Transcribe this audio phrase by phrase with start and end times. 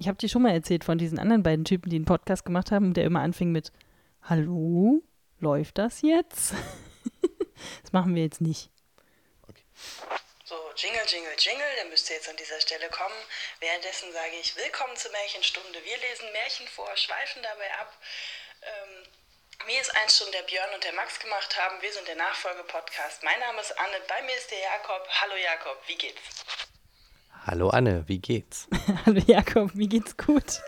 [0.00, 2.72] Ich habe dir schon mal erzählt von diesen anderen beiden Typen, die einen Podcast gemacht
[2.72, 3.70] haben, der immer anfing mit
[4.22, 5.02] Hallo,
[5.40, 6.54] läuft das jetzt?
[7.82, 8.70] das machen wir jetzt nicht.
[10.44, 13.20] So, Jingle, Jingle, Jingle, der müsste jetzt an dieser Stelle kommen.
[13.60, 15.84] Währenddessen sage ich Willkommen zur Märchenstunde.
[15.84, 17.92] Wir lesen Märchen vor, schweifen dabei ab.
[18.62, 19.04] Ähm,
[19.66, 23.22] wie es einst schon der Björn und der Max gemacht haben, wir sind der Nachfolge-Podcast.
[23.22, 25.06] Mein Name ist Anne, bei mir ist der Jakob.
[25.20, 26.24] Hallo Jakob, wie geht's?
[27.42, 28.68] Hallo Anne, wie geht's?
[29.06, 30.44] Hallo Jakob, wie geht's gut?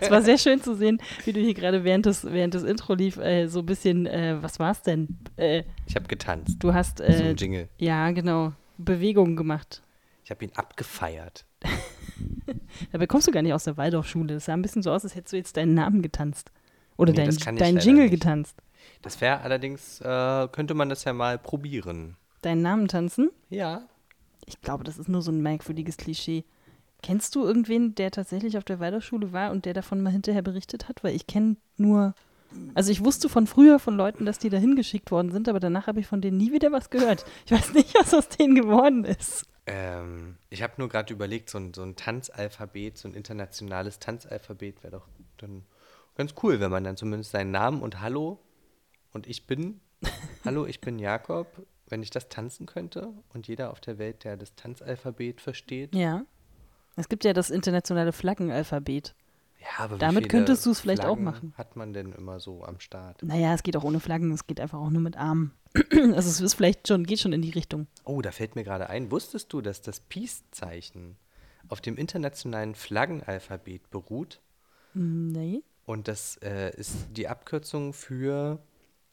[0.00, 2.94] es war sehr schön zu sehen, wie du hier gerade während des, während des Intro
[2.94, 5.18] lief, äh, so ein bisschen, äh, was war's denn?
[5.36, 6.56] Äh, Ich habe getanzt.
[6.58, 7.68] du hast, so äh, ein Jingle.
[7.78, 9.82] ja genau, Bewegungen gemacht.
[10.24, 11.44] Ich habe ihn abgefeiert.
[12.92, 14.34] Dabei kommst du gar nicht aus der Waldorfschule.
[14.34, 16.50] Es sah ein bisschen so aus, als hättest du jetzt deinen Namen getanzt.
[16.96, 18.12] Oder Nee, deinen leider Jingle nicht.
[18.20, 18.56] getanzt.
[19.02, 22.16] Das wäre allerdings, äh, könnte man das ja mal probieren.
[22.42, 23.30] Deinen Namen tanzen?
[23.48, 23.82] Ja.
[24.46, 26.44] Ich glaube, das ist nur so ein merkwürdiges Klischee.
[27.02, 30.88] Kennst du irgendwen, der tatsächlich auf der Waldorfschule war und der davon mal hinterher berichtet
[30.88, 31.04] hat?
[31.04, 32.14] Weil ich kenne nur.
[32.74, 35.88] Also ich wusste von früher von Leuten, dass die da hingeschickt worden sind, aber danach
[35.88, 37.24] habe ich von denen nie wieder was gehört.
[37.46, 39.44] Ich weiß nicht, was aus denen geworden ist.
[39.66, 44.82] Ähm, ich habe nur gerade überlegt, so ein, so ein Tanzalphabet, so ein internationales Tanzalphabet
[44.82, 45.64] wäre doch dann
[46.16, 48.38] ganz cool, wenn man dann zumindest seinen Namen und Hallo
[49.12, 49.80] und ich bin,
[50.44, 54.36] Hallo, ich bin Jakob, wenn ich das tanzen könnte und jeder auf der Welt, der
[54.36, 55.94] das Tanzalphabet versteht.
[55.94, 56.24] Ja.
[56.96, 59.14] Es gibt ja das internationale Flaggenalphabet.
[59.60, 61.54] Ja, aber Damit könntest du's vielleicht auch Flaggen machen.
[61.56, 63.22] Hat man denn immer so am Start?
[63.22, 65.52] Naja, es geht auch ohne Flaggen, es geht einfach auch nur mit Armen.
[65.90, 67.88] Also es ist vielleicht schon, geht schon in die Richtung.
[68.04, 69.10] Oh, da fällt mir gerade ein.
[69.10, 71.16] Wusstest du, dass das Peace-Zeichen
[71.68, 74.40] auf dem internationalen Flaggenalphabet beruht?
[74.92, 75.62] Nee.
[75.86, 78.60] Und das äh, ist die Abkürzung für,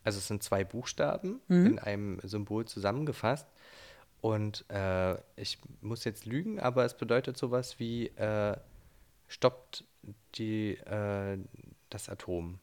[0.04, 3.48] also es sind zwei Buchstaben in einem Symbol zusammengefasst.
[4.22, 8.56] Und äh, ich muss jetzt lügen, aber es bedeutet sowas wie äh,
[9.28, 9.84] stoppt
[10.36, 11.38] die, äh,
[11.90, 12.60] das Atom.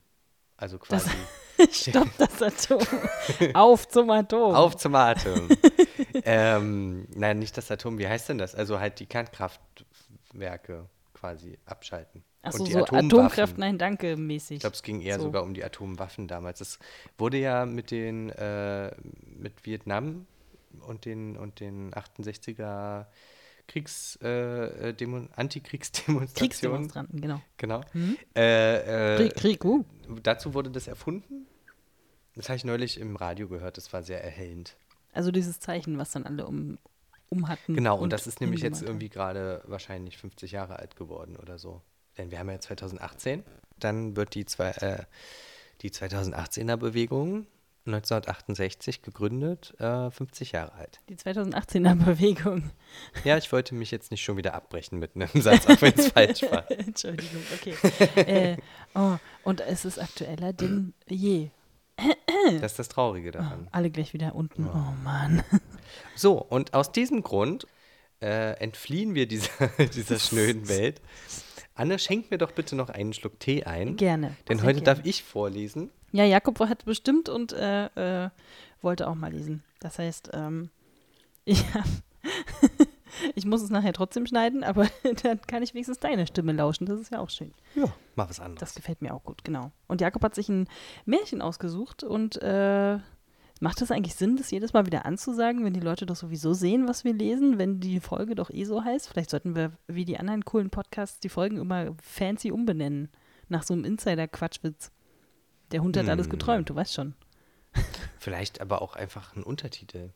[0.56, 1.11] Also quasi
[1.70, 2.81] Stopp das Atom.
[3.55, 4.54] Auf zum Atom.
[4.54, 5.48] auf zum Atem.
[6.25, 8.54] ähm, nein, nicht das Atom, wie heißt denn das?
[8.54, 10.88] Also halt die Kernkraftwerke
[11.19, 12.23] quasi abschalten.
[12.43, 12.84] Achso, so.
[12.84, 14.56] Atomkraft, nein, danke mäßig.
[14.56, 15.25] Ich glaube, es ging eher So.
[15.25, 16.61] sogar um die Atomwaffen damals.
[16.61, 16.79] Es
[17.17, 18.95] wurde ja mit den äh,
[19.27, 20.27] mit Vietnam
[20.87, 23.07] und den und den 68er
[23.67, 26.34] Kriegs äh, äh, Demo Antikriegsdemonstrationen.
[26.34, 27.41] Kriegsdemonstranten, genau.
[27.59, 27.81] Genau.
[28.34, 29.84] Äh, äh, Krieg, Krieg, uh.
[30.23, 31.47] Dazu wurde das erfunden.
[32.34, 33.77] Das habe ich neulich im Radio gehört.
[33.77, 34.77] Das war sehr erhellend.
[35.12, 36.78] Also dieses Zeichen, was dann alle um,
[37.31, 37.75] um hatten.
[37.75, 37.99] Genau.
[37.99, 41.83] Und, das ist nämlich jetzt irgendwie gerade wahrscheinlich 50 Jahre alt geworden oder so.
[42.16, 43.44] Denn wir haben ja 2018.
[43.78, 45.05] Dann wird die zwei äh,
[45.83, 47.47] die 2018er Bewegung
[47.89, 51.00] 1968 gegründet, äh, 50 Jahre alt.
[51.09, 52.71] Die 2018er Bewegung.
[53.25, 56.09] Ja, ich wollte mich jetzt nicht schon wieder abbrechen mit einem Satz, auch wenn es
[56.12, 56.71] falsch war.
[56.71, 57.75] Entschuldigung, okay.
[58.16, 58.56] äh,
[58.95, 61.50] oh, und es ist aktueller denn je.
[62.60, 63.66] Das ist das Traurige daran.
[63.72, 64.69] Alle gleich wieder unten.
[64.69, 65.43] Oh Mann.
[66.15, 67.66] So, und aus diesem Grund
[68.21, 71.00] äh, entfliehen wir dieser, dieser schnöden Welt.
[71.75, 73.97] Anne, schenk mir doch bitte noch einen Schluck Tee ein.
[73.97, 74.97] Gerne, Denn heute gerne.
[74.97, 75.91] darf ich vorlesen.
[76.10, 78.31] Ja, Jakob hat bestimmt und äh, äh,
[78.82, 79.62] wollte auch mal lesen.
[79.78, 80.71] Das heißt, ähm,
[81.44, 81.65] ich,
[83.34, 84.88] ich muss es nachher trotzdem schneiden, aber
[85.22, 86.87] dann kann ich wenigstens deine Stimme lauschen.
[86.87, 87.53] Das ist ja auch schön.
[87.77, 87.84] Ja,
[88.16, 88.60] mal was anderes.
[88.60, 89.71] Das gefällt mir auch gut, genau.
[89.87, 90.69] Und Jakob hat sich ein
[91.04, 92.98] Märchen ausgesucht und äh,
[93.61, 96.87] macht es eigentlich Sinn, das jedes Mal wieder anzusagen, wenn die Leute doch sowieso sehen,
[96.89, 99.09] was wir lesen, wenn die Folge doch eh so heißt?
[99.09, 103.09] Vielleicht sollten wir, wie die anderen coolen Podcasts, die Folgen immer fancy umbenennen.
[103.49, 104.91] Nach so einem Insider-Quatschwitz.
[105.73, 106.31] Der Hund hat alles Hm.
[106.33, 107.15] geträumt, du weißt schon.
[108.19, 110.11] Vielleicht aber auch einfach ein Untertitel.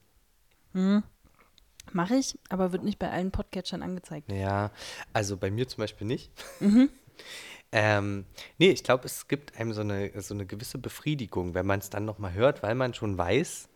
[1.92, 4.30] Mache ich, aber wird nicht bei allen Podcatchern angezeigt.
[4.32, 4.70] Ja,
[5.12, 6.30] also bei mir zum Beispiel nicht.
[6.60, 6.88] Mhm.
[7.72, 8.24] Ähm,
[8.58, 11.90] nee, ich glaube, es gibt einem so eine, so eine gewisse Befriedigung, wenn man es
[11.90, 13.68] dann nochmal hört, weil man schon weiß,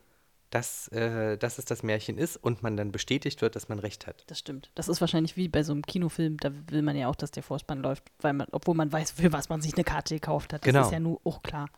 [0.51, 4.07] dass, äh, dass es das Märchen ist und man dann bestätigt wird, dass man recht
[4.07, 4.23] hat.
[4.29, 4.71] Das stimmt.
[4.75, 7.43] Das ist wahrscheinlich wie bei so einem Kinofilm, da will man ja auch, dass der
[7.43, 10.63] Vorspann läuft, weil man, obwohl man weiß, für was man sich eine Karte gekauft hat.
[10.63, 10.87] Das Genau.
[10.87, 11.69] ist ja nur auch klar.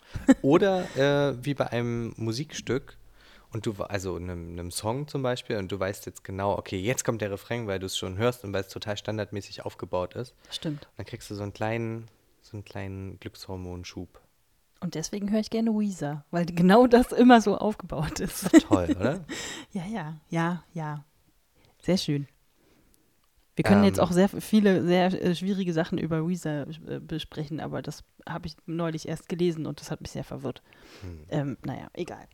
[0.42, 0.84] Oder
[1.30, 2.98] äh, wie bei einem Musikstück
[3.52, 7.04] und du, also einem, einem Song zum Beispiel, und du weißt jetzt genau, okay, jetzt
[7.04, 10.34] kommt der Refrain, weil du es schon hörst und weil es total standardmäßig aufgebaut ist.
[10.50, 10.88] Stimmt.
[10.96, 12.06] Dann kriegst du so einen kleinen,
[12.42, 14.20] so einen kleinen Glückshormonschub.
[14.80, 18.48] Und deswegen höre ich gerne Weezer, weil genau das immer so aufgebaut ist.
[18.68, 19.24] Toll, oder?
[19.72, 21.04] ja, ja, ja, ja.
[21.82, 22.28] Sehr schön.
[23.56, 24.04] Wir können jetzt Ähm.
[24.04, 28.54] auch sehr viele, sehr äh, schwierige Sachen über Weezer äh, besprechen, aber das habe ich
[28.66, 30.62] neulich erst gelesen und das hat mich sehr verwirrt.
[31.00, 31.24] Hm.
[31.28, 32.28] Ähm, naja, egal.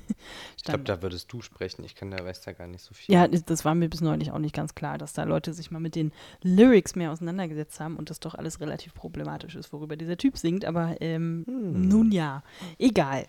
[0.56, 1.82] Ich glaube, da würdest du sprechen.
[1.84, 3.14] Ich kann da weiß da gar nicht so viel.
[3.14, 5.78] Ja, das war mir bis neulich auch nicht ganz klar, dass da Leute sich mal
[5.78, 6.12] mit den
[6.42, 10.66] Lyrics mehr auseinandergesetzt haben und das doch alles relativ problematisch ist, worüber dieser Typ singt.
[10.66, 12.42] Aber ähm, nun ja,
[12.78, 13.28] egal.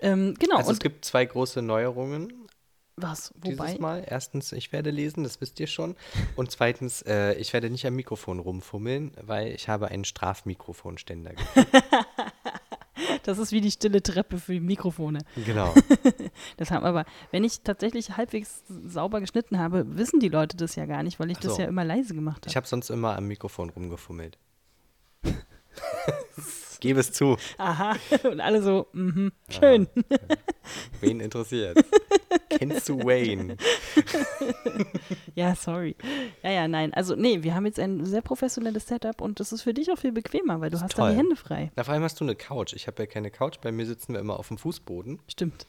[0.00, 2.44] Ähm, genau, also es gibt zwei große Neuerungen
[2.96, 3.34] was?
[3.36, 3.78] dieses Wobei?
[3.78, 4.04] Mal.
[4.06, 5.96] Erstens, ich werde lesen, das wisst ihr schon.
[6.36, 11.32] Und zweitens, äh, ich werde nicht am Mikrofon rumfummeln, weil ich habe einen Strafmikrofonständer.
[13.24, 15.20] Das ist wie die stille Treppe für die Mikrofone.
[15.44, 15.74] genau.
[16.56, 20.86] Das haben aber, wenn ich tatsächlich halbwegs sauber geschnitten habe, wissen die Leute das ja
[20.86, 21.62] gar nicht, weil ich Ach das so.
[21.62, 22.48] ja immer leise gemacht habe.
[22.48, 24.38] Ich habe sonst immer am Mikrofon rumgefummelt.
[26.80, 27.38] Gebe es zu.
[27.56, 27.96] Aha.
[28.24, 29.88] Und alle so, mhm, schön.
[31.00, 31.82] Wen interessiert?
[32.58, 33.56] Kennst du Wayne?
[35.34, 35.96] Ja, sorry.
[36.42, 36.94] Ja, ja, nein.
[36.94, 39.98] Also, nee, wir haben jetzt ein sehr professionelles Setup und das ist für dich auch
[39.98, 41.16] viel bequemer, weil du hast dann die toll.
[41.24, 41.72] Hände frei.
[41.76, 42.72] Na, vor allem hast du eine Couch.
[42.74, 43.58] Ich habe ja keine Couch.
[43.60, 45.20] Bei mir sitzen wir immer auf dem Fußboden.
[45.28, 45.66] Stimmt.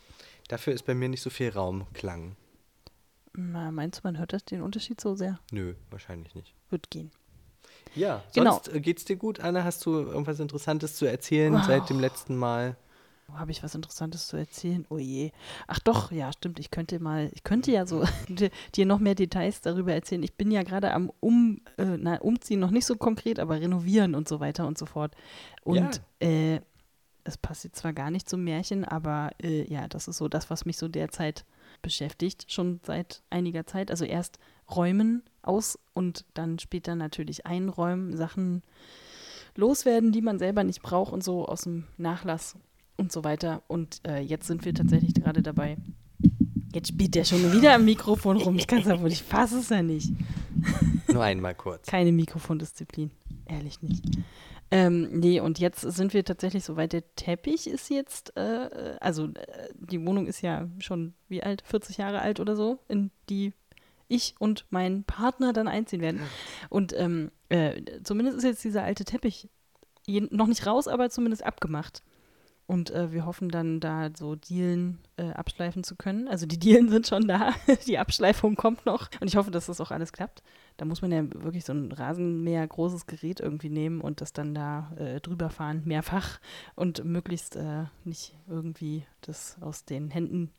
[0.48, 2.36] Dafür ist bei mir nicht so viel Raumklang.
[3.34, 5.40] Na, meinst du, man hört das den Unterschied so sehr?
[5.52, 6.54] Nö, wahrscheinlich nicht.
[6.70, 7.12] Wird gehen.
[7.96, 8.54] Ja, Genau.
[8.54, 9.64] sonst äh, geht's dir gut, Anna?
[9.64, 12.76] Hast du irgendwas Interessantes zu erzählen seit dem letzten Mal?
[13.34, 14.86] Habe ich was Interessantes zu erzählen?
[14.90, 15.32] Oh je.
[15.68, 16.60] Ach doch, ja, stimmt.
[16.60, 20.24] Ich könnte mal, ich könnte ja so dir- noch mehr Details darüber erzählen.
[20.24, 24.16] Ich bin ja gerade am um, äh, na, Umziehen, noch nicht so konkret, aber renovieren
[24.16, 25.16] und so weiter und so fort.
[25.64, 26.62] Und äh,
[27.24, 30.50] es passt jetzt zwar gar nicht zum Märchen, aber äh, ja, das ist so das,
[30.52, 31.44] was mich so derzeit
[31.82, 33.90] beschäftigt, schon seit einiger Zeit.
[33.90, 34.38] Also erst
[34.74, 38.62] räumen aus und dann später natürlich einräumen, Sachen
[39.56, 42.56] loswerden, die man selber nicht braucht und so aus dem Nachlass
[42.98, 43.64] und so weiter.
[43.68, 45.78] Und äh, jetzt sind wir tatsächlich gerade dabei.
[46.74, 48.58] Jetzt spielt der schon wieder am Mikrofon rum.
[48.58, 50.12] Ich kann es ja wohl, ich fasse es ja nicht.
[51.08, 51.88] Nur einmal kurz.
[51.88, 53.12] Keine Mikrofondisziplin.
[53.46, 54.04] Ehrlich nicht.
[54.72, 56.92] Ähm, nee, und jetzt sind wir tatsächlich so weit.
[56.94, 61.64] Der Teppich ist jetzt, äh, also äh, die Wohnung ist ja schon wie alt?
[61.66, 63.54] 40 Jahre alt oder so, in die
[64.08, 66.20] ich und mein Partner dann einziehen werden.
[66.70, 69.50] Und ähm, äh, zumindest ist jetzt dieser alte Teppich
[70.06, 72.04] je, noch nicht raus, aber zumindest abgemacht.
[72.68, 76.28] Und äh, wir hoffen dann da so Dielen äh, abschleifen zu können.
[76.28, 77.54] Also die Dielen sind schon da,
[77.88, 79.10] die Abschleifung kommt noch.
[79.22, 80.42] Und ich hoffe, dass das auch alles klappt.
[80.78, 84.56] Da muss man ja wirklich so ein Rasenmäher großes Gerät irgendwie nehmen und das dann
[84.56, 86.40] da äh, drüber fahren, mehrfach
[86.76, 90.52] und möglichst äh, nicht irgendwie das aus den Händen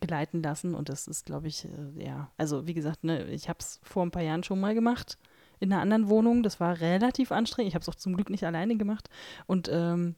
[0.00, 0.74] gleiten lassen.
[0.74, 4.04] Und das ist, glaube ich, äh, ja, also wie gesagt, ne, ich habe es vor
[4.04, 5.18] ein paar Jahren schon mal gemacht
[5.58, 6.44] in einer anderen Wohnung.
[6.44, 7.68] Das war relativ anstrengend.
[7.68, 9.10] Ich habe es auch zum Glück nicht alleine gemacht.
[9.46, 10.14] Und ähm,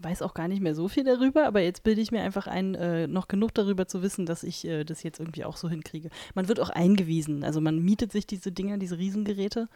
[0.00, 2.74] weiß auch gar nicht mehr so viel darüber, aber jetzt bilde ich mir einfach ein,
[2.74, 6.10] äh, noch genug darüber zu wissen, dass ich äh, das jetzt irgendwie auch so hinkriege.
[6.34, 9.68] Man wird auch eingewiesen, also man mietet sich diese Dinger, diese Riesengeräte,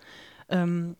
[0.48, 0.96] ähm,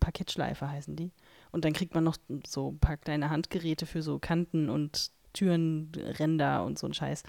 [0.00, 1.12] Parkettschleifer heißen die.
[1.52, 2.16] Und dann kriegt man noch
[2.46, 7.22] so ein paar kleine Handgeräte für so Kanten und Türenränder und so ein Scheiß.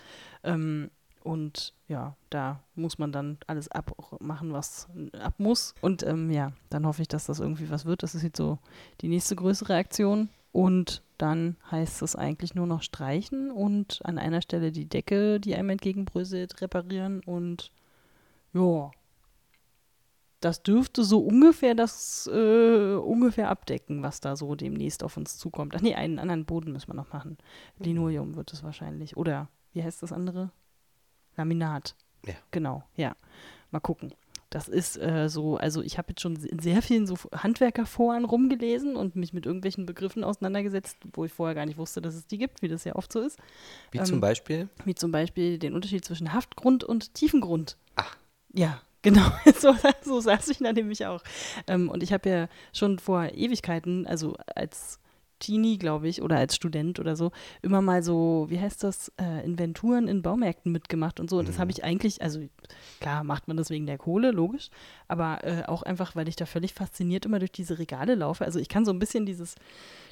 [0.43, 0.89] Ähm,
[1.23, 4.87] und ja, da muss man dann alles abmachen, was
[5.19, 5.75] ab muss.
[5.81, 8.01] Und ähm, ja, dann hoffe ich, dass das irgendwie was wird.
[8.01, 8.59] Das ist jetzt so
[9.01, 10.29] die nächste größere Aktion.
[10.57, 15.53] Und dann heißt es eigentlich nur noch streichen und an einer Stelle die Decke, die
[15.53, 17.21] einem entgegenbröselt, reparieren.
[17.23, 17.71] Und
[18.53, 18.89] ja,
[20.39, 25.75] das dürfte so ungefähr das äh, ungefähr abdecken, was da so demnächst auf uns zukommt.
[25.75, 27.37] Ach nee, einen anderen Boden müssen wir noch machen.
[27.77, 29.15] Linoleum wird es wahrscheinlich.
[29.15, 30.49] Oder wie heißt das andere?
[31.35, 31.95] Laminat.
[32.25, 32.33] Ja.
[32.49, 33.15] Genau, ja.
[33.69, 34.11] Mal gucken.
[34.49, 38.95] Das ist äh, so, also ich habe jetzt schon in sehr vielen so Handwerkerforen rumgelesen
[38.95, 42.37] und mich mit irgendwelchen Begriffen auseinandergesetzt, wo ich vorher gar nicht wusste, dass es die
[42.37, 43.37] gibt, wie das ja oft so ist.
[43.91, 44.69] Wie Ähm, zum Beispiel?
[44.85, 47.77] Wie zum Beispiel den Unterschied zwischen Haftgrund und Tiefengrund.
[47.95, 48.15] Ach.
[48.53, 49.29] Ja, genau.
[49.59, 51.21] So, so saß ich da nämlich auch.
[51.67, 54.99] Ähm, und ich habe ja schon vor Ewigkeiten, also als
[55.39, 59.45] Teenie, glaube ich, oder als Student oder so, immer mal so, wie heißt das, äh,
[59.45, 61.37] Inventuren in Baumärkten mitgemacht und so.
[61.37, 62.41] Und das habe ich eigentlich, also
[62.99, 64.69] klar macht man das wegen der Kohle, logisch,
[65.07, 68.45] aber äh, auch einfach, weil ich da völlig fasziniert immer durch diese Regale laufe.
[68.45, 69.55] Also ich kann so ein bisschen dieses,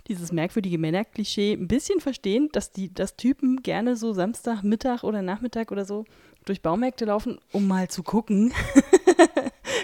[0.07, 5.21] dieses merkwürdige Männerklischee ein bisschen verstehen, dass die, dass Typen gerne so Samstag, Mittag oder
[5.21, 6.05] Nachmittag oder so
[6.45, 8.53] durch Baumärkte laufen, um mal zu gucken.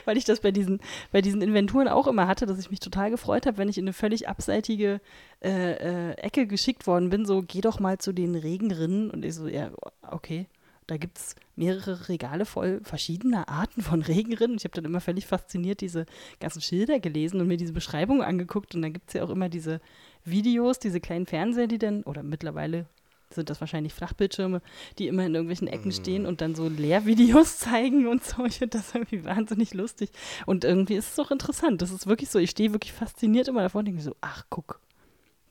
[0.06, 0.80] Weil ich das bei diesen,
[1.12, 3.86] bei diesen Inventuren auch immer hatte, dass ich mich total gefreut habe, wenn ich in
[3.86, 5.02] eine völlig abseitige
[5.44, 9.12] äh, äh, Ecke geschickt worden bin, so geh doch mal zu den Regenrinnen.
[9.12, 9.72] Und ich so, ja,
[10.10, 10.48] okay.
[10.88, 14.58] Da gibt es mehrere Regale voll verschiedener Arten von Regenrinnen.
[14.58, 16.06] Ich habe dann immer völlig fasziniert diese
[16.42, 18.76] ganzen Schilder gelesen und mir diese Beschreibungen angeguckt.
[18.76, 19.80] Und dann gibt es ja auch immer diese
[20.26, 22.88] Videos, diese kleinen Fernseher, die dann, oder mittlerweile
[23.34, 24.62] sind das wahrscheinlich Flachbildschirme,
[24.98, 28.46] die immer in irgendwelchen Ecken stehen und dann so Lehrvideos zeigen und so.
[28.46, 30.12] Ich finde das irgendwie wahnsinnig lustig.
[30.46, 31.82] Und irgendwie ist es auch interessant.
[31.82, 34.80] Das ist wirklich so, ich stehe wirklich fasziniert immer davor und denke so, ach, guck,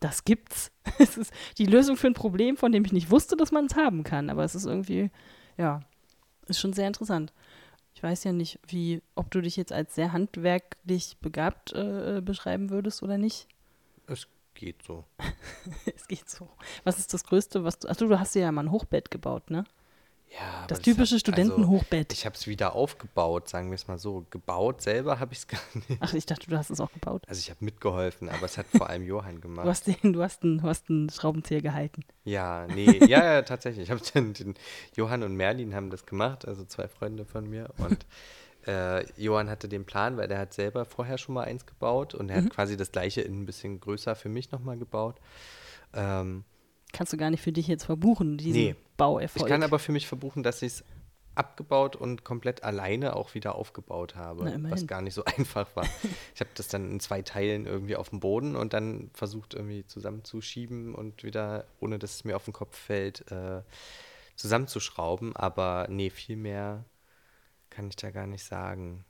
[0.01, 0.71] das gibt's.
[0.99, 3.77] Es ist die Lösung für ein Problem, von dem ich nicht wusste, dass man es
[3.77, 4.29] haben kann.
[4.29, 5.11] Aber es ist irgendwie,
[5.57, 5.81] ja,
[6.47, 7.33] ist schon sehr interessant.
[7.95, 12.71] Ich weiß ja nicht, wie, ob du dich jetzt als sehr handwerklich begabt äh, beschreiben
[12.71, 13.47] würdest oder nicht.
[14.07, 14.27] Es
[14.61, 15.05] geht so.
[15.97, 16.49] es geht so.
[16.85, 17.89] Was ist das Größte, was du.
[17.89, 19.65] Achso, du hast dir ja mal ein Hochbett gebaut, ne?
[20.39, 22.11] Ja, Das typische hat- Studentenhochbett.
[22.11, 24.25] Also, ich habe es wieder aufgebaut, sagen wir es mal so.
[24.31, 26.01] Gebaut selber habe ich es gar nicht.
[26.01, 27.25] Ach, ich dachte, du hast es auch gebaut.
[27.27, 29.67] Also ich habe mitgeholfen, aber es hat vor allem Johann gemacht.
[29.67, 32.03] Du hast, den, du, hast einen, du hast einen Schraubenzieher gehalten.
[32.23, 33.85] Ja, nee, ja, ja, tatsächlich.
[33.85, 34.55] Ich habe den, den
[34.95, 37.71] Johann und Merlin haben das gemacht, also zwei Freunde von mir.
[37.79, 38.07] Und
[38.67, 42.29] äh, Johann hatte den Plan, weil der hat selber vorher schon mal eins gebaut und
[42.31, 42.45] er Mhm.
[42.47, 45.21] hat quasi das gleiche in ein bisschen größer für mich nochmal gebaut.
[45.95, 46.45] Ähm,
[46.93, 48.75] Kannst du gar nicht für dich jetzt verbuchen, diesen Nee.
[48.97, 49.45] Bauerfolg.
[49.47, 50.85] ich kann aber für mich verbuchen, dass ich es
[51.37, 55.87] abgebaut und komplett alleine auch wieder aufgebaut habe, Na, was gar nicht so einfach war.
[56.35, 59.87] ich habe das dann in zwei Teilen irgendwie auf dem Boden und dann versucht irgendwie
[59.87, 63.63] zusammenzuschieben und wieder, ohne dass es mir auf den Kopf fällt, äh,
[64.37, 65.37] zusammenzuschrauben.
[65.37, 66.85] Aber nee, viel mehr
[67.71, 69.05] kann ich da gar nicht sagen.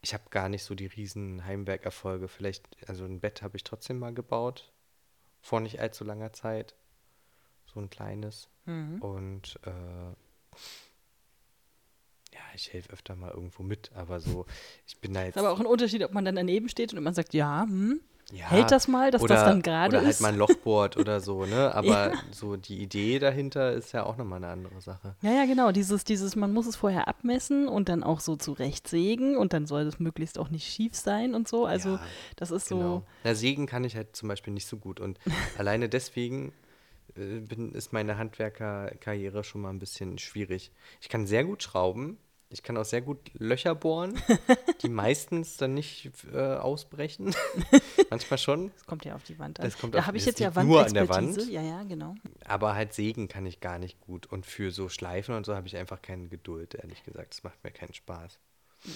[0.00, 2.28] Ich habe gar nicht so die riesen Heimwerkerfolge.
[2.28, 4.72] Vielleicht, also ein Bett habe ich trotzdem mal gebaut,
[5.40, 6.76] vor nicht allzu langer Zeit.
[7.66, 8.48] So ein kleines.
[8.66, 9.00] Mhm.
[9.00, 10.14] Und äh,
[12.32, 14.46] ja, ich helfe öfter mal irgendwo mit, aber so,
[14.86, 15.36] ich bin da jetzt.
[15.36, 18.00] ist aber auch ein Unterschied, ob man dann daneben steht und man sagt, ja, hm,
[18.32, 20.20] ja, hält das mal, dass oder, das dann gerade Oder halt ist.
[20.20, 21.74] mal ein Loch bohrt oder so, ne?
[21.74, 25.14] Aber so die Idee dahinter ist ja auch nochmal eine andere Sache.
[25.20, 25.70] Ja, ja, genau.
[25.70, 29.82] Dieses, dieses, man muss es vorher abmessen und dann auch so zurechtsägen und dann soll
[29.82, 31.66] es möglichst auch nicht schief sein und so.
[31.66, 32.00] Also, Ja,
[32.36, 32.98] das ist Genau.
[32.98, 33.02] so.
[33.24, 35.18] Na, sägen kann ich halt zum Beispiel nicht so gut und
[35.58, 36.52] alleine deswegen
[37.16, 40.72] äh, bin, ist meine Handwerkerkarriere schon mal ein bisschen schwierig.
[41.00, 42.16] Ich kann sehr gut schrauben.
[42.52, 44.14] Ich kann auch sehr gut Löcher bohren,
[44.82, 47.34] die meistens dann nicht äh, ausbrechen.
[48.10, 48.70] Manchmal schon.
[48.74, 49.64] Das kommt ja auf die Wand an.
[49.64, 51.08] Das kommt da habe ich jetzt ja liegt nur an der.
[51.08, 51.36] Wand.
[51.50, 52.14] Ja, ja, genau.
[52.44, 54.26] Aber halt sägen kann ich gar nicht gut.
[54.26, 57.32] Und für so Schleifen und so habe ich einfach keine Geduld, ehrlich gesagt.
[57.34, 58.38] Das macht mir keinen Spaß.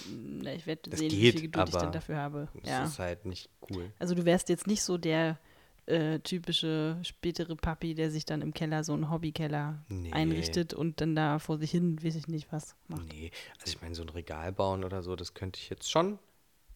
[0.09, 2.49] Na, ich werde Das sehen, wie geht, viel Geduld ich dann dafür habe.
[2.61, 2.83] Das Ja.
[2.83, 3.91] ist halt nicht cool.
[3.99, 5.39] Also du wärst jetzt nicht so der
[5.87, 10.11] äh, typische spätere Papi, der sich dann im Keller so einen Hobbykeller Nee.
[10.11, 13.07] einrichtet und dann da vor sich hin, weiß ich nicht was macht.
[13.07, 16.19] Nee, also ich meine, so ein Regal bauen oder so, das könnte ich jetzt schon.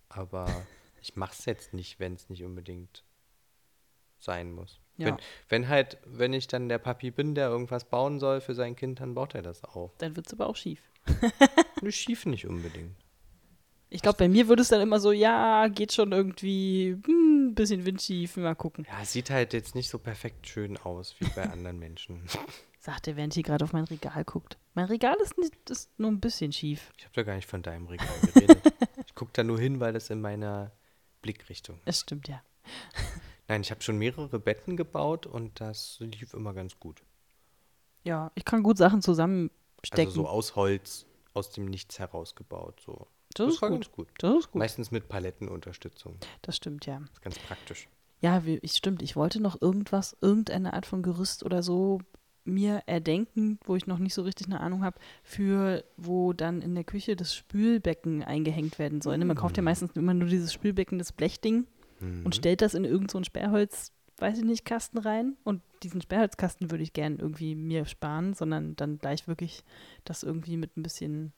[0.10, 0.46] Aber
[1.02, 3.04] ich mache es jetzt nicht, wenn es nicht unbedingt
[4.18, 4.80] sein muss.
[4.98, 5.08] Ja.
[5.08, 5.18] Wenn,
[5.50, 9.00] wenn halt, wenn ich dann der Papi bin, der irgendwas bauen soll für sein Kind,
[9.00, 9.92] dann baut er das auch.
[9.98, 10.82] Dann wird es aber auch schief.
[11.90, 12.96] Schief nicht unbedingt.
[13.94, 17.86] Ich glaube, bei mir würde es dann immer so, ja, geht schon irgendwie, hm, bisschen
[17.86, 18.88] windschief, mal gucken.
[18.90, 22.24] Ja, sieht halt jetzt nicht so perfekt schön aus wie bei anderen Menschen.
[22.80, 24.58] Sagt er, während hier gerade auf mein Regal guckt.
[24.76, 26.94] Mein Regal ist, nicht, ist nur ein bisschen schief.
[26.98, 28.62] Ich habe da gar nicht von deinem Regal geredet.
[29.06, 30.72] ich gucke da nur hin, weil das in meiner
[31.22, 31.84] Blickrichtung ist.
[31.86, 32.42] Es stimmt, ja.
[33.50, 37.04] Nein, ich habe schon mehrere Betten gebaut und das lief immer ganz gut.
[38.06, 40.08] Ja, ich kann gut Sachen zusammenstecken.
[40.08, 42.82] Also so aus Holz, aus dem Nichts herausgebaut.
[42.86, 43.08] So.
[43.36, 43.82] Das ist war gut.
[43.82, 44.08] ganz gut.
[44.20, 44.60] das ist gut.
[44.60, 46.18] Meistens mit Palettenunterstützung.
[46.42, 47.00] Das stimmt, ja.
[47.00, 47.88] Das ist ganz praktisch.
[48.22, 49.02] Ja, wie, ich, stimmt.
[49.02, 52.00] Ich wollte noch irgendwas, irgendeine Art von Gerüst oder so
[52.44, 56.74] mir erdenken, wo ich noch nicht so richtig eine Ahnung habe, für wo dann in
[56.74, 59.18] der Küche das Spülbecken eingehängt werden soll.
[59.18, 59.26] Ne?
[59.26, 61.68] Man kauft ja meistens immer nur dieses Spülbecken, das Blechding
[62.02, 65.38] und stellt das in irgendeinen so Sperrholz, weiß ich nicht, Kasten rein.
[65.44, 69.64] Und diesen Sperrholzkasten würde ich gern irgendwie mir sparen, sondern dann gleich wirklich
[70.04, 71.32] das irgendwie mit ein bisschen,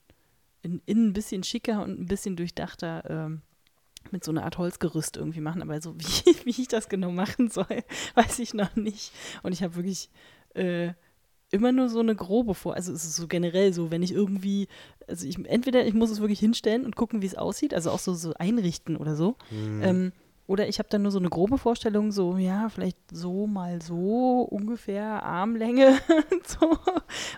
[0.64, 3.42] in, innen ein bisschen schicker und ein bisschen durchdachter ähm,
[4.12, 5.62] mit so einer Art Holzgerüst irgendwie machen.
[5.62, 7.84] Aber so wie, wie ich das genau machen soll,
[8.16, 9.12] weiß ich noch nicht.
[9.44, 10.10] Und ich habe wirklich
[10.56, 10.94] äh,
[11.52, 12.74] immer nur so eine grobe vor.
[12.74, 14.68] Also es ist so generell so, wenn ich irgendwie,
[15.08, 18.00] also ich entweder ich muss es wirklich hinstellen und gucken, wie es aussieht, also auch
[18.00, 19.36] so, so einrichten oder so.
[19.84, 20.14] Ähm,
[20.46, 24.42] oder ich habe dann nur so eine grobe Vorstellung, so, ja, vielleicht so mal so,
[24.42, 26.00] ungefähr Armlänge
[26.32, 26.78] und so.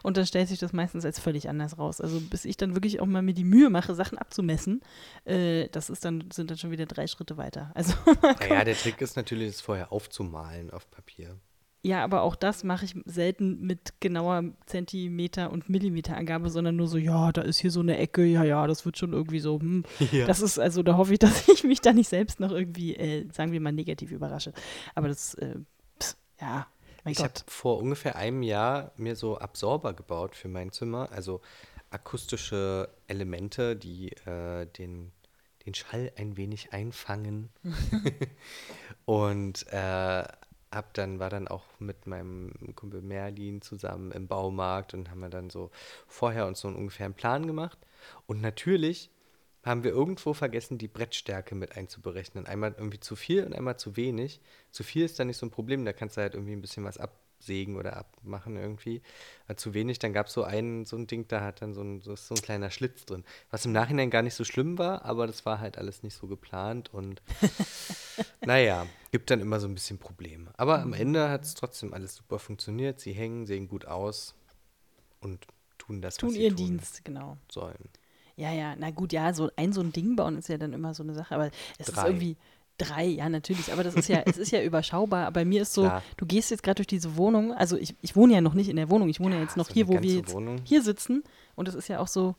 [0.01, 2.01] Und dann stellt sich das meistens als völlig anders raus.
[2.01, 4.81] Also bis ich dann wirklich auch mal mir die Mühe mache, Sachen abzumessen,
[5.25, 7.71] äh, das ist dann, sind dann schon wieder drei Schritte weiter.
[7.75, 7.93] Also
[8.39, 11.37] Naja, der Trick ist natürlich, es vorher aufzumalen auf Papier.
[11.85, 16.97] Ja, aber auch das mache ich selten mit genauer Zentimeter- und Millimeterangabe, sondern nur so,
[16.97, 19.59] ja, da ist hier so eine Ecke, ja, ja, das wird schon irgendwie so.
[19.59, 19.83] Hm.
[20.11, 20.25] Ja.
[20.25, 23.27] Das ist, also da hoffe ich, dass ich mich da nicht selbst noch irgendwie, äh,
[23.31, 24.51] sagen wir mal, negativ überrasche.
[24.95, 25.57] Aber das, äh,
[25.99, 26.65] pss, ja,
[27.03, 31.41] mein Ich habe vor ungefähr einem Jahr mir so Absorber gebaut für mein Zimmer, also
[31.91, 35.11] akustische Elemente, die äh, den,
[35.65, 37.49] den Schall ein wenig einfangen.
[39.05, 40.23] Und äh,
[40.75, 45.29] hab dann, war dann auch mit meinem Kumpel Merlin zusammen im Baumarkt und haben wir
[45.29, 45.71] dann so
[46.07, 47.79] vorher uns so einen ungefähren Plan gemacht.
[48.27, 49.09] Und natürlich
[49.63, 52.45] haben wir irgendwo vergessen, die Brettstärke mit einzuberechnen.
[52.45, 54.39] Einmal irgendwie zu viel und einmal zu wenig.
[54.71, 56.83] Zu viel ist dann nicht so ein Problem, da kannst du halt irgendwie ein bisschen
[56.83, 56.99] was
[57.45, 59.01] absägen oder abmachen irgendwie.
[59.47, 61.81] Aber zu wenig, dann gab es so ein, so ein Ding, da hat dann so
[61.81, 63.23] ein, so, ist so ein kleiner Schlitz drin.
[63.51, 66.27] Was im Nachhinein gar nicht so schlimm war, aber das war halt alles nicht so
[66.27, 67.21] geplant und
[68.45, 70.51] naja, gibt dann immer so ein bisschen Probleme.
[70.57, 72.99] Aber am Ende hat es trotzdem alles super funktioniert.
[72.99, 74.33] Sie hängen, sehen gut aus
[75.21, 75.45] und
[75.77, 77.37] tun das, Tun was sie ihren tun Dienst, genau.
[77.51, 77.89] sollen.
[78.37, 80.93] Ja, ja, na gut, ja, so ein so ein Ding bauen ist ja dann immer
[80.93, 82.07] so eine Sache, aber es ist Drei.
[82.07, 82.37] irgendwie
[82.77, 85.27] drei, ja, natürlich, aber das ist ja, es ist ja überschaubar.
[85.27, 86.03] Aber bei mir ist so, Klar.
[86.17, 88.75] du gehst jetzt gerade durch diese Wohnung, also ich, ich wohne ja noch nicht in
[88.75, 90.61] der Wohnung, ich wohne ja, jetzt noch so hier, wo wir jetzt Wohnung.
[90.63, 91.23] hier sitzen
[91.55, 92.35] und es ist ja auch so,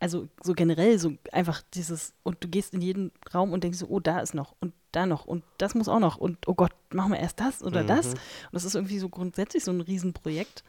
[0.00, 3.86] also so generell so einfach dieses, und du gehst in jeden Raum und denkst so,
[3.88, 6.72] oh, da ist noch und da noch und das muss auch noch und oh Gott,
[6.92, 8.06] machen wir erst das oder das.
[8.06, 8.12] Mhm.
[8.12, 10.64] Und das ist irgendwie so grundsätzlich so ein Riesenprojekt.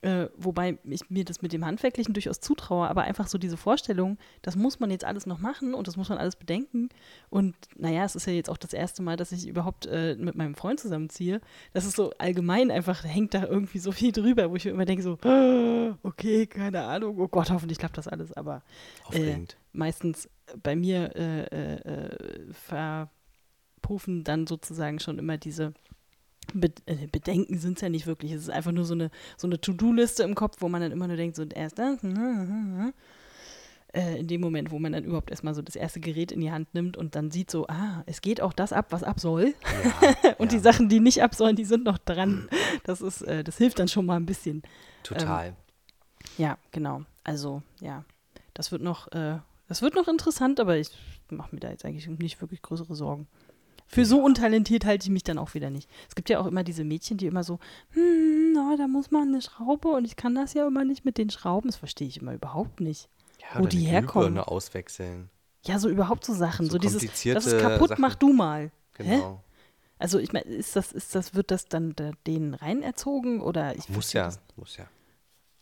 [0.00, 4.16] Äh, wobei ich mir das mit dem Handwerklichen durchaus zutraue, aber einfach so diese Vorstellung,
[4.42, 6.88] das muss man jetzt alles noch machen und das muss man alles bedenken.
[7.30, 10.36] Und naja, es ist ja jetzt auch das erste Mal, dass ich überhaupt äh, mit
[10.36, 11.40] meinem Freund zusammenziehe.
[11.72, 14.84] Das ist so allgemein einfach, hängt da irgendwie so viel drüber, wo ich mir immer
[14.84, 15.18] denke, so,
[16.02, 18.32] okay, keine Ahnung, oh Gott, hoffentlich klappt das alles.
[18.32, 18.62] Aber
[19.12, 19.38] äh,
[19.72, 20.28] meistens
[20.62, 25.74] bei mir äh, äh, äh, verpuffen dann sozusagen schon immer diese
[26.54, 28.32] Be äh, Bedenken sind es ja nicht wirklich.
[28.32, 31.06] Es ist einfach nur so eine, so eine To-Do-Liste im Kopf, wo man dann immer
[31.06, 31.98] nur denkt, so erst das.
[33.94, 36.52] Äh, in dem Moment, wo man dann überhaupt erstmal so das erste Gerät in die
[36.52, 39.54] Hand nimmt und dann sieht so, ah, es geht auch das ab, was ab soll.
[39.82, 42.50] Ja, Und ja, die Sachen, die nicht ab sollen, die sind noch dran.
[42.84, 44.62] Das ist, äh, das hilft dann schon mal ein bisschen.
[45.02, 45.56] total.
[46.36, 47.02] Ja, genau.
[47.24, 48.04] Also, ja,
[48.52, 49.38] das wird noch, äh,
[49.68, 50.90] das wird noch interessant, aber ich
[51.30, 53.26] mache mir da jetzt eigentlich nicht wirklich größere Sorgen.
[53.90, 55.88] Für so untalentiert halte ich mich dann auch wieder nicht.
[56.08, 57.58] Es gibt ja auch immer diese Mädchen, die immer so,
[57.92, 61.16] hm, oh, da muss man eine Schraube und ich kann das ja immer nicht mit
[61.16, 61.68] den Schrauben.
[61.70, 63.08] Das verstehe ich immer überhaupt nicht.
[63.40, 64.34] ja, wo die herkommen.
[64.34, 65.30] Glühbirne auswechseln.
[65.64, 66.66] Ja, so überhaupt so Sachen.
[66.66, 68.02] So So, dieses, das ist kaputt, Sachen.
[68.02, 68.70] mach du mal.
[68.98, 69.04] Hä?
[69.04, 69.42] Genau.
[69.98, 73.74] Also ich meine, ist das, ist das, wird das dann da, denen rein erzogen oder
[73.76, 74.86] ich Muss ja, das muss ja.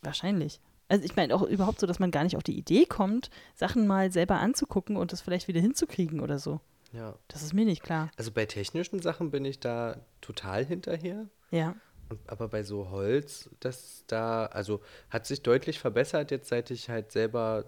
[0.01, 0.59] Wahrscheinlich.
[0.89, 3.87] Also ich meine auch überhaupt so, dass man gar nicht auf die Idee kommt, Sachen
[3.87, 6.59] mal selber anzugucken und das vielleicht wieder hinzukriegen oder so.
[6.93, 7.15] Ja.
[7.27, 8.09] Das ist mir nicht klar.
[8.17, 11.27] Also bei technischen Sachen bin ich da total hinterher.
[11.51, 11.75] Ja.
[12.27, 17.11] Aber bei so Holz, das da, also hat sich deutlich verbessert jetzt, seit ich halt
[17.11, 17.65] selber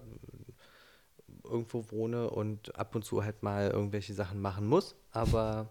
[1.44, 4.96] irgendwo wohne und ab und zu halt mal irgendwelche Sachen machen muss.
[5.10, 5.68] Aber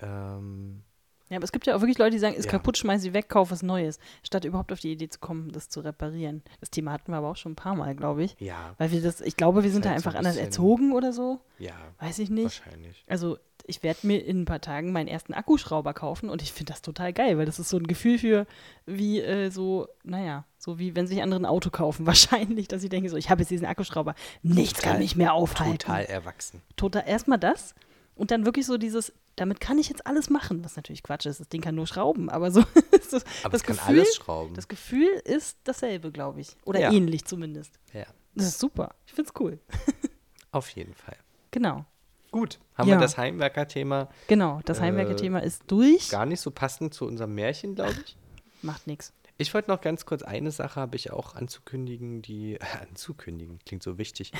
[0.00, 0.82] ähm,
[1.28, 2.52] Ja, aber es gibt ja auch wirklich Leute, die sagen, ist Ja.
[2.52, 5.68] kaputt, schmeiß sie weg, kauf was Neues, statt überhaupt auf die Idee zu kommen, das
[5.68, 6.42] zu reparieren.
[6.60, 8.36] Das Thema hatten wir aber auch schon ein paar Mal, glaube ich.
[8.38, 10.92] ja, Weil wir das, ich glaube, wir sind da halt so einfach ein anders erzogen
[10.92, 11.40] oder so.
[11.58, 12.62] ja, Weiß ich nicht.
[12.64, 13.04] wahrscheinlich.
[13.08, 16.72] Also ich werde mir in ein paar Tagen meinen ersten Akkuschrauber kaufen und ich finde
[16.72, 18.46] das total geil, weil das ist so ein Gefühl für,
[18.86, 22.06] wie äh, so, naja, so wie wenn sich andere ein Auto kaufen.
[22.06, 25.34] Wahrscheinlich, dass ich denke, so, ich habe jetzt diesen Akkuschrauber, nichts Total- kann mich mehr
[25.34, 25.78] aufhalten.
[25.78, 26.62] Total erwachsen.
[26.76, 27.74] Total, erstmal das
[28.14, 31.40] und dann wirklich so dieses, damit kann ich jetzt alles machen, was natürlich Quatsch ist,
[31.40, 32.60] das Ding kann nur schrauben, aber so,
[33.08, 34.54] so Aber das es kann Gefühl, alles schrauben.
[34.54, 36.56] das Gefühl ist dasselbe, glaube ich.
[36.64, 36.92] Oder Ja.
[36.92, 37.78] ähnlich zumindest.
[37.92, 38.94] ja, Das ist super.
[39.06, 39.58] Ich finde es cool.
[40.52, 41.16] auf jeden Fall.
[41.50, 41.84] Genau.
[42.32, 42.96] Gut, haben Ja.
[42.96, 46.08] wir das Heimwerker-Thema Genau, das Äh, Heimwerker-Thema ist durch.
[46.10, 48.16] gar nicht so passend zu unserem Märchen, glaube ich.
[48.62, 49.12] Macht nichts.
[49.38, 53.82] Ich wollte noch ganz kurz eine Sache habe ich auch anzukündigen, die äh, anzukündigen klingt
[53.82, 54.32] so wichtig,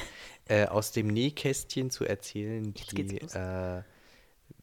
[0.46, 3.82] äh, aus dem Nähkästchen zu erzählen, die äh,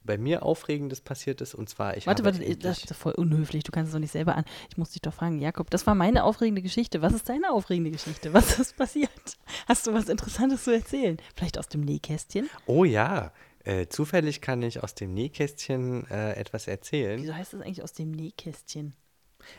[0.04, 3.64] bei mir aufregendes passiert ist und zwar ich Warte, warte, das ist voll unhöflich.
[3.64, 4.44] Du kannst es doch nicht selber an.
[4.68, 7.00] Ich muss dich doch fragen, Jakob, das war meine aufregende Geschichte.
[7.00, 8.34] Was ist deine aufregende Geschichte?
[8.34, 9.10] Was ist passiert?
[9.66, 11.16] Hast du was Interessantes zu erzählen?
[11.34, 12.50] Vielleicht aus dem Nähkästchen?
[12.66, 13.32] oh ja,
[13.64, 17.92] äh, zufällig kann ich aus dem Nähkästchen äh, etwas erzählen, Wieso heißt das eigentlich aus
[17.94, 18.94] dem Nähkästchen?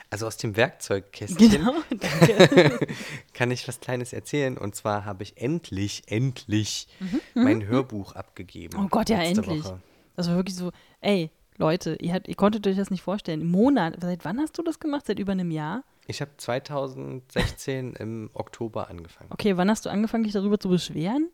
[0.10, 2.88] also aus dem Werkzeugkästchen Genau, danke.
[3.34, 6.88] kann ich was Kleines erzählen und zwar habe ich endlich, endlich
[7.34, 8.78] mein Hörbuch abgegeben.
[8.78, 9.64] Mhm, oh Gott, ja, endlich.
[9.64, 9.82] Woche.
[10.16, 13.42] Das war wirklich so, ey, Leute, ihr, habt, ihr konntet euch das nicht vorstellen.
[13.42, 15.06] Im Monat, seit wann hast du das gemacht?
[15.06, 15.84] Seit über einem Jahr?
[16.08, 19.30] Ich habe 2016 im Oktober angefangen.
[19.32, 21.30] Okay, wann hast du angefangen, dich darüber zu beschweren?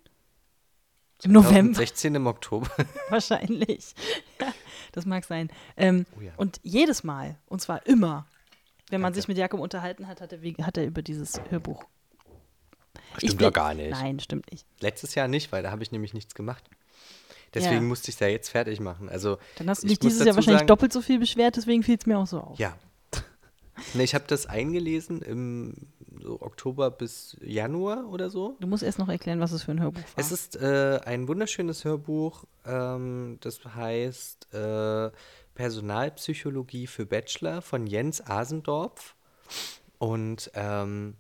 [1.24, 2.70] Im November 16 im Oktober.
[3.10, 3.94] wahrscheinlich.
[4.40, 4.52] Ja,
[4.92, 5.50] das mag sein.
[5.78, 6.32] Ähm, Oh ja.
[6.38, 8.26] Und jedes Mal, und zwar immer,
[8.90, 9.22] wenn man Danke.
[9.22, 11.84] sich mit Jakob unterhalten hat, hat er, hat er über dieses Hörbuch.
[13.18, 13.92] Stimmt doch gar nicht.
[13.92, 14.66] Nein, stimmt nicht.
[14.80, 16.64] Letztes Jahr nicht, weil da habe ich nämlich nichts gemacht.
[17.54, 17.82] Deswegen Ja.
[17.82, 19.10] musste ich es ja jetzt fertig machen.
[19.10, 21.84] Also Dann hast du ich dich dieses Jahr wahrscheinlich sagen- doppelt so viel beschwert, deswegen
[21.84, 22.58] fiel es mir auch so auf.
[22.60, 22.76] Ja.
[23.94, 25.74] Ne, ich habe das eingelesen im
[26.22, 28.56] so Oktober bis Januar oder so.
[28.60, 30.10] Du musst erst noch erklären, was es für ein Hörbuch war.
[30.18, 32.44] Es ist äh, ein wunderschönes Hörbuch.
[32.66, 35.10] Ähm, das heißt äh,
[35.56, 39.16] Personalpsychologie für Bachelor von Jens Asendorf.
[39.98, 41.16] Und ähm,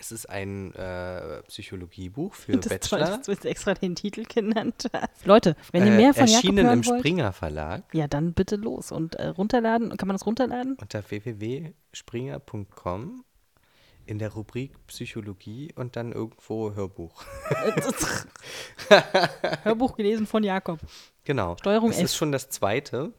[0.00, 3.16] Es ist ein äh, Psychologiebuch für Das ist toll, Bachelor.
[3.18, 5.26] dass du jetzt extra den Titel genannt hast.
[5.26, 8.32] Leute, wenn ihr äh, mehr von Jakob erschienen hören im wollt, Springer Verlag ja, dann
[8.32, 9.94] bitte los und äh, runterladen.
[9.98, 10.76] Kann man das runterladen?
[10.80, 13.24] unter www.springer.com
[14.06, 17.22] in der Rubrik Psychologie und dann irgendwo Hörbuch.
[19.62, 20.80] Hörbuch gelesen von Jakob.
[21.24, 21.56] Genau.
[21.58, 22.04] Steuerung das F.
[22.06, 23.12] ist schon das zweite.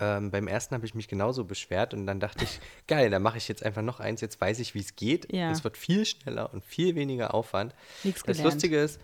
[0.00, 3.38] Ähm, beim ersten habe ich mich genauso beschwert und dann dachte ich, geil, dann mache
[3.38, 5.32] ich jetzt einfach noch eins, jetzt weiß ich, wie es geht.
[5.32, 5.50] Ja.
[5.50, 7.74] Es wird viel schneller und viel weniger Aufwand.
[8.02, 8.54] Nichts das gelernt.
[8.54, 9.00] Lustige ist,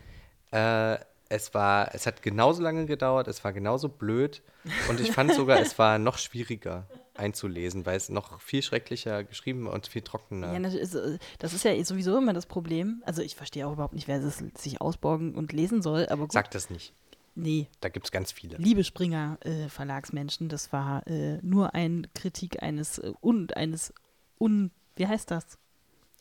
[0.51, 0.97] äh,
[1.29, 4.43] es war, es hat genauso lange gedauert, es war genauso blöd
[4.89, 9.67] und ich fand sogar, es war noch schwieriger einzulesen, weil es noch viel schrecklicher geschrieben
[9.67, 10.53] und viel trockener.
[10.53, 13.03] Ja, das ist, äh, das ist ja sowieso immer das Problem.
[13.05, 16.33] Also ich verstehe auch überhaupt nicht, wer das sich ausborgen und lesen soll, aber gut.
[16.33, 16.95] Sag das nicht.
[17.39, 18.57] Nee, Da gibt es ganz viele.
[18.57, 23.95] liebe Springer äh, Verlagsmenschen, das war äh, nur ein Kritik eines äh, und eines
[24.39, 25.59] un wie heißt das?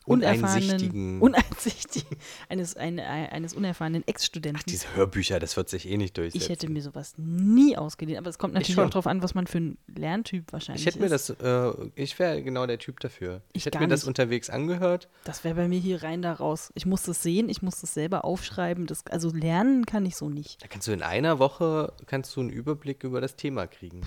[0.08, 1.22] Uneinsichtigen.
[1.22, 2.18] uneinsichtigen
[2.50, 4.64] eines ein, ein, eines unerfahrenen Ex-Studenten.
[4.68, 6.44] Diese Hörbücher, das wird sich eh nicht durchsetzen.
[6.44, 9.48] Ich hätte mir sowas nie ausgeliehen, aber es kommt natürlich auch darauf an, was man
[9.48, 11.30] für ein Lerntyp wahrscheinlich Ich hätte mir ist.
[11.30, 13.42] das, äh, ich wäre genau der Typ dafür.
[13.54, 14.08] Ich, Ich hätte mir das nicht.
[14.08, 15.10] unterwegs angehört.
[15.26, 16.72] Das wäre bei mir hier rein da raus.
[16.76, 18.86] Ich muss das sehen, ich muss das selber aufschreiben.
[18.88, 20.64] Das, also lernen kann ich so nicht.
[20.64, 24.02] Da kannst du in einer Woche kannst du einen Überblick über das Thema kriegen.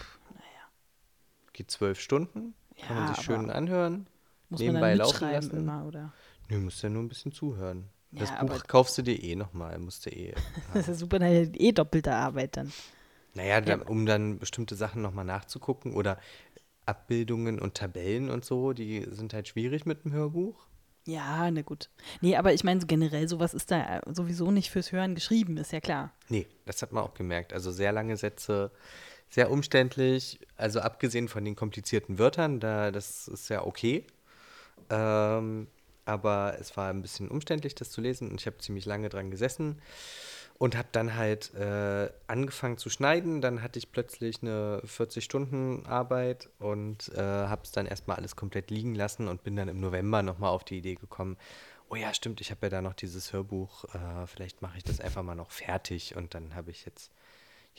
[1.52, 2.54] Geht zwölf Stunden,
[2.86, 4.06] kann Ja, man sich schön anhören,
[4.50, 5.56] Muss nebenbei man dann laufen mitschreiben lassen.
[5.58, 6.12] immer, oder?
[6.48, 7.88] Nö, musst ja nur ein bisschen zuhören.
[8.12, 10.34] Das Ja, Buch aber- kaufst du dir eh nochmal, musst du eh.
[10.74, 12.72] Das ist ja super, dann ich eh doppelte Arbeit dann.
[13.34, 16.18] Naja, dann, um dann bestimmte Sachen nochmal nachzugucken oder
[16.86, 20.66] Abbildungen und Tabellen und so, die sind halt schwierig mit dem Hörbuch.
[21.06, 21.88] Ja, na gut.
[22.20, 25.56] Nee, aber ich meine, so generell, sowas ist da äh, sowieso nicht fürs Hören geschrieben,
[25.56, 26.12] ist ja klar.
[26.28, 27.52] Nee, das hat man auch gemerkt.
[27.52, 28.70] Also sehr lange Sätze,
[29.28, 30.40] sehr umständlich.
[30.56, 34.04] Also abgesehen von den komplizierten Wörtern, da das ist ja okay.
[34.90, 35.68] Ähm,
[36.04, 39.30] aber es war ein bisschen umständlich, das zu lesen und ich habe ziemlich lange dran
[39.30, 39.80] gesessen
[40.58, 43.40] und habe dann halt äh, angefangen zu schneiden.
[43.40, 48.94] Dann hatte ich plötzlich eine 40-Stunden-Arbeit und äh, habe es dann erstmal alles komplett liegen
[48.94, 51.38] lassen und bin dann im November nochmal auf die Idee gekommen,
[51.88, 55.00] oh ja, stimmt, ich habe ja da noch dieses Hörbuch, äh, vielleicht mache ich das
[55.00, 57.10] einfach mal noch fertig und dann habe ich jetzt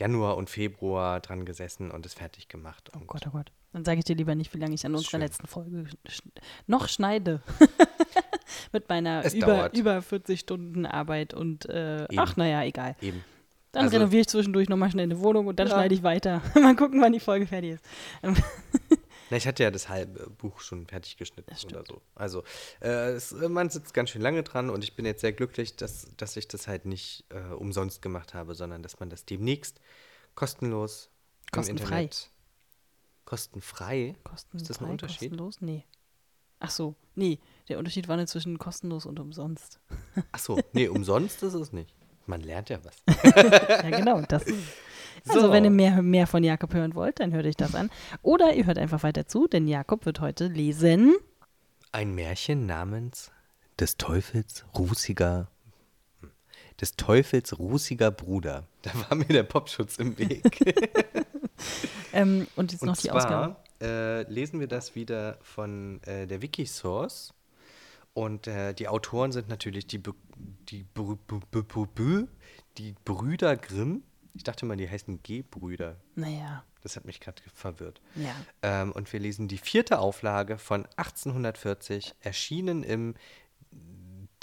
[0.01, 2.89] Januar und Februar dran gesessen und es fertig gemacht.
[2.95, 3.51] Oh Gott, oh Gott.
[3.71, 6.23] Dann sage ich dir lieber nicht, wie lange ich an unserer letzten Folge sch
[6.67, 7.41] noch schneide.
[8.73, 9.77] Mit meiner Es über, dauert.
[9.77, 12.95] über 40 Stunden Arbeit und äh, ach, naja, egal.
[13.01, 13.23] Eben.
[13.71, 15.73] Dann Also- renoviere ich zwischendurch nochmal schnell eine Wohnung und dann Ja.
[15.75, 16.41] schneide ich weiter.
[16.55, 17.85] mal gucken, wann die Folge fertig ist.
[19.31, 22.01] Na, ich hatte ja das halbe Buch schon fertig geschnitten oder so.
[22.15, 22.43] Also
[22.81, 26.07] äh, es, man sitzt ganz schön lange dran und ich bin jetzt sehr glücklich, dass,
[26.17, 29.79] dass ich das halt nicht äh, umsonst gemacht habe, sondern dass man das demnächst
[30.35, 31.09] kostenlos
[31.53, 31.83] Kostenfrei.
[31.85, 32.29] im Internet.
[33.23, 34.15] Kostenfrei?
[34.25, 35.29] Kostenfrei, Ist das ein Unterschied?
[35.29, 35.61] kostenlos?
[35.61, 35.85] Nee.
[36.59, 37.39] Ach so, nee.
[37.69, 39.79] Der Unterschied war nur zwischen kostenlos und umsonst.
[40.33, 41.95] Achso, nee, umsonst ist es nicht.
[42.25, 43.01] Man lernt ja was.
[43.33, 44.59] ja, genau, das ist.
[45.27, 45.51] Also, So.
[45.51, 47.89] wenn ihr mehr, mehr von Jakob hören wollt, dann hört euch das an.
[48.21, 51.15] Oder ihr hört einfach weiter zu, denn Jakob wird heute lesen.
[51.91, 53.31] Ein Märchen namens
[53.79, 55.47] des Teufels rußiger
[56.79, 58.67] des Teufels rußiger Bruder.
[58.83, 60.43] Da war mir der Popschutz im Weg.
[62.13, 63.55] Ähm, und jetzt Und noch die Ausgabe.
[63.79, 67.33] zwar äh, lesen wir das wieder von äh, der Wikisource.
[68.13, 70.01] Und äh, die Autoren sind natürlich die,
[70.69, 70.85] die,
[72.77, 74.03] die Brüder Grimm.
[74.33, 75.97] Ich dachte mal, die heißen G-Brüder.
[76.15, 78.01] Naja, Das hat mich gerade verwirrt.
[78.15, 78.33] ja.
[78.61, 83.15] Ähm, und wir lesen die vierte Auflage von 1840, erschienen im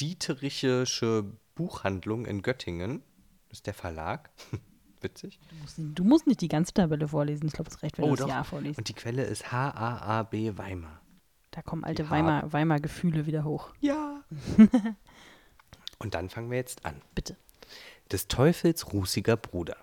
[0.00, 1.24] Dieterichische
[1.54, 3.02] Buchhandlung in Göttingen.
[3.48, 4.30] Das ist der Verlag.
[5.00, 5.38] Witzig.
[5.48, 7.46] Du musst, du musst nicht die ganze Tabelle vorlesen.
[7.46, 8.28] Ich glaube, es reicht, wenn Oh, du das doch.
[8.28, 8.78] Jahr vorliest.
[8.78, 11.00] Und die Quelle ist HAAB Weimar.
[11.52, 13.72] Da kommen alte die Weimar- Weimar-Gefühle wieder hoch.
[13.80, 14.22] Ja.
[15.98, 17.00] Und dann fangen wir jetzt an.
[17.14, 17.36] Bitte.
[18.10, 19.76] Des Teufels rußiger Bruder.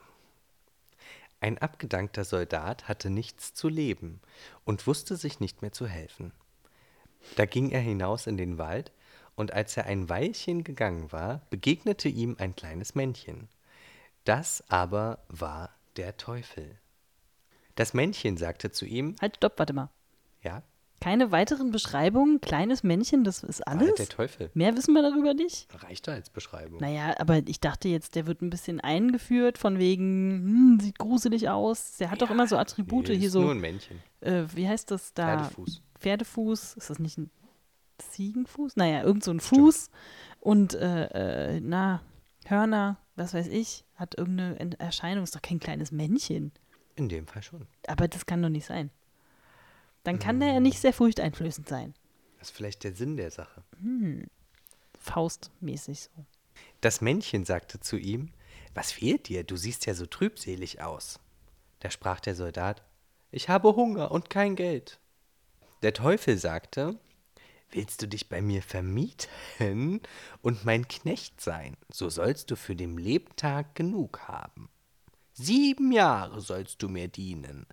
[1.42, 4.20] Ein abgedankter Soldat hatte nichts zu leben
[4.64, 6.32] und wusste sich nicht mehr zu helfen.
[7.36, 8.92] Da ging er hinaus in den Wald,
[9.36, 13.50] und als er ein Weilchen gegangen war, begegnete ihm ein kleines Männchen.
[14.24, 16.80] Das aber war der Teufel.
[17.76, 19.90] Das Männchen sagte zu ihm, Halt, stopp, warte mal.
[20.42, 20.64] ja,
[21.02, 22.42] Keine weiteren Beschreibungen?
[22.42, 23.90] Kleines Männchen, das ist alles?
[23.90, 24.50] halt der Teufel.
[24.54, 25.68] Mehr wissen wir darüber nicht?
[25.84, 26.80] Reicht da als Beschreibung.
[26.80, 31.50] Naja, aber ich dachte jetzt, der wird ein bisschen eingeführt, von wegen, hm, sieht gruselig
[31.50, 31.98] aus.
[31.98, 33.42] Der hat doch immer so Attribute Nee, hier ist so.
[33.42, 34.02] Nur ein Männchen.
[34.22, 35.38] Äh, wie heißt das da?
[35.38, 35.82] Pferdefuß.
[36.00, 36.74] Pferdefuß.
[36.76, 37.30] Ist das nicht ein
[37.98, 38.76] Ziegenfuß?
[38.76, 39.90] Naja, irgend so ein Fuß.
[40.40, 42.02] Und, äh, äh, na,
[42.46, 45.24] Hörner, was weiß ich, hat irgendeine Erscheinung.
[45.24, 46.52] Ist doch kein kleines Männchen.
[46.96, 47.68] In dem Fall schon.
[47.88, 48.90] Aber das kann doch nicht sein.
[50.06, 50.40] Dann kann Hm.
[50.42, 51.94] der ja nicht sehr furchteinflößend sein.
[52.40, 53.64] Das ist vielleicht der Sinn der Sache.
[55.00, 56.26] Faustmäßig so.
[56.82, 58.32] Das Männchen sagte zu ihm,
[58.74, 59.44] was fehlt dir?
[59.44, 61.20] Du siehst ja so trübselig aus.
[61.80, 62.84] Da sprach der Soldat,
[63.32, 65.00] ich habe Hunger und kein Geld.
[65.82, 67.00] Der Teufel sagte,
[67.72, 70.02] willst du dich bei mir vermieten
[70.42, 74.70] und mein Knecht sein, so sollst du für den Lebtag genug haben.
[75.38, 77.66] Sieben Jahre sollst du mir dienen,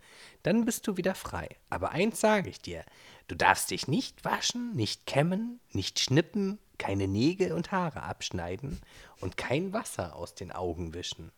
[0.42, 1.48] dann bist du wieder frei.
[1.70, 2.85] Aber eins sage ich dir,
[3.29, 8.81] du darfst dich nicht waschen, nicht kämmen, nicht schnippen, keine Nägel und Haare abschneiden
[9.20, 11.31] und kein Wasser aus den Augen wischen.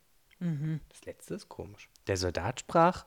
[0.88, 1.88] Das letzte ist komisch.
[2.06, 3.04] Der Soldat sprach,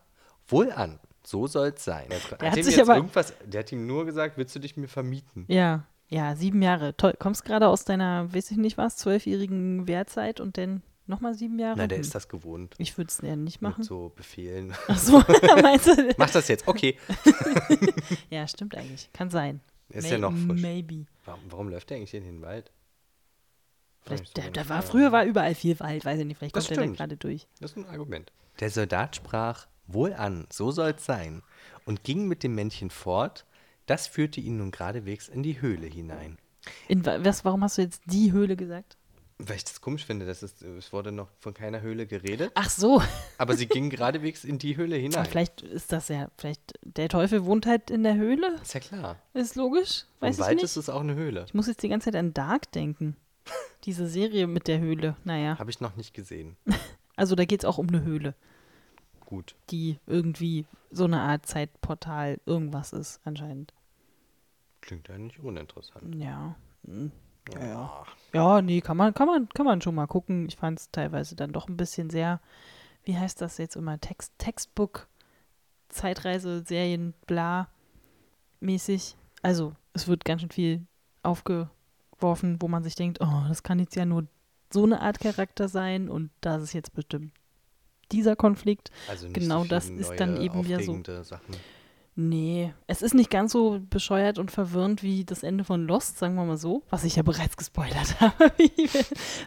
[0.48, 2.08] wohl an, so soll's sein.
[2.40, 4.88] Der, hat ihm sich aber- irgendwas, der hat ihm nur gesagt, willst du dich mir
[4.88, 5.46] vermieten?
[5.48, 6.96] Ja, ja, sieben Jahre.
[6.98, 7.16] Toll.
[7.20, 11.78] Kommst gerade aus deiner, weiß ich nicht was, zwölfjährigen Wehrzeit und dann nochmal sieben Jahre?
[11.78, 12.02] Na, der Hm.
[12.02, 12.76] ist das gewohnt.
[12.78, 13.84] Ich würde es ja nicht Mit machen.
[13.84, 14.74] so Befehlen.
[14.88, 15.20] Ach so,
[15.62, 16.14] meinst du?
[16.18, 16.98] Mach das jetzt, okay.
[18.30, 19.10] Ja, stimmt eigentlich.
[19.14, 19.62] Kann sein.
[19.90, 20.62] Ist ja noch frisch.
[20.62, 21.06] Maybe.
[21.26, 22.72] Warum, warum läuft der eigentlich in den Wald?
[24.02, 26.66] Vielleicht, so der, der war, früher war überall viel Wald, weiß ich nicht, vielleicht Das
[26.66, 26.98] kommt der da stimmt.
[26.98, 27.48] gerade durch.
[27.60, 28.32] Das ist ein Argument.
[28.60, 31.44] Der Soldat sprach, wohl an, so soll's sein,
[31.86, 33.46] und ging mit dem Männchen fort.
[33.86, 36.38] Das führte ihn nun geradewegs in die Höhle hinein.
[36.90, 38.98] In, wa- was, warum hast du jetzt die Höhle gesagt?
[39.40, 42.70] Weil ich das komisch finde, dass es, es wurde noch von keiner Höhle geredet, Ach
[42.72, 43.04] so,
[43.38, 45.26] aber sie ging geradewegs in die Höhle hinein.
[45.26, 49.18] vielleicht ist das ja, vielleicht, der Teufel wohnt halt in der Höhle, Ist ja klar.
[49.34, 50.64] ist logisch, weiß Im Wald nicht.
[50.64, 51.44] ist es auch eine Höhle.
[51.48, 53.16] Ich muss jetzt die ganze Zeit an Dark denken.
[53.84, 55.58] Diese Serie mit der Höhle, naja.
[55.60, 56.58] Habe ich noch nicht gesehen.
[57.20, 58.36] Also da geht es auch um eine Höhle,
[59.26, 59.56] Gut.
[59.72, 63.74] die irgendwie so eine Art Zeitportal irgendwas ist, anscheinend.
[64.82, 66.14] Klingt ja nicht uninteressant.
[66.16, 66.56] Ja.
[67.56, 68.04] Ja.
[68.34, 70.48] Ja, nee, kann man, kann man, kann man schon mal gucken.
[70.48, 72.40] Ich fand es teilweise dann doch ein bisschen sehr,
[73.04, 75.08] wie heißt das jetzt immer, Text, Textbook,
[75.90, 77.70] Zeitreise, Serien, bla,
[78.60, 79.16] mäßig.
[79.42, 80.86] Also, es wird ganz schön viel
[81.24, 84.28] aufgeworfen, wo man sich denkt, oh, das kann jetzt ja nur
[84.72, 87.32] so eine Art Charakter sein und das ist jetzt bestimmt
[88.12, 88.92] dieser Konflikt.
[89.10, 91.56] Also nicht Genau so das ist dann eben wieder so- Sachen.
[92.20, 96.34] Nee, es ist nicht ganz so bescheuert und verwirrend wie das Ende von Lost, sagen
[96.34, 98.52] wir mal so, was ich ja bereits gespoilert habe.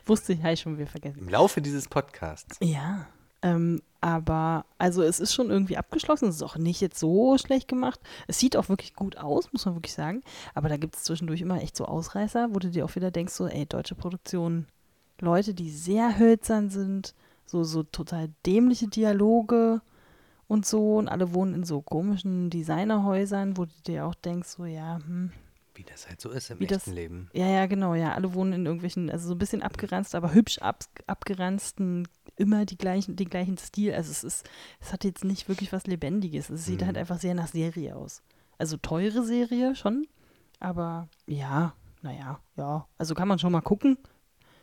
[0.06, 1.18] Wusste ich, habe ich schon wieder vergessen.
[1.18, 2.56] Im Laufe dieses Podcasts.
[2.62, 3.08] Ja,
[3.42, 7.66] ähm, aber also es ist schon irgendwie abgeschlossen, es ist auch nicht jetzt so schlecht
[7.66, 7.98] gemacht.
[8.28, 10.22] Es sieht auch wirklich gut aus, muss man wirklich sagen.
[10.54, 13.32] Aber da gibt es zwischendurch immer echt so Ausreißer, wo du dir auch wieder denkst,
[13.32, 14.66] so, ey, deutsche Produktion,
[15.20, 17.14] Leute, die sehr hölzern sind,
[17.46, 19.82] so, so total dämliche Dialoge
[20.50, 24.64] und so und alle wohnen in so komischen Designerhäusern, wo du dir auch denkst, so,
[24.64, 25.30] ja, hm,
[25.74, 27.30] Wie das halt so ist im Wie das- echten Leben.
[27.32, 28.12] ja, ja, genau, ja.
[28.14, 32.76] Alle wohnen in irgendwelchen, also so ein bisschen abgeranzt, aber hübsch ab, abgeranzten, immer die
[32.76, 33.94] gleichen, den gleichen Stil.
[33.94, 34.48] Also es ist,
[34.80, 36.50] es hat jetzt nicht wirklich was Lebendiges.
[36.50, 36.86] Es sieht Mhm.
[36.86, 38.22] halt einfach sehr nach Serie aus.
[38.58, 40.06] Also teure Serie schon,
[40.58, 42.86] aber ja, naja, ja.
[42.98, 43.96] Also kann man schon mal gucken.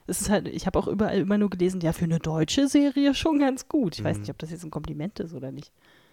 [0.07, 3.13] Es ist halt, ich habe auch überall immer nur gelesen, ja, für eine deutsche Serie
[3.13, 3.97] schon ganz gut.
[3.97, 4.21] Ich weiß Mhm.
[4.21, 5.71] nicht, ob das jetzt ein Kompliment ist oder nicht.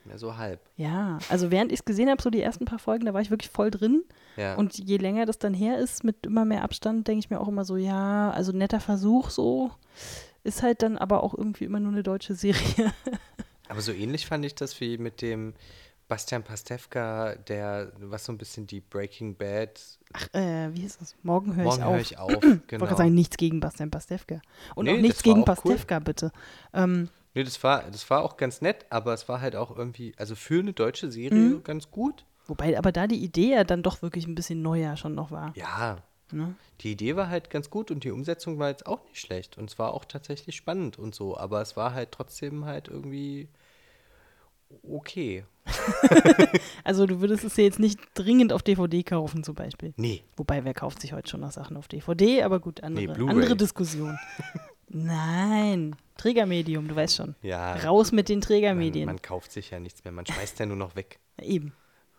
[0.08, 0.60] Ja, so halb.
[0.76, 3.30] Ja, also während ich es gesehen habe, so die ersten paar Folgen, da war ich
[3.30, 4.02] wirklich voll drin.
[4.36, 4.56] Ja.
[4.56, 7.48] Und je länger das dann her ist, mit immer mehr Abstand, denke ich mir auch
[7.48, 9.70] immer so, ja, also netter Versuch so.
[10.42, 12.92] Ist halt dann aber auch irgendwie immer nur eine deutsche Serie.
[13.68, 15.54] Aber so ähnlich fand ich das wie mit dem
[16.08, 19.80] Bastian Pastewka, der, was so ein bisschen die Breaking Bad.
[20.12, 21.16] Ach, äh, wie hieß das?
[21.22, 21.92] Morgen höre Morgen ich auf.
[21.92, 22.30] höre ich auf.
[22.30, 22.84] Ich wollte genau.
[22.86, 24.40] gerade sagen, nichts gegen Bastian Pastewka.
[24.74, 25.72] Und Nee, auch nichts gegen auch cool.
[25.74, 26.32] Pastewka, bitte.
[26.72, 30.12] Ähm, Nee, das war, das war auch ganz nett, aber es war halt auch irgendwie,
[30.18, 31.64] also für eine deutsche Serie Mhm.
[31.64, 32.24] ganz gut.
[32.46, 35.52] wobei aber da die Idee ja dann doch wirklich ein bisschen neuer schon noch war.
[35.56, 35.96] Ja,
[36.30, 36.54] Ne?
[36.80, 39.58] die Idee war halt ganz gut und die Umsetzung war jetzt auch nicht schlecht.
[39.58, 43.48] Und es war auch tatsächlich spannend und so, aber es war halt trotzdem halt irgendwie
[44.82, 45.44] okay.
[46.84, 49.94] Also du würdest es ja jetzt nicht dringend auf DVD kaufen zum Beispiel.
[49.96, 52.42] Nee, Wobei, wer kauft sich heute schon noch Sachen auf DVD?
[52.42, 53.30] Aber gut, andere, Blu-ray.
[53.34, 54.18] andere Diskussion.
[54.88, 57.34] Nein, Trägermedium, du weißt schon.
[57.42, 57.74] ja.
[57.76, 59.06] Raus mit den Man, Trägermedien.
[59.06, 61.18] man kauft sich ja nichts mehr, man schmeißt ja nur noch weg.
[61.40, 61.72] Eben.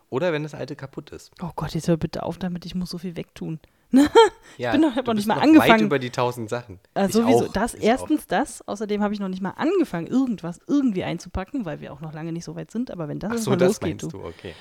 [0.10, 1.32] Oder wenn das alte kaputt ist.
[1.42, 3.60] Oh Gott, jetzt hör bitte auf damit, ich muss so viel wegtun.
[4.58, 5.72] Ja, bin doch- hab du noch nicht bist mal noch angefangen.
[5.74, 6.80] Weit über die tausend Sachen.
[6.94, 8.66] Äh, Ich sowieso, auch, das ich erstens das.
[8.68, 12.32] Außerdem habe ich noch nicht mal angefangen, irgendwas irgendwie einzupacken, weil wir auch noch lange
[12.32, 12.90] nicht so weit sind.
[12.92, 14.18] Aber wenn das Ach so, mal das losgeht, meinst du.
[14.20, 14.54] du, okay.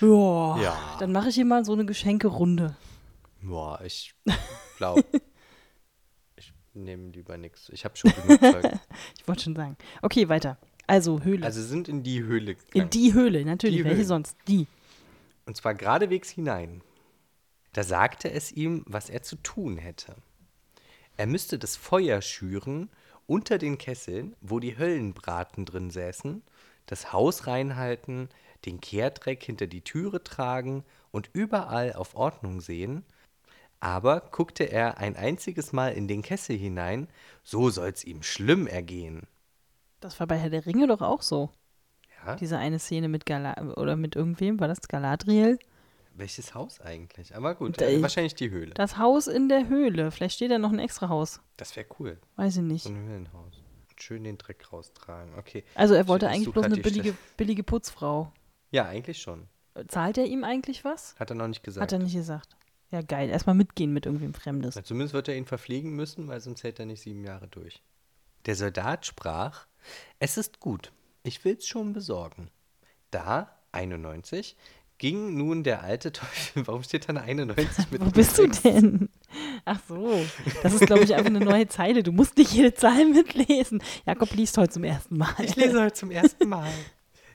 [0.00, 0.96] Ja, Ja.
[1.00, 2.76] dann mache ich hier mal so eine Geschenkerunde.
[3.42, 4.14] Boah, ich
[4.78, 5.04] glaube,
[6.36, 7.68] ich nehme lieber nichts.
[7.70, 8.64] Ich habe schon genug Zeug.
[9.18, 9.76] Ich wollte schon sagen.
[10.02, 10.56] Okay, weiter.
[10.86, 11.44] Also Höhle.
[11.44, 12.90] Also sind in die Höhle In gegangen.
[12.90, 13.76] die Höhle, natürlich.
[13.78, 14.06] Die Welche Höhle.
[14.06, 14.36] sonst?
[14.48, 14.66] Die.
[15.44, 16.80] Und zwar geradewegs hinein.
[17.72, 20.16] Da sagte es ihm, was er zu tun hätte.
[21.16, 22.90] Er müsste das Feuer schüren
[23.26, 26.42] unter den Kesseln, wo die Höllenbraten drin säßen,
[26.86, 28.28] das Haus reinhalten,
[28.64, 33.04] den Kehrdreck hinter die Türe tragen und überall auf Ordnung sehen.
[33.80, 37.08] Aber guckte er ein einziges Mal in den Kessel hinein,
[37.44, 39.26] so soll's ihm schlimm ergehen.
[40.00, 41.50] Das war bei Herr der Ringe doch auch so.
[42.24, 42.36] Ja?
[42.36, 45.58] Diese eine Szene mit Gala oder mit irgendwem, war das Galadriel?
[46.18, 47.36] Welches Haus eigentlich?
[47.36, 48.74] Aber gut, äh, wahrscheinlich die Höhle.
[48.74, 50.10] Das Haus in der Höhle.
[50.10, 51.40] Vielleicht steht da noch ein extra Haus.
[51.56, 52.18] Das wäre cool.
[52.34, 52.82] Weiß ich nicht.
[52.84, 53.62] So ein Höhlenhaus.
[53.96, 55.34] Schön den Dreck raustragen.
[55.36, 55.64] Okay.
[55.74, 58.32] Also er wollte Ich eigentlich bloß eine billige, billige Putzfrau.
[58.70, 59.48] Ja, eigentlich schon.
[59.86, 61.14] Zahlt er ihm eigentlich was?
[61.20, 61.82] Hat er noch nicht gesagt.
[61.82, 62.56] Hat er nicht gesagt.
[62.90, 63.28] Ja, geil.
[63.28, 64.74] Erstmal mitgehen mit irgendwem Fremdes.
[64.74, 67.82] Na, zumindest wird er ihn verpflegen müssen, weil sonst hält er nicht sieben Jahre durch.
[68.46, 69.66] Der Soldat sprach:
[70.18, 72.50] Es ist gut, ich will's schon besorgen.
[73.10, 74.56] Da, 91,
[74.98, 76.66] ging nun der alte Teufel.
[76.66, 78.62] Warum steht da eine 91 mit Wo bist du sechs?
[78.62, 79.08] denn?
[79.64, 80.20] Ach so,
[80.62, 82.02] das ist, glaube ich, einfach eine neue Zeile.
[82.02, 83.82] Du musst nicht jede Zahl mitlesen.
[84.06, 85.34] Jakob liest heute zum ersten Mal.
[85.42, 86.70] Ich lese heute zum ersten Mal.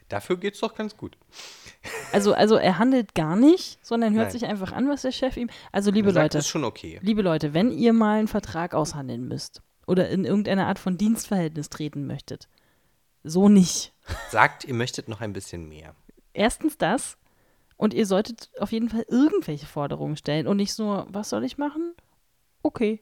[0.10, 1.17] Dafür geht's doch ganz gut.
[2.12, 4.32] Also, also er handelt gar nicht, sondern hört Nein.
[4.32, 5.49] sich einfach an, was der Chef ihm.
[5.71, 6.99] Also, liebe sagt, Leute, ist schon okay.
[7.02, 11.69] liebe Leute, wenn ihr mal einen Vertrag aushandeln müsst oder in irgendeine Art von Dienstverhältnis
[11.69, 12.47] treten möchtet,
[13.23, 13.93] so nicht.
[14.30, 15.95] Sagt, ihr möchtet noch ein bisschen mehr.
[16.34, 17.17] Erstens das
[17.78, 21.58] und ihr solltet auf jeden Fall irgendwelche Forderungen stellen und nicht so, was soll ich
[21.58, 21.94] machen?
[22.62, 23.02] Okay.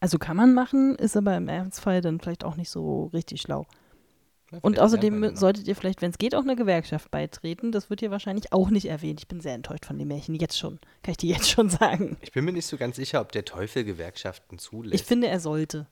[0.00, 3.66] Also kann man machen, ist aber im Ernstfall dann vielleicht auch nicht so richtig schlau.
[4.60, 5.36] Und außerdem noch.
[5.36, 7.72] solltet ihr vielleicht, wenn es geht, auch eine Gewerkschaft beitreten.
[7.72, 9.20] Das wird hier wahrscheinlich auch nicht erwähnt.
[9.20, 10.78] Ich bin sehr enttäuscht von dem Märchen, jetzt schon.
[11.02, 12.18] Kann ich dir jetzt schon sagen.
[12.20, 14.94] Ich bin mir nicht so ganz sicher, ob der Teufel Gewerkschaften zulässt.
[14.94, 15.86] Ich finde, er sollte.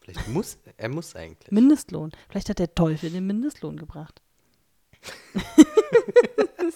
[0.00, 1.50] Vielleicht muss, er muss eigentlich.
[1.50, 2.12] Mindestlohn.
[2.28, 4.20] Vielleicht hat der Teufel den Mindestlohn gebracht.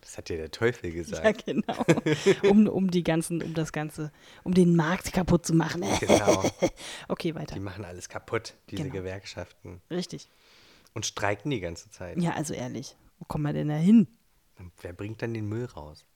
[0.00, 1.46] Das hat dir der Teufel gesagt.
[1.46, 2.50] Ja, genau.
[2.50, 4.10] Um, um die ganzen, um das Ganze,
[4.42, 5.84] um den Markt kaputt zu machen.
[6.00, 6.44] Genau.
[7.08, 7.54] Okay, weiter.
[7.54, 8.94] Die machen alles kaputt, diese Genau.
[8.94, 9.82] Gewerkschaften.
[9.90, 10.28] Richtig.
[10.94, 12.20] Und streiken die ganze Zeit.
[12.22, 12.96] Ja, also ehrlich.
[13.18, 14.08] Wo kommen wir denn da hin?
[14.58, 16.06] Und Wer bringt dann den Müll raus?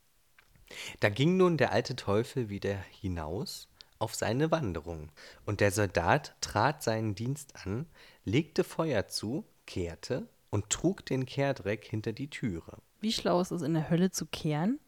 [1.01, 5.11] Da ging nun der alte Teufel wieder hinaus auf seine Wanderung.
[5.45, 7.87] Und der Soldat trat seinen Dienst an,
[8.25, 12.77] legte Feuer zu, kehrte und trug den Kehrdreck hinter die Türe.
[13.01, 14.79] Wie schlau ist es, in der Hölle zu kehren?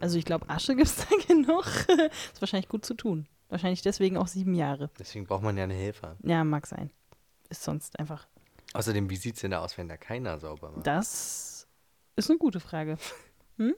[0.00, 1.66] Also ich glaube, Asche gibt es da genug.
[2.32, 3.26] ist wahrscheinlich gut zu tun.
[3.48, 4.90] Wahrscheinlich deswegen auch sieben Jahre.
[4.98, 6.16] Deswegen braucht man ja einen Helfer.
[6.22, 6.90] Ja, mag sein.
[7.48, 8.28] Ist sonst einfach.
[8.74, 10.86] Außerdem, wie sieht es denn da aus, wenn da keiner sauber macht?
[10.86, 11.66] Das
[12.14, 12.96] ist eine gute Frage.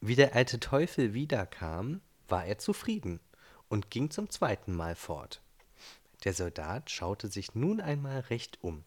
[0.00, 3.18] Wie der alte Teufel wiederkam, war er zufrieden
[3.68, 5.42] und ging zum zweiten Mal fort.
[6.24, 8.84] Der Soldat schaute sich nun einmal recht um.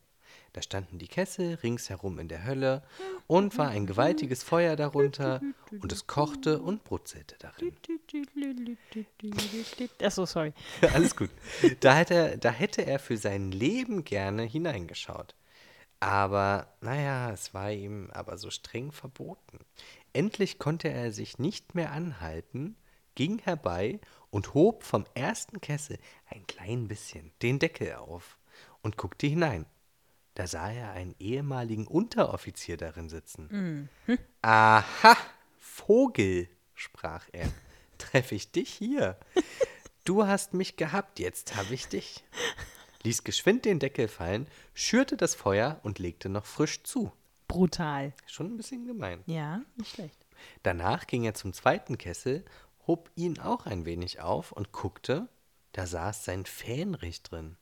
[0.54, 2.84] Da standen die Kessel ringsherum in der Hölle
[3.28, 5.42] und war ein gewaltiges Feuer darunter
[5.82, 7.74] und es kochte und brutzelte darin.
[10.02, 10.54] Achso, sorry.
[10.94, 11.30] Alles gut.
[11.80, 15.36] Da hätte, er, da hätte er für sein Leben gerne hineingeschaut.
[16.02, 19.60] Aber, naja, es war ihm aber so streng verboten.
[20.14, 22.76] Endlich konnte er sich nicht mehr anhalten,
[23.16, 24.00] ging herbei
[24.32, 28.40] und hob vom ersten Kessel ein klein bisschen den Deckel auf
[28.82, 29.68] und guckte hinein.
[30.34, 33.90] Da sah er einen ehemaligen Unteroffizier darin sitzen.
[34.42, 35.18] Aha,
[35.60, 37.52] Vogel, sprach er,
[37.98, 39.20] treff ich dich hier.
[40.06, 42.24] Du hast mich gehabt, jetzt hab ich dich.
[43.04, 47.12] Ließ geschwind den Deckel fallen, schürte das Feuer und legte noch frisch zu.
[47.48, 48.14] Brutal.
[48.26, 49.24] Schon ein bisschen gemein.
[49.26, 50.26] Ja, nicht schlecht.
[50.64, 52.46] Danach ging er zum zweiten Kessel,
[52.92, 55.30] hob ihn auch ein wenig auf und guckte,
[55.72, 57.56] da saß sein Fähnrich drin.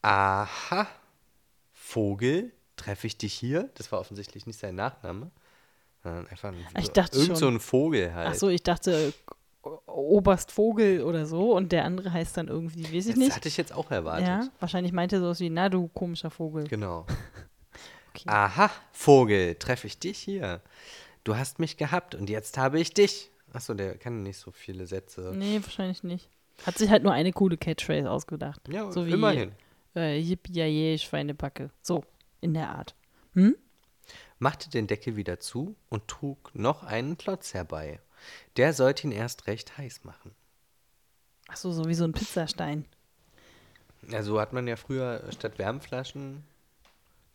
[0.00, 0.86] Aha,
[1.72, 3.68] Vogel, treffe ich dich hier?
[3.74, 5.32] Das war offensichtlich nicht sein Nachname.
[6.04, 7.36] Sondern einfach ein, Ich dachte irgend schon.
[7.36, 8.28] so ein Vogel halt.
[8.30, 9.12] Ach so, ich dachte
[9.62, 13.34] O- Oberst Vogel oder so und der andere heißt dann irgendwie, weiß ich das nicht.
[13.36, 14.26] hatte ich jetzt auch erwartet.
[14.28, 16.68] Ja, wahrscheinlich meinte er sowas wie, na du komischer Vogel.
[16.68, 17.06] Genau.
[18.14, 18.28] Okay.
[18.28, 20.60] Aha, Vogel, treffe ich dich hier?
[21.24, 23.30] Du hast mich gehabt und jetzt habe ich dich.
[23.52, 25.32] Achso, der kann nicht so viele Sätze.
[25.34, 26.28] Nee, wahrscheinlich nicht.
[26.64, 28.60] Hat sich halt nur eine coole Catchphrase ausgedacht.
[28.68, 29.52] Ja, so wie, immerhin.
[29.94, 31.70] Äh, Yippie, je, Schweinebacke.
[31.82, 32.04] So,
[32.40, 32.94] in der Art.
[34.38, 38.00] machte den Deckel wieder zu und trug noch einen Klotz herbei.
[38.56, 40.32] Der sollte ihn erst recht heiß machen.
[41.48, 42.84] Ach so, so wie so ein Pizzastein.
[44.08, 46.44] Ja, so hat man ja früher statt Wärmflaschen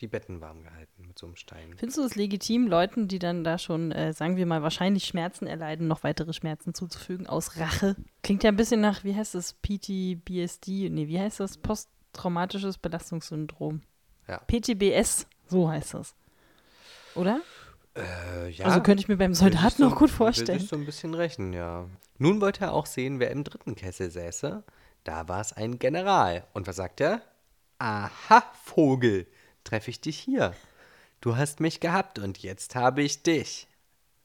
[0.01, 1.73] die Betten warm gehalten mit so einem Stein.
[1.77, 5.47] Findest du es legitim, Leuten, die dann da schon, äh, sagen wir mal, wahrscheinlich Schmerzen
[5.47, 7.95] erleiden, noch weitere Schmerzen zuzufügen aus Rache?
[8.23, 10.89] Klingt ja ein bisschen nach, wie heißt das, PTBSD?
[10.89, 11.57] Nee, wie heißt das?
[11.57, 13.81] Posttraumatisches Belastungssyndrom.
[14.27, 14.39] Ja.
[14.47, 16.13] PTBS, so heißt das.
[17.15, 17.41] Oder?
[17.95, 18.65] Äh, ja.
[18.65, 20.59] Also könnte ich mir beim Will Soldat sich so- noch gut vorstellen.
[20.59, 21.87] sich so ein bisschen rächen, ja.
[22.19, 24.63] Nun wollte er auch sehen, wer im dritten Kessel säße.
[25.03, 26.43] Da war es ein General.
[26.53, 27.21] Und was sagt er?
[27.79, 29.27] Aha, Vogel,
[29.67, 30.53] treffe ich dich hier.
[31.21, 33.67] Du hast mich gehabt und jetzt habe ich dich.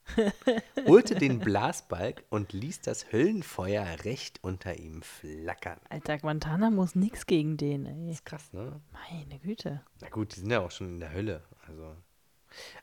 [0.85, 5.79] holte den Blasbalg und ließ das Höllenfeuer recht unter ihm flackern.
[5.89, 8.11] Alter, Guantanamus nix gegen den, ey.
[8.11, 8.81] ist krass, ne?
[8.91, 9.81] Meine Güte.
[10.01, 11.43] Na gut, die sind ja auch schon in der Hölle.
[11.67, 11.95] Also,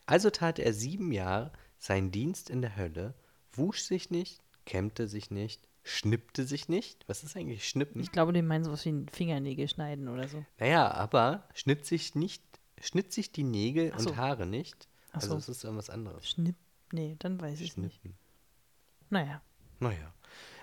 [0.05, 3.13] also tat er sieben Jahre seinen Dienst in der Hölle,
[3.53, 7.07] wusch sich nicht, kämmte sich nicht, schnippte sich nicht.
[7.07, 8.01] Was ist eigentlich Schnippen?
[8.01, 10.43] Ich glaube, die meinen sowas wie ein Fingernägel schneiden oder so.
[10.59, 12.43] Naja, aber schnitt sich nicht,
[12.81, 14.09] schnitt sich die Nägel so.
[14.09, 14.87] und Haare nicht.
[15.11, 15.37] Ach Also so.
[15.37, 16.27] es ist irgendwas anderes.
[16.27, 16.55] Schnipp.
[16.91, 18.01] Nee, dann weiß ich nicht.
[19.09, 19.41] Naja.
[19.79, 20.13] Naja.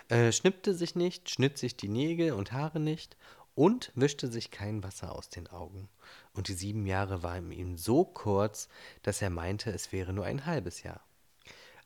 [0.09, 3.17] Äh, schnippte sich nicht, schnitt sich die Nägel und Haare nicht
[3.55, 5.89] und wischte sich kein Wasser aus den Augen.
[6.33, 8.69] Und die sieben Jahre waren ihm so kurz,
[9.03, 11.01] dass er meinte, es wäre nur ein halbes Jahr.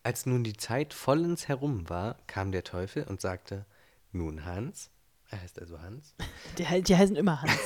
[0.05, 3.65] Als nun die Zeit vollends herum war, kam der Teufel und sagte,
[4.13, 4.91] nun Hans,
[5.31, 6.15] er heißt also Hans,
[6.59, 7.53] Die, die heißen immer Hans.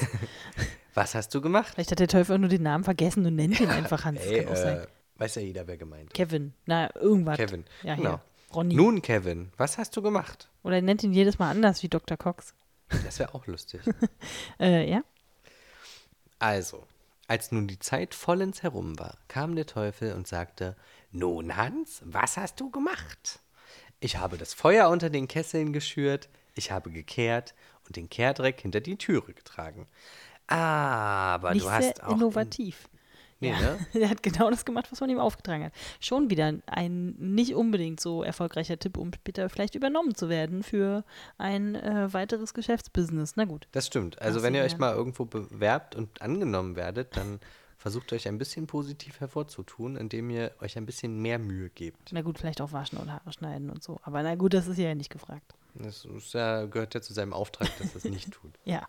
[0.96, 1.74] was hast du gemacht?
[1.74, 4.20] Vielleicht hat der Teufel nur den Namen vergessen und nennt ihn einfach Hans.
[4.24, 4.78] Ey, kann auch sein.
[4.78, 4.86] äh,
[5.16, 6.14] weiß ja jeder, wer gemeint ist.
[6.14, 6.54] Kevin.
[6.64, 7.36] Na, irgendwas.
[7.36, 7.64] Kevin.
[7.82, 8.10] Ja, genau.
[8.10, 8.20] hier.
[8.54, 8.74] Ronny.
[8.74, 10.48] Nun, Kevin, was hast du gemacht?
[10.62, 12.16] Oder er nennt ihn jedes Mal anders wie Dr.
[12.16, 12.54] Cox.
[13.04, 13.80] Das wäre auch lustig.
[14.60, 15.02] Äh, ja?
[16.38, 16.86] Also,
[17.28, 20.76] als nun die Zeit vollends herum war, kam der Teufel und sagte,
[21.10, 23.40] Nun, Hans, was hast du gemacht?
[24.00, 27.54] Ich habe das Feuer unter den Kesseln geschürt, ich habe gekehrt
[27.86, 29.88] und den Kehrdreck hinter die Türe getragen.
[30.46, 32.12] Aber Nicht du hast sehr auch...
[32.12, 32.88] innovativ.
[33.40, 33.60] Nee, ja.
[33.60, 33.78] ne?
[34.00, 35.72] Er hat genau das gemacht, was man ihm aufgetragen hat.
[36.00, 41.04] Schon wieder ein nicht unbedingt so erfolgreicher Tipp, um später vielleicht übernommen zu werden für
[41.36, 43.34] ein äh, weiteres Geschäftsbusiness.
[43.36, 43.68] Na gut.
[43.72, 44.20] Das stimmt.
[44.22, 47.40] Also wenn ihr euch mal irgendwo bewerbt und angenommen werdet, dann
[47.76, 52.10] versucht euch ein bisschen positiv hervorzutun, indem ihr euch ein bisschen mehr Mühe gebt.
[52.12, 54.00] Na gut, vielleicht auch waschen und Haare schneiden und so.
[54.02, 55.54] Aber na gut, das ist ja nicht gefragt.
[55.74, 58.52] Das ja, gehört ja zu seinem Auftrag, dass er es nicht tut.
[58.64, 58.88] Ja.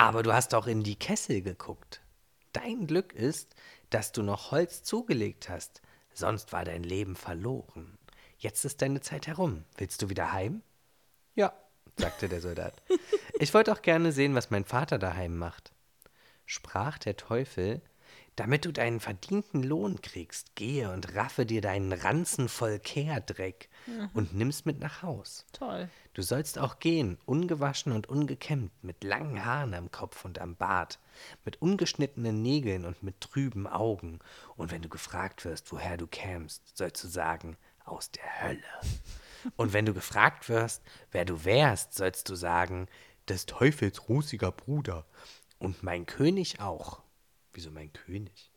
[0.00, 2.00] Aber du hast auch in die Kessel geguckt.
[2.54, 3.54] Dein Glück ist,
[3.90, 5.82] dass du noch Holz zugelegt hast,
[6.14, 7.98] sonst war dein Leben verloren.
[8.38, 9.64] Jetzt ist deine Zeit herum.
[9.76, 10.62] Willst du wieder heim?
[11.34, 11.52] Ja,
[11.98, 12.82] sagte der Soldat.
[13.38, 15.72] Ich wollte auch gerne sehen, was mein Vater daheim macht.
[16.46, 17.82] Sprach der Teufel,
[18.40, 23.68] damit du deinen verdienten Lohn kriegst, gehe und raffe dir deinen Ranzen voll Kehrdreck
[24.14, 25.44] und nimm's mit nach Haus.
[25.52, 25.90] Toll.
[26.14, 30.98] Du sollst auch gehen, ungewaschen und ungekämmt, mit langen Haaren am Kopf und am Bart,
[31.44, 34.20] mit ungeschnittenen Nägeln und mit trüben Augen.
[34.56, 38.62] Und wenn du gefragt wirst, woher du kämst, sollst du sagen, aus der Hölle.
[39.56, 40.82] Und wenn du gefragt wirst,
[41.12, 42.88] wer du wärst, sollst du sagen,
[43.28, 45.04] des Teufels rußiger Bruder.
[45.58, 47.02] Und mein König auch.
[47.52, 48.50] Wieso mein König?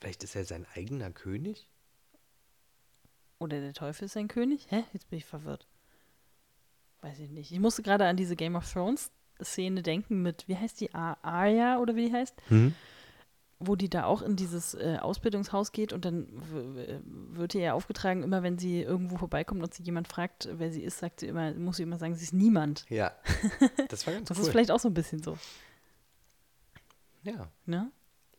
[0.00, 1.68] Vielleicht ist er sein eigener König?
[3.38, 4.66] Oder der Teufel ist ein König?
[4.70, 4.84] Hä?
[4.92, 5.66] Jetzt bin ich verwirrt.
[7.00, 7.52] Weiß ich nicht.
[7.52, 9.10] Ich musste gerade an diese Game of Thrones
[9.42, 12.34] Szene denken mit, wie heißt die, Ar- Arya oder wie die heißt?
[13.60, 16.26] Wo die da auch in dieses äh, Ausbildungshaus geht und dann
[17.36, 20.82] wird ihr ja aufgetragen, immer wenn sie irgendwo vorbeikommt und sie jemand fragt, wer sie
[20.82, 22.84] ist, sagt sie immer, muss sie immer sagen, sie ist niemand.
[22.88, 23.12] Ja.
[23.88, 24.44] Das war ganz Das cool.
[24.44, 25.38] ist vielleicht auch so ein bisschen so.
[27.30, 27.48] Ja.
[27.66, 27.90] Ne?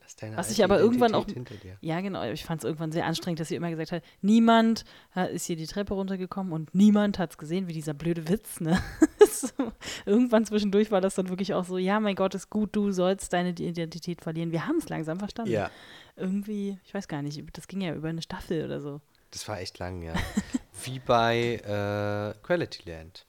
[0.02, 1.28] Lass deine Was ich aber irgendwann auch.
[1.28, 1.78] Identität hinter dir.
[1.88, 2.24] Ja, genau.
[2.32, 4.84] Ich fand es irgendwann sehr anstrengend, dass sie immer gesagt hat, niemand
[5.16, 8.60] ha- ist hier die Treppe runtergekommen und niemand hat es gesehen, wie dieser blöde Witz,
[8.60, 8.82] ne?
[9.32, 9.72] So,
[10.06, 13.32] irgendwann zwischendurch war das dann wirklich auch so, ja, mein Gott, ist gut, du sollst
[13.32, 14.52] deine Identität verlieren.
[14.52, 15.52] Wir haben es langsam verstanden.
[15.52, 15.70] Ja,
[16.18, 19.00] Irgendwie, ich weiß gar nicht, das ging ja über eine Staffel oder so.
[19.32, 20.14] das war echt lang, ja.
[20.84, 23.26] Wie bei äh, Quality Land,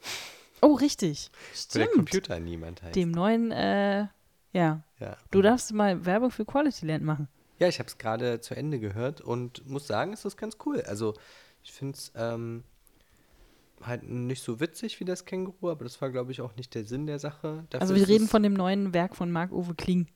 [0.63, 1.31] Oh, richtig.
[1.33, 1.93] wo der Stimmt.
[1.95, 2.97] Computer niemand heißt.
[2.97, 4.07] Dem neuen, äh,
[4.53, 4.83] ja.
[4.99, 5.17] ja.
[5.31, 7.29] Du darfst mal Werbung für Quality Land machen.
[7.59, 10.83] ja, ich habe es gerade zu Ende gehört und muss sagen, es ist ganz cool.
[10.83, 11.15] Also
[11.63, 12.65] ich finde es ähm,
[13.83, 16.85] halt nicht so witzig wie das Känguru, aber das war, glaube ich, auch nicht der
[16.85, 17.65] Sinn der Sache.
[17.71, 20.07] Dafür Also wir reden von dem neuen Werk von Marc-Uwe Kling.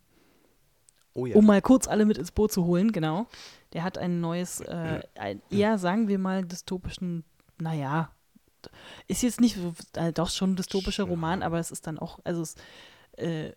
[1.14, 1.36] Oh ja.
[1.36, 3.26] Um mal kurz alle mit ins Boot zu holen, genau.
[3.72, 7.24] Der hat ein neues, äh, ein, eher sagen wir mal dystopischen,
[7.58, 8.10] naja,
[9.06, 9.56] ist jetzt nicht,
[9.94, 11.04] äh, doch schon ein dystopischer.
[11.04, 12.56] Roman, aber es ist dann auch, also es
[13.16, 13.52] äh,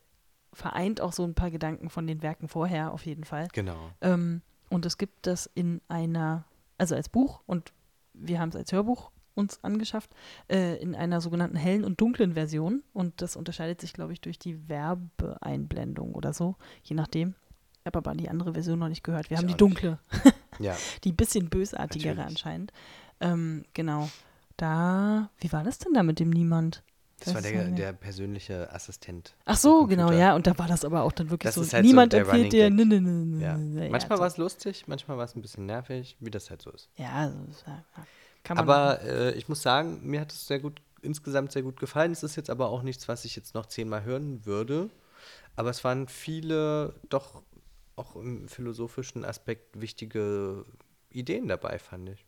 [0.57, 3.47] vereint auch so ein paar Gedanken von den Werken vorher auf jeden Fall.
[3.53, 3.91] Genau.
[4.01, 6.45] Ähm, und es gibt das in einer,
[6.77, 7.71] also als Buch und
[8.13, 10.15] wir haben es als Hörbuch uns angeschafft,
[10.49, 12.81] äh, in einer sogenannten hellen und dunklen Version.
[12.91, 17.35] Und das unterscheidet sich, glaube ich, durch die Werbeeinblendung oder so, je nachdem.
[17.81, 19.29] Ich habe aber die andere Version noch nicht gehört.
[19.29, 19.99] Wir Ich haben die dunkle,
[20.59, 20.75] Ja.
[21.03, 22.29] die bisschen bösartigere Natürlich.
[22.31, 22.73] anscheinend.
[23.19, 24.09] Ähm, genau.
[24.57, 26.83] Da, wie war das denn da mit dem Niemand?
[27.19, 29.35] Das war Weiß der, der persönliche Assistent.
[29.45, 30.35] Ach so, genau, ja.
[30.35, 32.53] Und da war das aber auch dann wirklich Das so, halt so niemand der empfiehlt
[32.53, 32.65] dir.
[32.65, 33.43] Running Ne, ne, ne, ne,
[33.81, 33.89] Ja.
[33.89, 34.21] Manchmal so.
[34.21, 36.89] war es lustig, manchmal war es ein bisschen nervig, wie das halt so ist.
[36.95, 37.83] Ja, also, ja,
[38.43, 41.79] kann man Aber äh, ich muss sagen, mir hat es sehr gut, insgesamt sehr gut
[41.79, 42.11] gefallen.
[42.11, 44.89] Es ist jetzt aber auch nichts, was ich jetzt noch zehnmal hören würde.
[45.55, 47.41] Aber es waren viele doch
[47.95, 50.65] auch im philosophischen Aspekt wichtige
[51.09, 52.26] Ideen dabei, fand ich.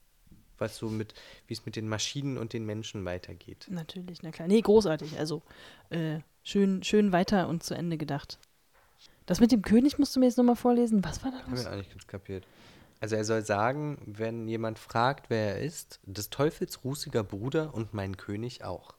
[0.60, 1.14] Was so mit,
[1.48, 3.68] wie es mit den Maschinen und den Menschen weitergeht.
[3.70, 4.48] Natürlich, na klar.
[4.48, 5.18] Nee, großartig.
[5.18, 5.42] Also
[5.90, 8.38] äh, schön, schön weiter und zu Ende gedacht.
[9.26, 11.04] Das mit dem König musst du mir jetzt nochmal vorlesen.
[11.04, 11.64] Was war da los?
[11.64, 12.46] wir auch nicht ganz kapiert.
[13.00, 17.94] Also er soll sagen, wenn jemand fragt, wer er ist, des Teufels rußiger Bruder und
[17.94, 18.96] mein König auch.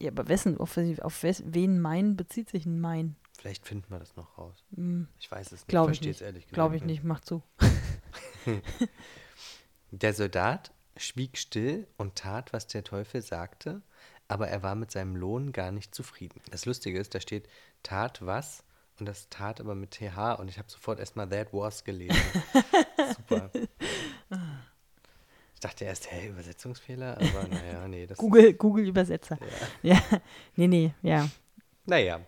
[0.00, 3.16] Ja, aber wessen, auf, auf wes, wen mein bezieht sich ein mein?
[3.38, 4.64] Vielleicht finden wir das noch raus.
[4.74, 5.68] Hm, Ich weiß es nicht.
[5.68, 6.26] Glaube ich verstehe es nicht.
[6.26, 7.42] ehrlich gesagt Glaube ich nicht, mach zu.
[9.90, 13.82] Der Soldat schwieg still und tat, was der Teufel sagte,
[14.28, 16.40] aber er war mit seinem Lohn gar nicht zufrieden.
[16.50, 17.48] Das Lustige ist, da steht
[17.82, 18.64] tat was
[18.98, 22.20] und das tat aber mit TH und ich habe sofort erstmal that was gelesen.
[23.16, 23.50] Super.
[25.54, 29.38] Ich dachte erst, hä, Übersetzungsfehler, aber naja, nee, das Google, Google Übersetzer.
[29.82, 30.00] Ja.
[30.56, 31.28] nee, nee, ja.
[31.86, 32.20] Naja,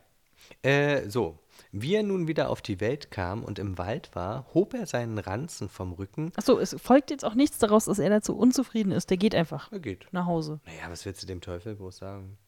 [0.63, 1.39] äh, so.
[1.73, 5.19] Wie er nun wieder auf die Welt kam und im Wald war, hob er seinen
[5.19, 6.33] Ranzen vom Rücken.
[6.37, 9.11] Achso, es folgt jetzt auch nichts daraus, dass er dazu unzufrieden ist.
[9.11, 10.07] Der geht einfach Er geht.
[10.13, 10.61] nach Hause.
[10.67, 12.39] Naja, was willst du dem Teufel bloß sagen?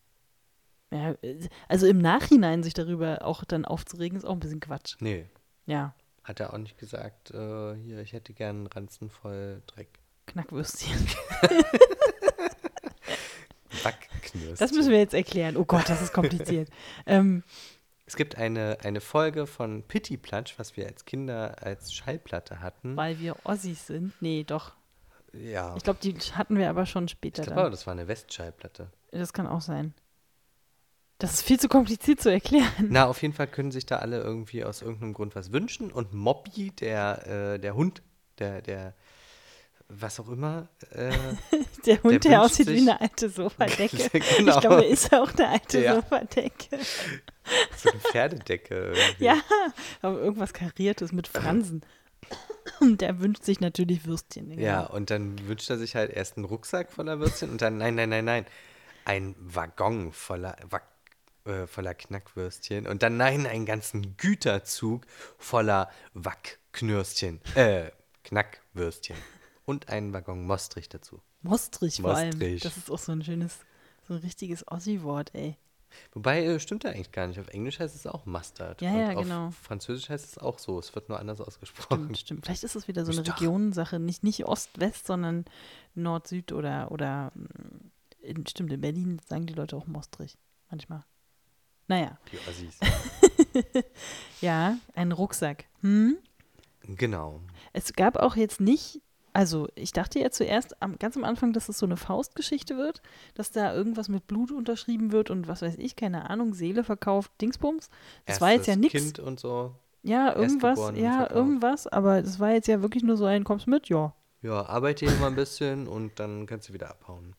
[0.93, 1.15] Ja,
[1.69, 4.97] also im Nachhinein sich darüber auch dann aufzuregen, ist auch ein bisschen Quatsch.
[5.01, 5.25] Nee,
[5.67, 9.89] Ja, hat er auch nicht gesagt, äh, hier, ich hätte gern einen Ranzen voll Dreck.
[10.27, 11.07] Knackwürstchen.
[13.83, 14.57] Backknirschen.
[14.59, 15.57] Das müssen wir jetzt erklären.
[15.57, 16.69] Oh Gott, das ist kompliziert.
[17.07, 17.43] ähm,
[18.07, 22.97] Es gibt eine, eine Folge von Pitti Platsch, was wir als Kinder als Schallplatte hatten.
[22.97, 24.13] weil wir Ossis sind.
[24.21, 24.73] Nee, doch.
[25.33, 27.71] ja, Ich glaube, die hatten wir aber schon ich später glaube, dann.
[27.71, 28.91] das war eine Westschallplatte.
[29.13, 29.95] Das kann auch sein.
[31.19, 32.89] Das ist viel zu kompliziert zu erklären.
[32.91, 35.93] Na, auf jeden Fall können sich da alle irgendwie aus irgendeinem Grund was wünschen.
[35.93, 38.03] Und Moppy, der, äh, der Hund,
[38.41, 38.95] der, der,
[40.01, 41.11] was auch immer, äh,
[41.87, 44.09] Der Hund, Der der, aussieht wie sich- eine alte Sofadecke.
[44.39, 44.55] Genau.
[44.55, 45.95] Ich glaube, er ist auch eine alte Der.
[45.97, 46.79] Sofadecke.
[47.77, 48.93] so eine Pferdedecke.
[48.95, 49.25] Irgendwie.
[49.25, 49.41] Ja,
[50.01, 51.83] aber irgendwas Kariertes mit Fransen.
[52.81, 54.51] Und der wünscht sich natürlich Würstchen.
[54.51, 54.63] genau.
[54.63, 57.95] Ja, und dann wünscht er sich halt erst einen Rucksack voller Würstchen und dann, nein,
[57.97, 58.47] nein, nein, nein,
[59.05, 60.57] ein Waggon voller,
[61.45, 65.05] äh, voller Knackwürstchen und dann, nein, einen ganzen Güterzug
[65.39, 67.91] voller Wackknürstchen, äh,
[68.25, 69.17] Knackwürstchen
[69.65, 71.21] und einen Waggon Mostrich dazu.
[71.43, 72.31] Mostrich vor allem.
[72.31, 72.63] Mostrich.
[72.63, 73.59] Das ist auch so ein schönes,
[74.07, 75.57] so ein richtiges Ossi-Wort, ey.
[76.13, 77.39] Wobei, äh, stimmt ja eigentlich gar nicht.
[77.39, 78.81] Auf Englisch heißt es auch Mustard.
[78.81, 79.51] Ja, ja, auf genau.
[79.51, 80.79] Französisch heißt es auch so.
[80.79, 82.05] Es wird nur anders ausgesprochen.
[82.05, 82.47] Stimmt, stimmt.
[82.47, 83.27] Vielleicht ist es wieder so eine.
[83.27, 83.99] Regionensache.
[83.99, 85.45] Nicht, nicht Ost-West, sondern
[85.95, 87.91] Nord-Süd oder, oder mm,
[88.23, 90.39] in, stimmt, in Berlin sagen die Leute auch Mostrich.
[90.71, 91.05] Manchmal.
[91.89, 92.79] Naja, Die Ossis.
[94.41, 95.67] ja, ein Rucksack.
[95.81, 96.17] Hm?
[96.97, 97.41] genau.
[97.73, 99.03] Es gab auch jetzt nicht,
[99.33, 103.03] also ich dachte ja zuerst am, ganz am Anfang, dass es so eine Faustgeschichte wird,
[103.35, 107.33] dass da irgendwas mit Blut unterschrieben wird und was weiß ich, keine Ahnung, Seele verkauft,
[107.41, 107.89] Dingsbums.
[108.27, 109.15] Das war jetzt ja Erstes nichts.
[109.15, 109.75] Kind und so.
[110.03, 111.33] Ja, irgendwas, ja, verkauft.
[111.33, 114.15] irgendwas, aber das war jetzt ja wirklich nur so ein, kommst mit, ja.
[114.43, 117.37] Ja, arbeite hier mal ein bisschen und dann kannst du wieder abhauen.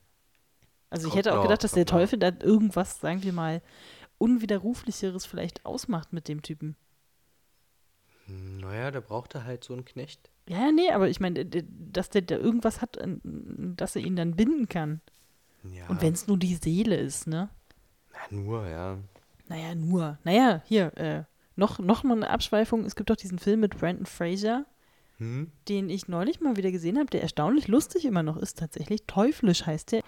[0.88, 1.90] Also ich Kommt hätte auch noch, gedacht, dass der noch.
[1.90, 3.62] Teufel da irgendwas, sagen wir mal,
[4.18, 6.76] Unwiderruflicheres vielleicht ausmacht mit dem Typen.
[8.26, 10.30] Naja, der brauchte halt so einen Knecht.
[10.48, 14.68] Ja, nee, aber ich meine, dass der da irgendwas hat, dass er ihn dann binden
[14.68, 15.00] kann.
[15.72, 15.86] Ja.
[15.88, 17.48] Und wenn es nur die Seele ist, ne?
[18.12, 18.98] Na, nur, ja.
[19.48, 20.18] Naja, nur.
[20.24, 21.24] Naja, hier, äh,
[21.56, 22.84] noch, noch mal eine Abschweifung.
[22.84, 24.66] Es gibt doch diesen Film mit Brandon Fraser,
[25.18, 25.50] Hm?
[25.68, 29.04] den ich neulich mal wieder gesehen habe, der erstaunlich lustig immer noch ist, tatsächlich.
[29.06, 30.02] Teuflisch heißt der.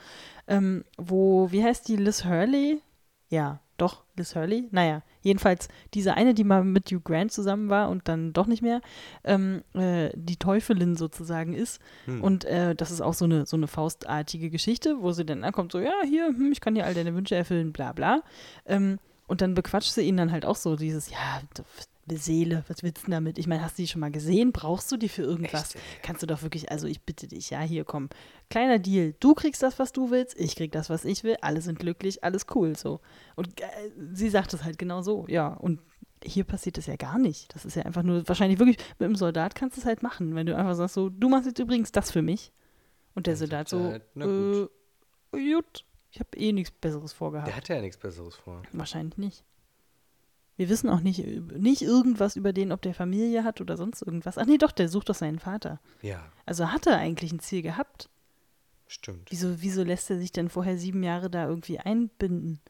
[0.49, 2.83] Ähm, wo, wie heißt die, Liz Hurley?
[3.29, 4.69] Ja, doch, Liz Hurley.
[4.71, 8.63] Naja, jedenfalls diese eine, die mal mit Hugh Grant zusammen war und dann doch nicht
[8.63, 8.81] mehr,
[9.25, 11.81] ähm, äh, die Teufelin sozusagen ist.
[12.07, 12.23] Hm.
[12.23, 15.73] Und äh, das ist auch so eine, so eine faustartige Geschichte, wo sie dann ankommt,
[15.73, 18.23] so, ja, hier, hm, ich kann dir all deine Wünsche erfüllen, bla bla.
[18.65, 21.65] Ähm, und dann bequatscht sie ihn dann halt auch so, dieses, ja, du-
[22.09, 23.39] Seele, was willst du damit?
[23.39, 24.53] Ich meine, hast du die schon mal gesehen?
[24.53, 25.75] Brauchst du die für irgendwas?
[25.75, 25.85] Echt?
[26.03, 28.09] Kannst du doch wirklich, also ich bitte dich, ja, hier komm.
[28.49, 31.61] Kleiner Deal, du kriegst das, was du willst, ich krieg das, was ich will, alle
[31.61, 33.01] sind glücklich, alles cool, so.
[33.35, 33.67] Und äh,
[34.13, 35.49] sie sagt es halt genau so, ja.
[35.49, 35.81] Und
[36.25, 37.55] hier passiert das ja gar nicht.
[37.55, 40.35] Das ist ja einfach nur, wahrscheinlich wirklich, mit einem Soldat kannst du es halt machen,
[40.35, 42.53] wenn du einfach sagst so, du machst jetzt übrigens das für mich.
[43.15, 44.71] Und der Dann Soldat so, halt, na gut.
[45.33, 47.49] äh, gut, ich habe eh nichts Besseres vorgehabt.
[47.49, 48.63] Der hatte ja nichts Besseres vor.
[48.73, 49.45] Wahrscheinlich nicht.
[50.57, 51.19] Wir wissen auch nicht,
[51.59, 54.39] nicht irgendwas über den, ob der Familie hat oder sonst irgendwas.
[54.39, 55.81] Ach nee, doch, der sucht doch seinen Vater.
[56.03, 58.09] Ja, Also hat er eigentlich ein Ziel gehabt.
[58.87, 59.31] stimmt.
[59.31, 62.61] Wieso, wieso lässt er sich denn vorher sieben Jahre da irgendwie einbinden?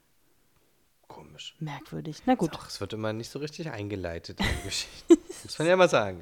[1.09, 1.55] Komisch.
[1.61, 2.22] Merkwürdig.
[2.26, 2.51] Na gut.
[2.55, 5.16] Ach, es wird immer nicht so richtig eingeleitet in die Geschichte.
[5.45, 6.20] Muss man ja mal sagen.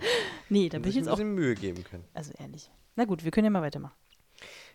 [0.50, 1.16] Nee, da bin ich jetzt ein auch.
[1.16, 2.04] bisschen Mühe geben können.
[2.12, 2.70] Also ehrlich.
[2.96, 3.94] Na gut, wir können ja mal weitermachen.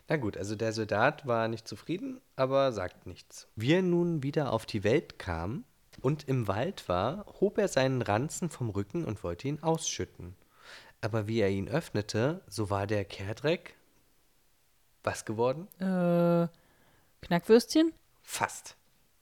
[0.08, 3.48] Na gut, also der Soldat war nicht zufrieden, aber sagt nichts.
[3.56, 5.64] Wie er nun wieder auf die Welt kam,
[6.00, 10.36] und im Wald war, hob er seinen Ranzen vom Rücken und wollte ihn ausschütten.
[11.02, 13.76] Aber wie er ihn öffnete, so war der Kehrdreck
[15.04, 15.68] was geworden?
[15.80, 16.48] Äh,
[17.22, 17.94] Knackwürstchen?
[18.22, 18.76] Fast.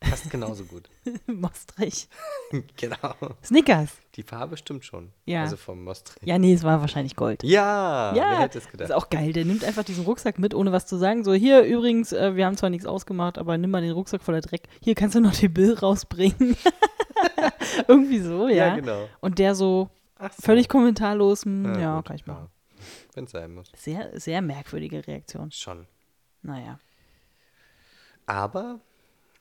[0.03, 0.89] Fast genauso gut.
[1.25, 2.07] Mostrich.
[2.77, 3.15] genau.
[3.43, 3.89] Snickers.
[4.15, 5.11] Die Farbe stimmt schon.
[5.25, 5.41] Ja.
[5.41, 6.21] Also vom Mostrich.
[6.27, 7.43] Ja, nee, es war wahrscheinlich Gold.
[7.43, 8.89] Ja, wer Ja, hätte es das gedacht?
[8.89, 9.33] ist auch geil.
[9.33, 11.23] Der nimmt einfach diesen Rucksack mit, ohne was zu sagen.
[11.23, 14.41] So, hier übrigens, äh, wir haben zwar nichts ausgemacht, aber nimm mal den Rucksack voller
[14.41, 14.63] Dreck.
[14.83, 16.55] Hier kannst du noch den Bill rausbringen.
[17.87, 18.67] Irgendwie so, ja.
[18.67, 19.07] Ja, genau.
[19.19, 19.89] Und der so
[20.19, 20.27] so.
[20.41, 22.49] völlig kommentarlos, hm, Na ja, gut, kann ich machen.
[23.15, 23.71] Wenn es sein muss.
[23.75, 25.51] Sehr, sehr merkwürdige Reaktion.
[25.51, 25.87] Schon.
[26.43, 26.79] Naja.
[28.27, 28.79] Aber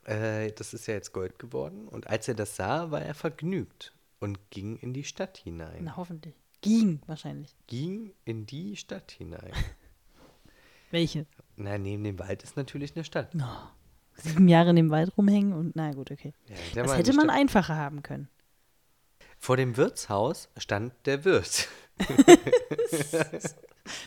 [0.07, 1.88] äh, das ist ja jetzt Gold geworden.
[1.88, 5.84] Und als er das sah, war er vergnügt und ging in die Stadt hinein.
[5.84, 6.34] Na, hoffentlich.
[6.62, 7.54] Ging wahrscheinlich.
[7.66, 9.52] Ging in die Stadt hinein.
[10.90, 11.26] Welche?
[11.57, 13.30] Na, neben dem Wald ist natürlich eine Stadt.
[13.36, 13.68] Oh,
[14.14, 16.32] sieben Jahre in dem Wald rumhängen und na gut, okay.
[16.74, 17.36] Ja, Das hätte man Stadt.
[17.38, 18.28] einfacher haben können.
[19.38, 21.68] Vor dem Wirtshaus stand der Wirt.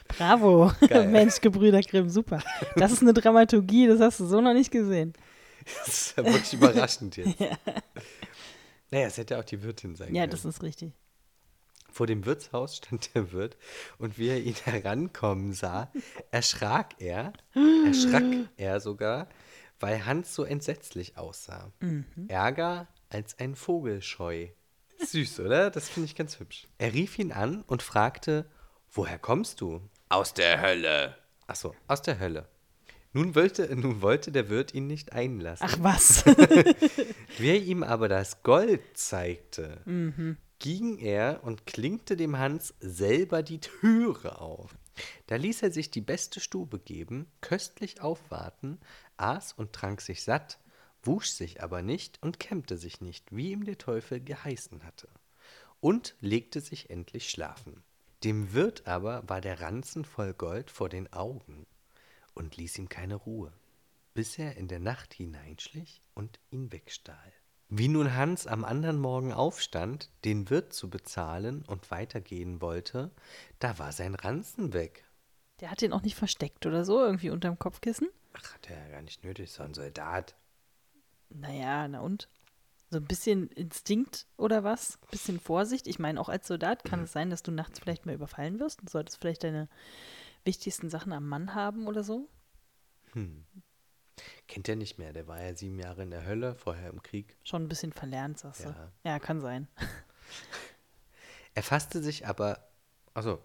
[0.07, 0.71] Bravo.
[1.07, 2.41] Mensch, Gebrüder Grimm, super.
[2.75, 5.13] Das ist eine Dramaturgie, das hast du so noch nicht gesehen.
[5.85, 7.35] Das ist ja wirklich überraschend jetzt.
[8.91, 10.31] Naja, es hätte auch die Wirtin sein Ja, können.
[10.31, 10.93] das ist richtig.
[11.91, 13.55] Vor dem Wirtshaus stand der Wirt
[13.99, 15.91] und wie er ihn herankommen sah,
[16.31, 17.33] erschrak er,
[17.85, 18.23] erschrak
[18.57, 19.27] er sogar,
[19.79, 21.71] weil Hans so entsetzlich aussah.
[22.27, 24.47] Ärger als ein Vogelscheu.
[25.05, 25.69] Süß, oder?
[25.69, 26.67] Das finde ich ganz hübsch.
[26.79, 28.49] Er rief ihn an und fragte,
[28.91, 29.81] woher kommst du?
[30.09, 31.15] Aus der Hölle.
[31.47, 32.49] Ach so, aus der Hölle.
[33.11, 35.65] Nun wollte, nun wollte der Wirt ihn nicht einlassen.
[35.67, 36.25] Ach was.
[37.37, 39.81] Wer ihm aber das Gold zeigte,
[40.59, 44.77] ging er und klinkte dem Hans selber die Türe auf.
[45.27, 48.79] Da ließ er sich die beste Stube geben, köstlich aufwarten,
[49.17, 50.59] aß und trank sich satt,
[51.01, 55.07] wusch sich aber nicht und kämmte sich nicht, wie ihm der Teufel geheißen hatte,
[55.79, 57.81] und legte sich endlich schlafen.
[58.23, 61.65] Dem Wirt aber war der Ranzen voll Gold vor den Augen
[62.39, 63.53] und ließ ihm keine Ruhe
[64.19, 67.31] bis er in der Nacht hineinschlich und ihn wegstahl.
[67.69, 73.11] Wie nun Hans am anderen Morgen aufstand, den Wirt zu bezahlen und weitergehen wollte,
[73.59, 75.05] da war sein Ranzen weg.
[75.61, 78.09] Der hat den auch nicht versteckt oder so, irgendwie unterm Kopfkissen.
[78.33, 80.35] Ach, hat er ja gar nicht nötig, so ein Soldat.
[81.29, 82.27] Naja, na und?
[82.89, 84.99] So ein bisschen Instinkt oder was?
[85.11, 85.87] Bisschen Vorsicht.
[85.87, 88.81] Ich meine, auch als Soldat kann es sein, dass du nachts vielleicht mal überfallen wirst
[88.81, 89.69] und solltest vielleicht deine
[90.45, 92.29] wichtigsten Sachen am Mann haben oder so.
[94.47, 97.37] Kennt er nicht mehr, der war ja sieben Jahre in der Hölle, vorher im Krieg.
[97.43, 98.69] Schon ein bisschen verlernt, sagst du.
[98.69, 98.91] Ja.
[99.03, 99.67] Ja, kann sein.
[101.55, 102.69] Er fasste sich aber,
[103.13, 103.41] achso,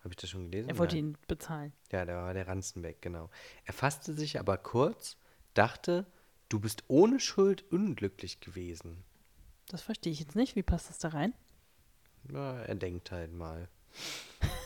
[0.00, 0.68] habe ich das schon gelesen?
[0.68, 1.06] Er wollte Nein.
[1.06, 1.72] ihn bezahlen.
[1.90, 3.30] Ja, da war der Ranzen weg, genau.
[3.64, 5.16] Er fasste sich aber kurz,
[5.54, 6.06] dachte,
[6.48, 9.02] du bist ohne Schuld unglücklich gewesen.
[9.68, 10.54] Das verstehe ich jetzt nicht.
[10.54, 11.34] Wie passt das da rein?
[12.30, 13.68] Ja, er denkt halt mal.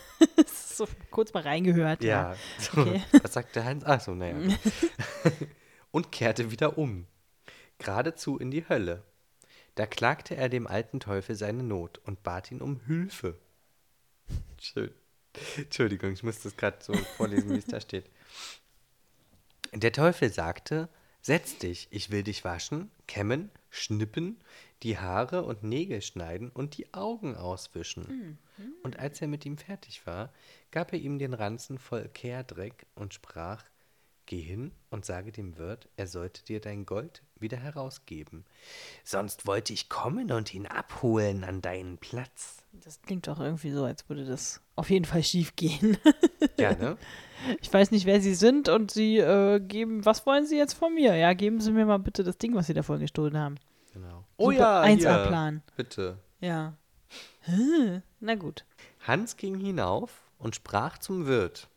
[0.81, 2.03] So kurz mal reingehört.
[2.03, 2.35] Ja.
[2.59, 3.03] So, Okay.
[3.23, 3.85] Was sagt der Hans?
[3.85, 4.35] Ach so, naja.
[5.91, 7.07] Und kehrte wieder um.
[7.77, 9.03] Geradezu in die Hölle.
[9.75, 13.39] Da klagte er dem alten Teufel seine Not und bat ihn um Hilfe.
[14.59, 14.91] Schön.
[15.59, 18.11] Entschuldigung, ich muss das gerade so vorlesen, wie es da steht.
[19.75, 20.89] Der Teufel sagte,
[21.23, 24.39] setz dich, ich will dich waschen, kämmen, schnippen,
[24.83, 28.39] die Haare und Nägel schneiden und die Augen auswischen.
[28.83, 30.33] Und als er mit ihm fertig war,
[30.71, 33.65] gab er ihm den Ranzen voll Kehrdreck und sprach,
[34.31, 38.45] Geh hin und sage dem Wirt, er sollte dir dein Gold wieder herausgeben.
[39.03, 42.59] Sonst wollte ich kommen und ihn abholen an deinen Platz.
[42.71, 45.97] Das klingt doch irgendwie so, als würde das auf jeden Fall schief gehen.
[46.57, 46.97] Ja, ne?
[47.61, 50.95] Ich weiß nicht, wer Sie sind und Sie äh, geben, was wollen Sie jetzt von
[50.95, 51.17] mir?
[51.17, 53.57] Ja, geben Sie mir mal bitte das Ding, was Sie da vorhin gestohlen haben.
[53.93, 54.25] Genau.
[54.39, 55.11] Super, hier.
[55.11, 55.63] 1A-Plan.
[55.77, 56.19] Bitte.
[56.39, 56.77] Ja.
[58.21, 58.65] Na gut.
[59.01, 61.69] Hans ging hinauf und sprach zum Wirt.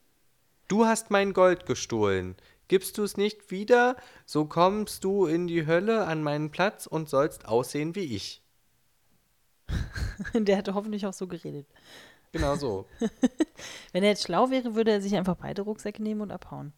[0.74, 2.36] Du hast mein Gold gestohlen.
[2.68, 3.96] Gibst du es nicht wieder,
[4.26, 8.42] so kommst du in die Hölle an meinen Platz und sollst aussehen wie ich.
[10.34, 11.68] Der hätte hoffentlich auch so geredet.
[12.32, 12.88] Genau so.
[13.92, 16.74] Wenn er jetzt schlau wäre, würde er sich einfach beide Rucksäcke nehmen und abhauen.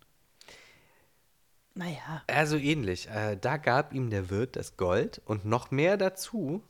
[1.73, 2.21] Naja.
[2.27, 3.07] Also ähnlich.
[3.07, 6.63] Äh, da gab ihm der Wirt das Gold und noch mehr dazu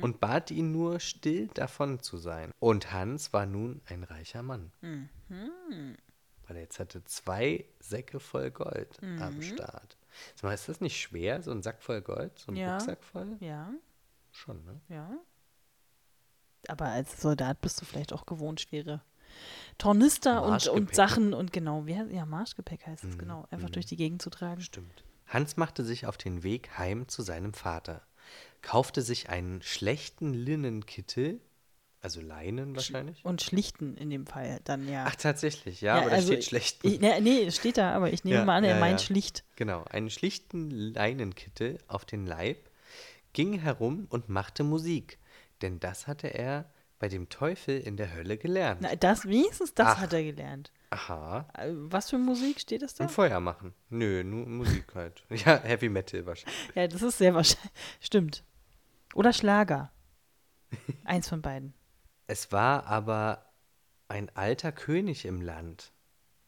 [0.00, 2.52] und bat ihn nur, still davon zu sein.
[2.60, 4.70] Und Hans war nun ein reicher Mann.
[6.50, 9.96] Weil er jetzt hatte zwei Säcke voll Gold am Start.
[10.34, 12.36] Sag mal, ist das nicht schwer, so ein Sack voll Gold?
[12.40, 12.72] So ein Ja.
[12.72, 13.36] Rucksack voll?
[13.38, 13.70] Ja,
[14.32, 14.80] Schon, ne?
[14.88, 15.12] ja.
[16.66, 19.00] Aber als Soldat bist du vielleicht auch gewohnt, schwere
[19.78, 20.92] Tornister und, und.
[20.92, 24.60] Sachen und genau, wie ja, Marschgepäck heißt es, genau, einfach durch die Gegend zu tragen.
[24.60, 25.04] Stimmt.
[25.28, 28.02] Hans machte sich auf den Weg heim zu seinem Vater.
[28.60, 31.40] kaufte sich einen schlechten Linnenkittel,
[32.02, 33.24] also Leinen wahrscheinlich.
[33.24, 35.04] Und schlichten in dem Fall dann ja.
[35.06, 36.86] Ach, tatsächlich, ja, Ja, aber da also steht ich- schlechten.
[36.88, 39.44] Ich, ne, nee, steht da, aber ich nehme Ja, mal an, er ja, meint schlicht.
[39.56, 42.58] Genau, einen schlichten Leinenkittel auf den Leib,
[43.32, 45.18] ging herum und machte Musik,
[45.62, 48.80] denn das hatte er bei dem Teufel in der Hölle gelernt.
[48.82, 49.98] Na, das, wenigstens das Ach.
[50.00, 50.70] hat er gelernt.
[50.90, 51.48] Aha.
[51.56, 53.04] Äh, Was für Musik steht das da?
[53.04, 53.72] Und Feuer machen.
[53.88, 55.22] Nö, nur Musik halt.
[55.30, 56.58] Ja, Heavy Metal wahrscheinlich.
[56.74, 57.72] Ja, das ist sehr wahrscheinlich.
[58.00, 58.42] Stimmt.
[59.14, 59.92] Oder Schlager.
[61.04, 61.72] Eins von beiden.
[62.30, 63.44] Es war aber
[64.06, 65.92] ein alter König im Land.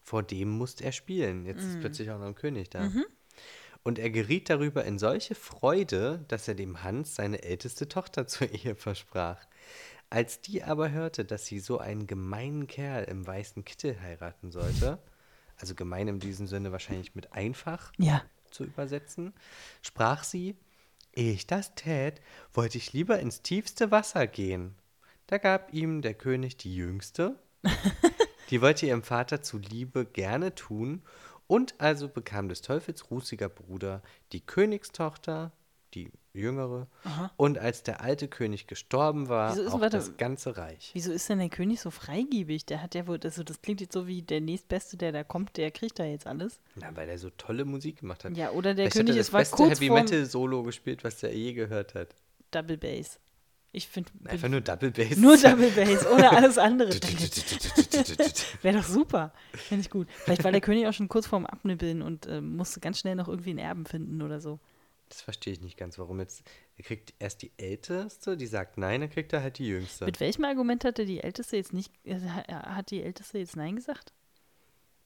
[0.01, 1.45] Vor dem musste er spielen.
[1.45, 2.89] Jetzt ist plötzlich auch noch ein König da.
[3.83, 8.49] Und er geriet darüber in solche Freude, dass er dem Hans seine älteste Tochter zur
[8.49, 9.45] Ehe versprach.
[10.09, 14.99] Als die aber hörte, dass sie so einen gemeinen Kerl im weißen Kittel heiraten sollte,
[15.57, 18.23] also gemein in diesem Sinne wahrscheinlich mit einfach, Ja.
[18.51, 19.33] zu übersetzen,
[19.81, 20.55] sprach sie,
[21.11, 22.21] ehe ich das tät,
[22.53, 24.75] wollte ich lieber ins tiefste Wasser gehen.
[25.27, 27.39] Da gab ihm der König die jüngste,
[28.49, 31.01] die wollte ihrem Vater zuliebe gerne tun,
[31.47, 34.01] und also bekam des Teufels rußiger Bruder
[34.31, 35.51] die Königstochter,
[35.93, 36.87] die jüngere,
[37.37, 39.97] und als der alte König gestorben war, auch warte.
[39.97, 40.89] das ganze Reich.
[40.93, 42.65] Wieso ist denn der König so freigebig?
[42.65, 45.57] Der hat ja wohl, also das klingt jetzt so wie der nächstbeste, der da kommt,
[45.57, 46.59] der kriegt da jetzt alles.
[46.75, 48.35] Na, weil er so tolle Musik gemacht hat.
[48.35, 50.63] Ja, oder der Vielleicht hat König ist das war beste kurz Heavy vorm Metal Solo
[50.63, 52.15] gespielt, was er je gehört hat.
[52.49, 53.19] Double Bass.
[53.75, 55.17] Ich finde Einfach nur Double Bass.
[55.17, 56.89] nur Double Bass, ohne alles andere.
[58.61, 59.33] Wäre doch super.
[59.53, 60.07] Finde ich gut.
[60.11, 63.27] Vielleicht war der König auch schon kurz vorm Abnippeln und äh, musste ganz schnell noch
[63.27, 64.59] irgendwie einen Erben finden oder so.
[65.09, 66.43] Das verstehe ich nicht ganz, warum jetzt.
[66.77, 70.05] Er kriegt erst die Älteste, die sagt nein, dann kriegt er halt die Jüngste.
[70.05, 73.75] Mit welchem Argument hatte die Älteste jetzt nicht, äh, ha- hat die Älteste jetzt Nein
[73.75, 74.13] gesagt?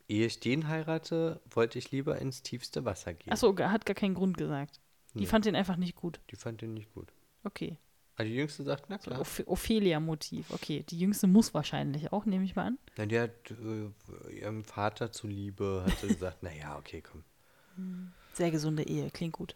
[0.10, 3.32] Ehe ich den heirate, wollte ich lieber ins tiefste Wasser gehen.
[3.34, 4.80] Achso, hat gar keinen Grund gesagt.
[5.14, 5.26] Die Nee.
[5.26, 6.20] fand ihn einfach nicht gut.
[6.32, 7.12] Die fand ihn nicht gut.
[7.44, 7.78] Okay.
[8.18, 9.22] Aber die Jüngste sagt, na klar.
[9.22, 10.50] Oph Ophelia-Motiv.
[10.52, 12.78] Okay, die Jüngste muss wahrscheinlich auch, nehme ich mal an.
[12.98, 17.24] Na, die hat äh, ihrem Vater zuliebe, hat sie gesagt, naja, okay, komm.
[18.34, 19.56] Sehr gesunde Ehe, klingt gut.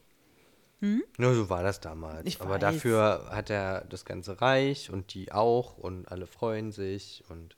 [0.79, 2.25] Nur so war das damals.
[2.27, 2.59] Ich Aber weiß.
[2.59, 7.55] dafür hat er das ganze Reich und die auch und alle freuen sich und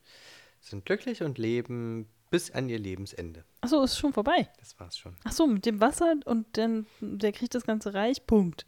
[0.60, 3.46] sind glücklich und leben bis an ihr Lebensende.
[3.62, 4.50] Achso, ist schon vorbei.
[4.60, 5.16] Das war's schon.
[5.24, 8.26] Achso, mit dem Wasser und dann der kriegt das ganze Reich.
[8.26, 8.66] Punkt.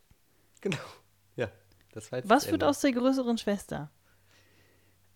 [0.62, 0.78] Genau.
[1.96, 3.90] Das war jetzt Was wird aus der größeren Schwester?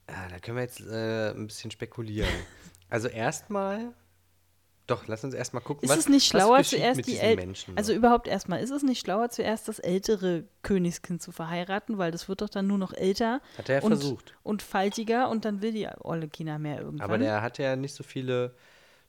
[0.07, 2.29] Ah, da können wir jetzt äh, ein bisschen spekulieren.
[2.91, 3.93] Also erstmal,
[4.87, 7.35] doch, lass uns erstmal gucken, Ist was, es nicht schlauer zuerst mit die diesen El
[7.35, 7.77] Menschen.
[7.77, 12.27] Also überhaupt erstmal, ist es nicht schlauer zuerst das ältere Königskind zu verheiraten, weil das
[12.27, 14.33] wird doch dann nur noch älter Hat er ja und, versucht.
[14.41, 17.01] und faltiger und dann will die olle China mehr irgendwann.
[17.05, 18.55] Aber der hatte ja nicht so viele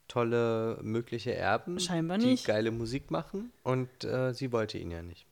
[0.08, 2.44] tolle mögliche Erben, Scheinbar die nicht.
[2.46, 5.24] geile Musik machen und äh, sie wollte ihn ja nicht.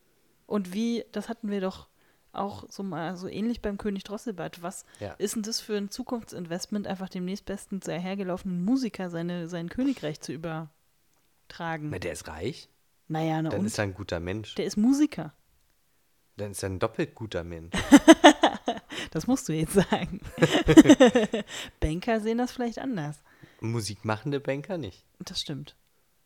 [0.47, 1.89] Und wie, das hatten wir doch
[2.33, 4.63] auch so mal so ähnlich beim König Drosselbart.
[4.63, 5.13] Was Ja.
[5.15, 10.33] ist denn das für ein Zukunftsinvestment, einfach dem nächstbesten dahergelaufenen Musiker seine, sein Königreich zu
[10.33, 11.91] übertragen?
[11.91, 12.69] Na, der ist reich,
[13.09, 13.67] naja, na dann und?
[13.67, 14.55] ist er ein guter Mensch.
[14.57, 15.33] der ist Musiker.
[16.37, 17.75] Dann ist er ein doppelt guter Mensch.
[19.13, 20.21] Das musst du jetzt sagen.
[21.81, 23.23] Banker sehen das vielleicht anders.
[23.61, 25.05] Musikmachende Banker nicht.
[25.21, 25.77] Das stimmt.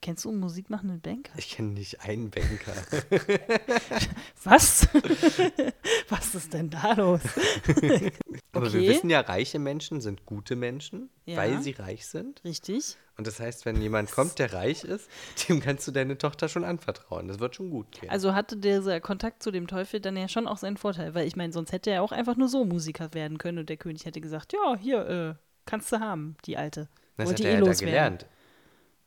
[0.02, 1.32] Kennst du einen musikmachenden Banker?
[1.36, 2.74] Ich kenne nicht einen Banker.
[4.44, 4.88] Was?
[6.08, 7.20] Was ist denn da los?
[8.52, 8.72] Aber Okay.
[8.80, 11.36] wir wissen ja, reiche Menschen sind gute Menschen, Ja.
[11.38, 12.42] weil sie reich sind.
[12.44, 12.96] Richtig.
[13.16, 15.08] Und das heißt, wenn jemand kommt, der reich ist,
[15.48, 17.28] dem kannst du deine Tochter schon anvertrauen.
[17.28, 18.10] Das wird schon gut gehen.
[18.10, 21.36] Also hatte dieser Kontakt zu dem Teufel dann ja schon auch seinen Vorteil, weil ich
[21.36, 24.20] meine, sonst hätte er auch einfach nur so Musiker werden können und der König hätte
[24.20, 25.34] gesagt, ja, hier, äh,
[25.64, 26.88] kannst du haben, die alte.
[27.16, 27.86] das hat er eh ja da loswerden.
[27.94, 28.26] gelernt.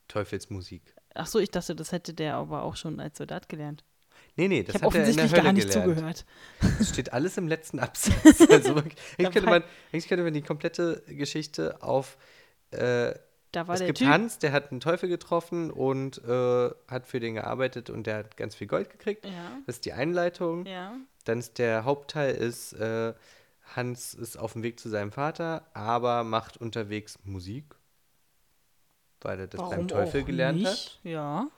[0.07, 0.95] Teufelsmusik.
[1.13, 3.83] Ach so, ich dachte, das hätte der aber auch schon als Soldat gelernt.
[4.37, 5.95] Nee, nee, das habe hat er in der Hölle gar nicht gelernt.
[5.95, 6.25] zugehört.
[6.77, 8.15] Das steht alles im letzten Absatz.
[8.49, 12.17] Also eigentlich, könnte man, eigentlich könnte man die komplette Geschichte auf
[12.71, 13.13] äh,
[13.53, 14.07] Da war es der gibt Typ.
[14.09, 18.35] Hans, der hat einen Teufel getroffen und äh, hat für den gearbeitet und der hat
[18.35, 19.25] ganz viel Gold gekriegt.
[19.25, 19.57] Ja.
[19.65, 20.65] Das ist die Einleitung.
[20.65, 20.95] Ja.
[21.23, 23.13] Dann ist der Hauptteil ist, äh,
[23.73, 27.75] Hans ist auf dem Weg zu seinem Vater, aber macht unterwegs Musik,
[29.21, 30.99] weil er das beim Warum Teufel auch gelernt nicht?
[31.03, 31.49] Ja.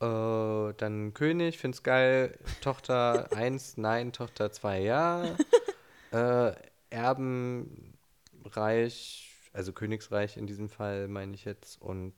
[0.00, 0.72] hat.
[0.72, 2.38] Äh, dann König, find's geil.
[2.60, 5.36] Tochter 1, nein, Tochter 2, ja.
[6.12, 6.52] äh,
[6.90, 7.94] Erbenreich,
[9.52, 11.80] also Königsreich in diesem Fall, meine ich jetzt.
[11.80, 12.14] Und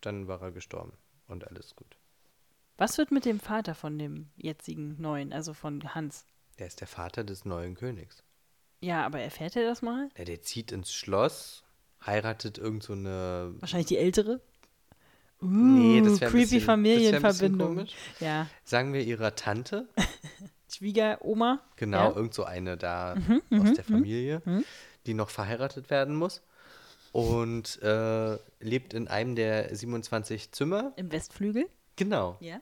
[0.00, 0.92] dann war er gestorben
[1.26, 1.96] und alles gut.
[2.76, 6.24] Was wird mit dem Vater von dem jetzigen Neuen, also von Hans?
[6.60, 8.22] Der ist der Vater des neuen Königs.
[8.80, 10.08] Ja, aber erfährt er das mal?
[10.16, 11.64] Ja, der zieht ins Schloss,
[12.04, 13.54] heiratet irgend so eine.
[13.60, 14.40] Wahrscheinlich die ältere?
[15.40, 17.86] Uh, Nee, das wär ein creepy bisschen- das wär Familienverbindung.
[18.20, 19.88] Ja, Sagen wir ihrer Tante.
[20.72, 21.60] Schwiegeroma.
[21.76, 22.10] Genau, Ja.
[22.10, 23.14] Mhm, irgend so eine da
[23.50, 24.42] aus der Familie,
[25.06, 26.42] die noch verheiratet werden muss.
[27.12, 30.92] Und äh, lebt in einem der 27 Zimmer.
[30.96, 31.66] Im Westflügel.
[31.96, 32.36] Genau.
[32.40, 32.60] Ja.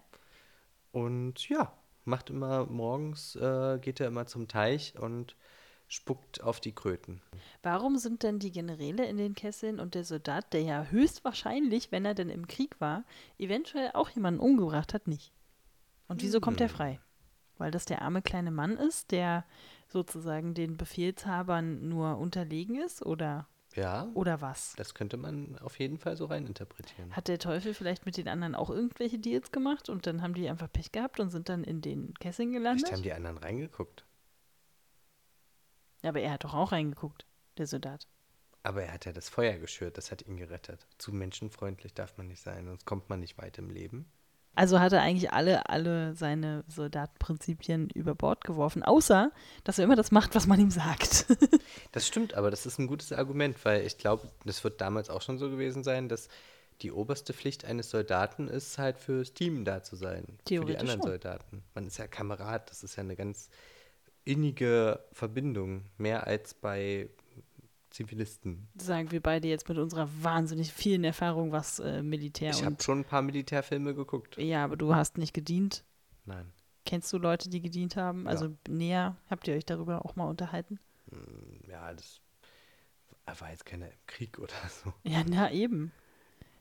[0.93, 1.73] Und ja,
[2.05, 5.35] macht immer morgens, äh, geht er immer zum Teich und
[5.89, 7.23] spuckt auf die Kröten.
[7.63, 12.05] Warum sind denn die Generäle in den Kesseln und der Soldat, der ja höchstwahrscheinlich, wenn
[12.05, 13.05] er denn im Krieg war,
[13.39, 15.33] eventuell auch jemanden umgebracht hat, nicht?
[16.09, 17.01] Und wieso kommt er frei?
[17.59, 19.45] Weil das der arme kleine Mann ist, der
[19.89, 24.75] sozusagen den Befehlshabern nur unterlegen ist oder, Ja, oder was?
[24.77, 27.13] das könnte man auf jeden Fall so reininterpretieren.
[27.15, 30.49] Hat der Teufel vielleicht mit den anderen auch irgendwelche Deals gemacht und dann haben die
[30.49, 32.87] einfach Pech gehabt und sind dann in den Kesseln gelandet?
[32.87, 34.05] Vielleicht haben die anderen reingeguckt.
[36.07, 37.27] Aber er hat doch auch reingeguckt,
[37.59, 38.07] der Soldat.
[38.63, 40.87] Aber er hat ja das Feuer geschürt, das hat ihn gerettet.
[40.99, 44.11] Zu menschenfreundlich darf man nicht sein, sonst kommt man nicht weit im Leben.
[44.57, 49.31] Also hat er eigentlich alle, alle seine Soldatenprinzipien über Bord geworfen, außer,
[49.65, 51.27] dass er immer das macht, was man ihm sagt.
[51.93, 55.23] Das stimmt, aber das ist ein gutes Argument, weil ich glaube, das wird damals auch
[55.23, 56.29] schon so gewesen sein, dass
[56.83, 60.39] die oberste Pflicht eines Soldaten ist, halt fürs Team da zu sein.
[60.47, 61.11] für die anderen schon.
[61.11, 61.63] Soldaten.
[61.75, 63.49] Man ist ja Kamerad, das ist ja eine ganz
[64.27, 67.09] innige Verbindung, mehr als bei
[67.91, 68.69] Zivilisten.
[68.77, 73.01] Sagen wir beide jetzt mit unserer wahnsinnig vielen Erfahrung, was äh, Militär Ich habe schon
[73.01, 74.37] ein paar Militärfilme geguckt.
[74.37, 75.85] Ja, aber du hast nicht gedient.
[76.27, 76.53] Nein.
[76.85, 78.29] Kennst du Leute, die gedient haben?
[78.29, 80.79] Also näher, habt ihr euch darüber auch mal unterhalten?
[81.69, 82.21] Ja, das
[83.41, 84.93] war jetzt keiner im Krieg oder so.
[85.03, 85.91] Ja, na eben.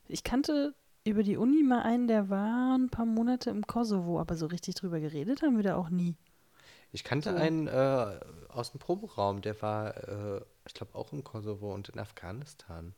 [0.07, 4.36] Ich kannte über die Uni mal einen, der war ein paar Monate im Kosovo, aber
[4.36, 6.16] so richtig drüber geredet haben wir da auch nie.
[6.95, 7.35] Ich kannte So.
[7.35, 8.19] einen äh,
[8.49, 9.95] aus dem Proberaum, der war,
[10.37, 12.93] äh, ich glaube, auch im Kosovo und in Afghanistan.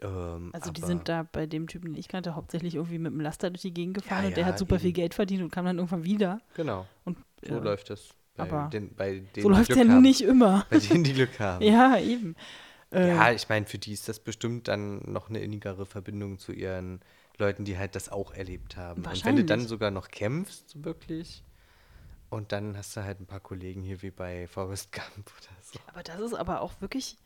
[0.00, 3.20] Ähm, Also die sind da bei dem Typen, den ich kannte, hauptsächlich irgendwie mit dem
[3.20, 4.94] Laster durch die Gegend gefahren Ja, und der ja, hat super viel eben.
[4.94, 6.40] Geld verdient und kam dann irgendwann wieder.
[6.54, 8.14] Genau, Und so äh, läuft das.
[8.36, 10.02] Bei aber den, bei denen, so läuft Glück ja haben.
[10.02, 10.66] nicht immer.
[10.70, 11.64] Bei denen, die Glück haben.
[11.64, 12.36] Ja, eben.
[12.92, 16.52] Äh, Ja, ich meine, für die ist das bestimmt dann noch eine innigere Verbindung zu
[16.52, 17.00] ihren
[17.38, 19.04] Leuten, die halt das auch erlebt haben.
[19.04, 21.44] Und wenn du dann sogar noch kämpfst, wirklich,
[22.30, 25.78] und dann hast du halt ein paar Kollegen hier wie bei Forrest Gump oder so.
[25.86, 27.16] Aber das ist aber auch wirklich,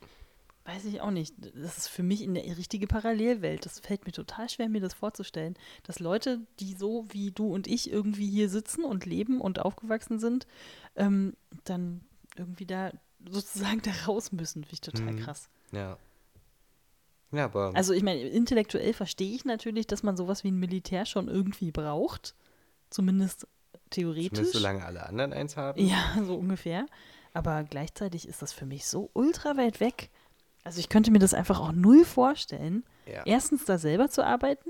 [0.65, 3.65] weiß ich auch nicht, das ist für mich eine richtige Parallelwelt.
[3.65, 7.67] Das fällt mir total schwer, mir das vorzustellen, dass Leute, die so wie du und
[7.67, 10.47] ich irgendwie hier sitzen und leben und aufgewachsen sind,
[10.95, 11.35] ähm,
[11.65, 12.01] dann
[12.37, 12.91] irgendwie da
[13.29, 14.63] sozusagen da raus müssen.
[14.63, 15.19] Finde ich total Mhm.
[15.19, 15.49] krass.
[15.71, 15.97] Ja.
[17.31, 21.05] Ja, aber Also ich meine, intellektuell verstehe ich natürlich, dass man sowas wie ein Militär
[21.07, 22.35] schon irgendwie braucht.
[22.91, 23.47] Zumindest
[23.89, 24.29] theoretisch.
[24.29, 25.83] zumindest solange alle anderen eins haben.
[25.83, 26.85] Ja, so ungefähr.
[27.33, 30.09] Aber gleichzeitig ist das für mich so ultra weit weg.
[30.63, 32.83] Also ich könnte mir das einfach auch null vorstellen.
[33.05, 33.23] Ja.
[33.25, 34.69] Erstens da selber zu arbeiten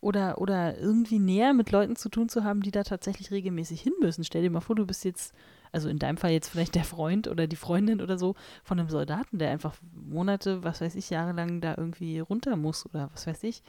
[0.00, 3.92] oder, oder irgendwie näher mit Leuten zu tun zu haben, die da tatsächlich regelmäßig hin
[4.00, 4.24] müssen.
[4.24, 5.34] Stell dir mal vor, du bist jetzt,
[5.72, 8.34] also in deinem Fall jetzt vielleicht der Freund oder die Freundin oder so
[8.64, 13.10] von einem Soldaten, der einfach Monate, was weiß ich, jahrelang da irgendwie runter muss oder
[13.12, 13.62] was weiß ich.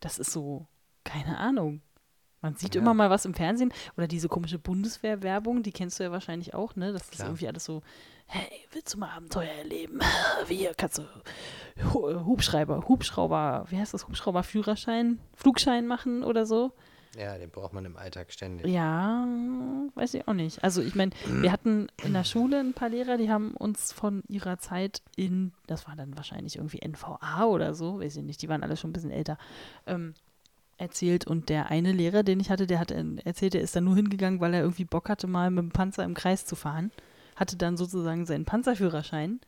[0.00, 0.66] Das ist so,
[1.04, 1.80] keine Ahnung.
[2.42, 2.80] Man sieht Ja.
[2.82, 6.74] immer mal was im Fernsehen oder diese komische Bundeswehr-Werbung, die kennst du ja wahrscheinlich auch,
[6.76, 6.92] ne?
[6.92, 7.28] Das ist Klar.
[7.28, 7.82] irgendwie alles so,
[8.26, 10.00] hey, willst du mal Abenteuer erleben?
[10.48, 11.02] Wie hier kannst du
[11.94, 16.72] Hu- Hubschrauber, Hubschrauber, wie heißt das, Hubschrauberführerschein, Flugschein machen oder so?
[17.16, 18.66] Ja, den braucht man im Alltag ständig.
[18.66, 19.26] Ja,
[19.94, 20.64] weiß ich auch nicht.
[20.64, 21.10] Also ich meine,
[21.42, 25.52] wir hatten in der Schule ein paar Lehrer, die haben uns von ihrer Zeit in,
[25.66, 28.90] das war dann wahrscheinlich irgendwie NVA oder so, weiß ich nicht, die waren alle schon
[28.90, 29.36] ein bisschen älter,
[29.86, 30.14] ähm,
[30.82, 31.26] erzählt.
[31.26, 33.96] Und der eine Lehrer, den ich hatte, der hat äh, erzählt, der ist dann nur
[33.96, 36.90] hingegangen, weil er irgendwie Bock hatte, mal mit dem Panzer im Kreis zu fahren.
[37.36, 39.40] Hatte dann sozusagen seinen Panzerführerschein.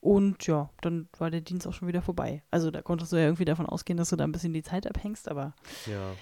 [0.00, 2.42] Und ja, dann war der Dienst auch schon wieder vorbei.
[2.50, 4.86] Also da konntest du ja irgendwie davon ausgehen, dass du da ein bisschen die Zeit
[4.86, 5.54] abhängst, aber
[5.86, 6.14] Ja.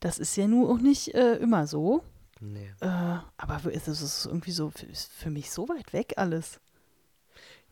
[0.00, 2.02] das ist ja nur auch nicht äh, immer so.
[2.40, 2.70] Nee.
[2.80, 6.60] Äh, aber es ist irgendwie so für, mich so weit weg alles.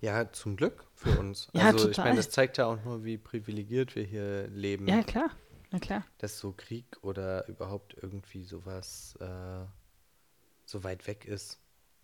[0.01, 1.49] Ja, zum Glück für uns.
[1.55, 2.05] Ja, also ich total.
[2.11, 4.87] meine, das zeigt ja auch nur, wie privilegiert wir hier leben.
[4.87, 5.31] Ja, klar.
[5.75, 6.05] Na klar.
[6.19, 9.65] dass so Krieg oder überhaupt irgendwie sowas äh,
[10.65, 11.59] so weit weg ist.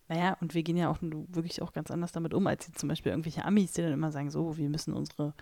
[0.09, 3.13] Naja, und wir gehen ja auch wirklich auch ganz anders damit um, als zum Beispiel
[3.13, 5.33] irgendwelche Amis, die dann immer sagen, so, wir müssen unsere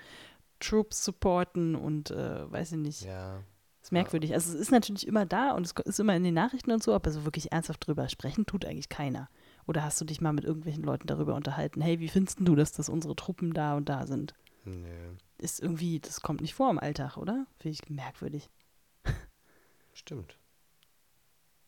[0.59, 3.01] Troops supporten und äh, weiß ich nicht.
[3.01, 3.41] Ja.
[3.81, 4.35] ist merkwürdig.
[4.35, 6.93] Also es ist natürlich immer da und es ist immer in den Nachrichten und so,
[6.93, 9.27] aber so wirklich ernsthaft drüber sprechen tut eigentlich keiner.
[9.65, 12.71] Oder hast du dich mal mit irgendwelchen Leuten darüber unterhalten, hey, wie findest du das,
[12.73, 14.35] dass unsere Truppen da und da sind?
[14.65, 15.15] Nö.
[15.39, 17.45] Ist irgendwie, das kommt nicht vor im Alltag, oder?
[17.59, 18.49] Finde ich merkwürdig.
[19.93, 20.37] Stimmt.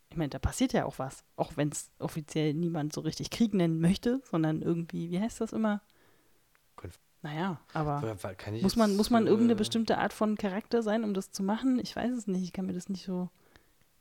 [0.10, 1.24] Ich meine, da passiert ja auch was.
[1.38, 5.54] Auch wenn es offiziell niemand so richtig Krieg nennen möchte, sondern irgendwie, wie heißt das
[5.54, 5.82] immer?
[6.78, 8.02] Konf- Naja, aber
[8.62, 11.80] muss man, muss man irgendeine äh, bestimmte Art von Charakter sein, um das zu machen?
[11.80, 12.44] Ich weiß es nicht.
[12.44, 13.30] Ich kann mir das nicht so.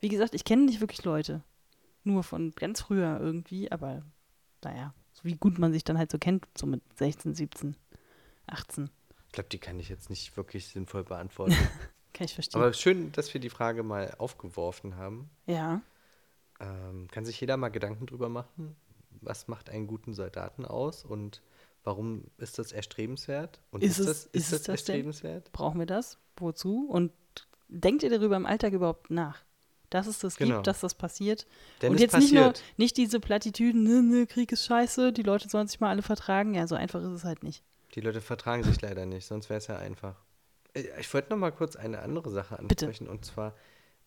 [0.01, 1.43] Wie gesagt, ich kenne nicht wirklich Leute.
[2.03, 4.03] nur von ganz früher irgendwie, aber
[4.64, 7.77] naja, so wie gut man sich dann halt so kennt, so mit 16, 17,
[8.47, 8.91] 18.
[9.31, 11.55] Ich glaube, die kann ich jetzt nicht wirklich sinnvoll beantworten.
[12.12, 12.61] Kann ich verstehen.
[12.61, 15.31] Aber schön, dass wir die Frage mal aufgeworfen haben.
[15.47, 15.81] ja,
[16.59, 18.74] Ähm, kann sich jeder mal Gedanken drüber machen,
[19.20, 21.41] was macht einen guten Soldaten aus und
[21.85, 23.61] warum ist das erstrebenswert?
[23.70, 24.72] Und Ist es- das, ist es das das denn?
[24.97, 25.53] erstrebenswert?
[25.53, 26.18] brauchen wir das?
[26.37, 26.89] Wozu?
[26.91, 27.12] Und
[27.68, 29.39] denkt ihr darüber im Alltag überhaupt nach?
[29.91, 30.57] Dass es das Genau.
[30.57, 31.47] gibt, dass das passiert.
[31.83, 32.62] Denn und jetzt nicht nur, passiert.
[32.76, 36.55] nicht diese Plattitüden, ne, ne, Krieg ist scheiße, die Leute sollen sich mal alle vertragen.
[36.55, 37.62] Ja, so einfach ist es halt nicht.
[37.95, 40.16] Die Leute vertragen sich leider nicht, sonst wäre es ja einfach.
[40.74, 42.86] Äh, Ich wollte noch mal kurz eine andere Sache Bitte.
[42.86, 43.55] ansprechen und zwar,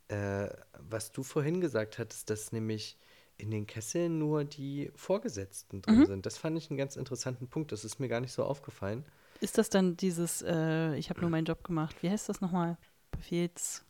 [0.08, 2.98] äh, was du vorhin gesagt hattest, dass nämlich
[3.38, 6.06] in den Kesseln nur die Vorgesetzten drin Mhm.
[6.06, 6.26] sind.
[6.26, 7.72] Das fand ich einen ganz interessanten Punkt.
[7.72, 9.06] Das ist mir gar nicht so aufgefallen.
[9.42, 12.78] Ist das dann dieses, äh, ich habe nur meinen Job gemacht, wie heißt das nochmal?
[13.12, 13.84] Befehls.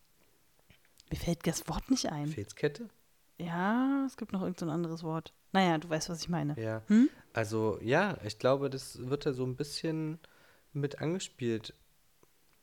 [1.12, 2.26] Mir fällt das Wort nicht ein.
[2.26, 2.88] Befehlskette?
[3.38, 5.34] Ja, es gibt noch irgendein so anderes Wort.
[5.52, 6.60] Naja, du weißt, was ich meine.
[6.60, 6.82] Ja.
[6.88, 7.10] Hm?
[7.34, 10.20] Also ja, ich glaube, das wird da so ein bisschen
[10.72, 11.74] mit angespielt,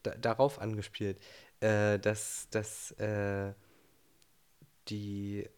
[0.03, 1.21] da, darauf angespielt,
[1.61, 3.53] äh, dass, dass äh,
[4.89, 5.49] die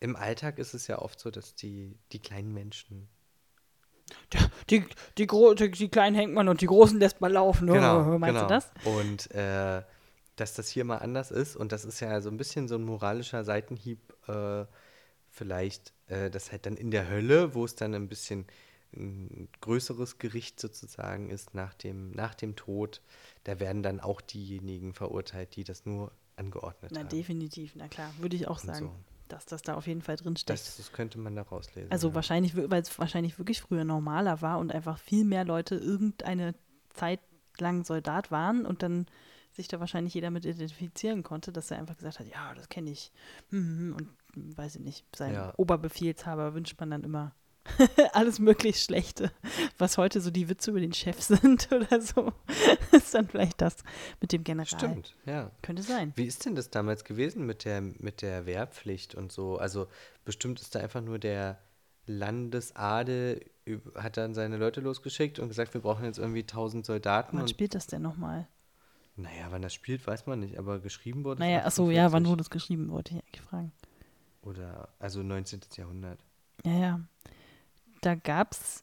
[0.00, 3.08] im Alltag ist es ja oft so, dass die, die kleinen Menschen
[4.70, 4.84] Die,
[5.18, 7.66] die, Gro die, die Kleinen hängt man und die Großen lässt man laufen.
[7.66, 8.42] Genau, Meinst genau.
[8.42, 8.70] du das?
[8.84, 9.82] Und äh,
[10.36, 12.84] dass das hier mal anders ist und das ist ja so ein bisschen so ein
[12.84, 14.64] moralischer Seitenhieb, äh,
[15.30, 18.46] vielleicht, äh, das halt dann in der Hölle, wo es dann ein bisschen
[18.96, 23.00] ein größeres Gericht sozusagen ist nach dem, nach dem Tod,
[23.42, 27.08] da werden dann auch diejenigen verurteilt, die das nur angeordnet Na, haben.
[27.08, 28.92] definitiv, na klar, würde ich auch Und sagen, so.
[29.28, 30.60] dass das da auf jeden Fall drin steckt.
[30.60, 31.90] Das, das könnte man da rauslesen.
[31.90, 32.14] Also ja.
[32.14, 36.54] wahrscheinlich, weil es wahrscheinlich wirklich früher normaler war und einfach viel mehr Leute irgendeine
[36.90, 37.20] Zeit
[37.58, 39.06] lang Soldat waren und dann
[39.54, 42.90] sich da wahrscheinlich jeder mit identifizieren konnte, dass er einfach gesagt hat, ja, das kenne
[42.90, 43.12] ich.
[43.50, 45.54] Hm, Und weiß ich nicht, seinem Ja.
[45.56, 47.34] Oberbefehlshaber wünscht man dann immer
[48.12, 49.30] alles möglichst Schlechte,
[49.78, 52.32] was heute so die Witze über den Chef sind oder so,
[52.92, 53.76] ist dann vielleicht das
[54.20, 54.66] mit dem General.
[54.66, 55.50] Stimmt, ja.
[55.62, 56.12] Könnte sein.
[56.16, 59.56] Wie ist denn das damals gewesen mit der, mit der Wehrpflicht und so?
[59.56, 59.86] Also
[60.26, 61.58] bestimmt ist da einfach nur der
[62.06, 63.40] Landesadel,
[63.94, 67.38] hat dann seine Leute losgeschickt und gesagt, wir brauchen jetzt irgendwie 1000 Soldaten.
[67.38, 68.46] Wann spielt das denn nochmal?
[69.16, 72.22] Naja, wann das spielt, weiß man nicht, aber geschrieben wurde es Naja, achso, ja, wann
[72.24, 72.30] 48.
[72.30, 73.72] wurde es geschrieben, wollte ich eigentlich fragen.
[74.42, 75.60] Oder, also 19.
[75.76, 76.18] Jahrhundert.
[76.64, 77.00] Ja, ja.
[78.02, 78.82] Da gab es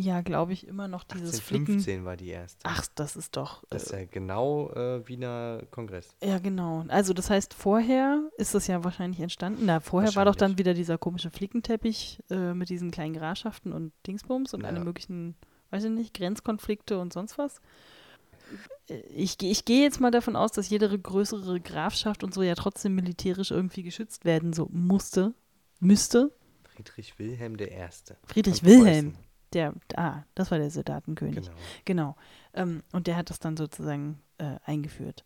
[0.00, 1.72] ja, glaube ich, immer noch dieses Flicken.
[1.74, 2.60] 1815 war die erste.
[2.62, 3.64] Ach, das ist doch.
[3.68, 6.14] Das ist äh, ja genau äh, Wiener Kongress.
[6.22, 6.84] ja, genau.
[6.86, 9.62] Also, das heißt, vorher ist das ja wahrscheinlich entstanden.
[9.66, 13.92] Na, vorher war doch dann wieder dieser komische Flickenteppich äh, mit diesen kleinen Grafschaften und
[14.06, 14.84] Dingsbums und alle Ja.
[14.84, 15.34] möglichen,
[15.70, 17.60] weiß ich nicht, Grenzkonflikte und sonst was.
[19.14, 22.94] Ich, ich gehe jetzt mal davon aus, dass jede größere Grafschaft und so ja trotzdem
[22.94, 25.34] militärisch irgendwie geschützt werden so musste,
[25.80, 26.32] müsste.
[26.74, 27.88] Friedrich Wilhelm I.
[28.24, 29.16] Friedrich Wilhelm,
[29.52, 31.36] der, ah, das war der Soldatenkönig.
[31.36, 31.56] Genau.
[31.84, 32.16] Genau.
[32.54, 35.24] Ähm, und der hat das dann sozusagen äh, eingeführt.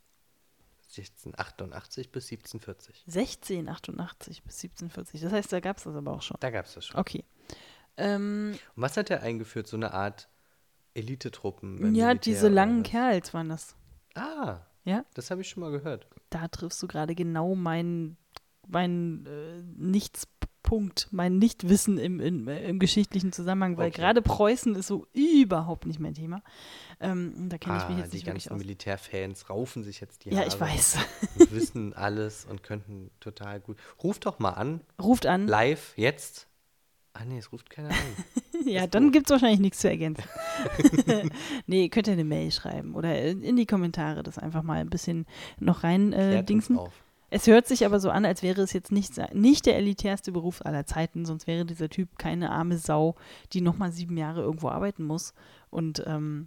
[0.99, 3.05] 1688 bis 1740.
[3.07, 5.20] 1688 bis 1740.
[5.20, 6.37] Das heißt, da gab es das aber auch schon.
[6.41, 7.01] Da gab es das schon.
[7.01, 7.25] Okay.
[7.97, 9.66] Ähm, Und was hat er eingeführt?
[9.66, 10.29] So eine Art
[10.95, 11.78] Elitetruppen?
[11.95, 12.82] ja, Militär diese langen?
[12.82, 13.76] Kerls waren das.
[14.14, 16.07] Ah, Ja, das habe ich schon mal gehört.
[16.30, 18.16] da triffst du gerade genau meinen
[18.68, 23.97] mein, äh, Nichtspunkt, mein Nichtwissen im, im, äh, im geschichtlichen Zusammenhang, weil Okay.
[24.01, 26.43] gerade Preußen ist so überhaupt nicht mein Thema.
[27.01, 28.59] Ähm, da kenne ich mich ah, jetzt die nicht wirklich ganzen aus.
[28.61, 30.49] Militärfans raufen sich jetzt die Ja, Haare.
[30.49, 30.99] ich weiß.
[31.51, 33.78] Wissen alles und könnten total gut.
[34.03, 35.49] Ruft doch mal an, Ruft an.
[35.49, 36.47] live, jetzt.
[37.14, 37.94] Ah nee, es ruft keiner an.
[38.64, 40.22] Ja, Ist dann gibt es wahrscheinlich nichts zu ergänzen.
[41.66, 45.26] nee, könnt ihr eine Mail schreiben oder in die Kommentare das einfach mal ein bisschen
[45.58, 46.78] noch rein äh, dingsen.
[47.30, 50.64] Es hört sich aber so an, als wäre es jetzt nicht, nicht der elitärste Beruf
[50.64, 53.16] aller Zeiten, sonst wäre dieser Typ keine arme Sau,
[53.52, 55.34] die nochmal sieben Jahre irgendwo arbeiten muss
[55.70, 56.46] und ähm,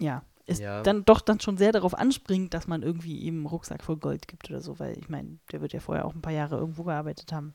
[0.00, 0.82] ja, es Ja.
[0.82, 4.26] dann doch dann schon sehr darauf anspringt, dass man irgendwie ihm einen Rucksack voll Gold
[4.26, 6.82] gibt oder so, weil ich meine, der wird ja vorher auch ein paar Jahre irgendwo
[6.82, 7.54] gearbeitet haben.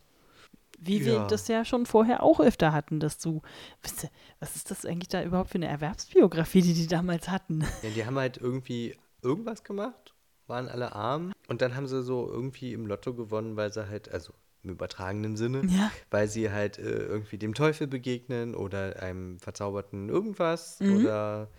[0.81, 1.27] Wie wir Ja.
[1.27, 3.41] das ja schon vorher auch öfter hatten, dass du,
[3.83, 7.65] wisst ihr, was ist das eigentlich da überhaupt für eine Erwerbsbiografie, die die damals hatten?
[7.83, 10.13] Ja, die haben halt irgendwie irgendwas gemacht,
[10.47, 14.09] waren alle arm und dann haben sie so irgendwie im Lotto gewonnen, weil sie halt,
[14.13, 14.31] also
[14.63, 15.91] im übertragenen Sinne, Ja.
[16.11, 20.97] weil sie halt äh, irgendwie dem Teufel begegnen oder einem verzauberten irgendwas Mhm.
[21.05, 21.49] oder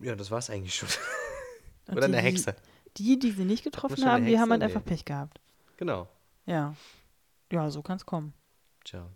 [0.00, 0.88] ja, das war's eigentlich schon.
[1.90, 2.54] Oder die, eine Hexe.
[2.98, 4.90] Die, die sie nicht getroffen haben, die haben halt einfach Nee.
[4.90, 5.40] Pech gehabt.
[5.76, 6.08] Genau.
[6.46, 6.74] Ja.
[7.52, 8.34] Ja, so kann es kommen.
[8.84, 9.10] Tja.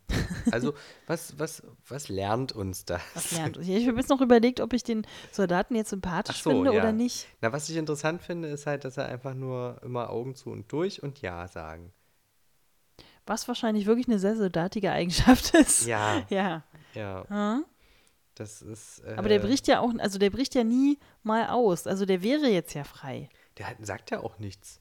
[0.50, 0.74] Also,
[1.06, 3.00] was, was, was lernt uns das?
[3.14, 3.56] Was lernt.
[3.58, 6.80] Ich ich habe jetzt noch überlegt, ob ich den Soldaten jetzt sympathisch so, finde ja.
[6.80, 7.26] oder nicht.
[7.40, 10.70] Na, was ich interessant finde, ist halt, dass er einfach nur immer Augen zu und
[10.72, 11.92] durch und Ja sagen.
[13.26, 15.86] Was wahrscheinlich wirklich eine sehr soldatige Eigenschaft ist.
[15.86, 16.64] Ja, Ja.
[16.94, 17.24] ja.
[17.28, 17.64] Hm?
[18.34, 19.00] Das ist.
[19.00, 21.86] Äh, Aber der bricht ja auch, also der bricht ja nie mal aus.
[21.86, 23.28] Also der wäre jetzt ja frei.
[23.58, 24.80] Der hat, sagt ja auch nichts.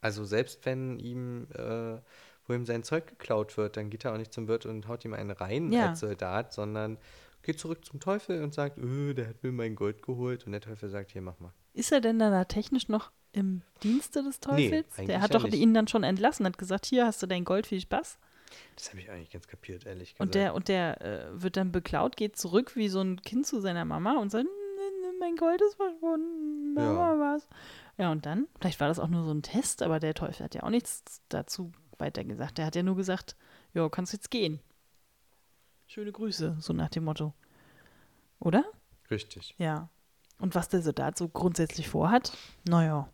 [0.00, 1.98] Also selbst wenn ihm, äh,
[2.46, 5.04] wo ihm sein Zeug geklaut wird, dann geht er auch nicht zum Wirt und haut
[5.04, 5.90] ihm einen rein Ja.
[5.90, 6.98] als Soldat, sondern
[7.42, 10.46] geht zurück zum Teufel und sagt, öh, der hat mir mein Gold geholt.
[10.46, 11.52] Und der Teufel sagt, hier, mach mal.
[11.74, 14.86] Ist er denn dann da technisch noch im Dienste des Teufels?
[14.96, 15.54] eigentlich der hat ja doch nicht.
[15.54, 18.18] ihn dann schon entlassen, hat gesagt, hier hast du dein Gold, viel Spaß.
[18.76, 20.20] Das habe ich eigentlich ganz kapiert, ehrlich gesagt.
[20.20, 23.60] Und der, und der äh, wird dann beklaut, geht zurück wie so ein Kind zu
[23.60, 24.50] seiner Mama und sagt, "N-
[25.04, 27.46] n- mein Gold ist verschwunden, Mama was.
[27.98, 30.54] Ja, und dann, vielleicht war das auch nur so ein Test, aber der Teufel hat
[30.54, 32.58] ja auch nichts dazu weiter gesagt.
[32.58, 33.36] Der hat ja nur gesagt,
[33.74, 34.60] ja, kannst jetzt gehen.
[35.86, 37.34] Schöne Grüße, so nach dem Motto.
[38.40, 38.64] Oder?
[39.10, 39.54] Richtig.
[39.58, 39.88] Ja.
[40.38, 42.36] Und was der Soldat so grundsätzlich vorhat?
[42.68, 43.08] Naja.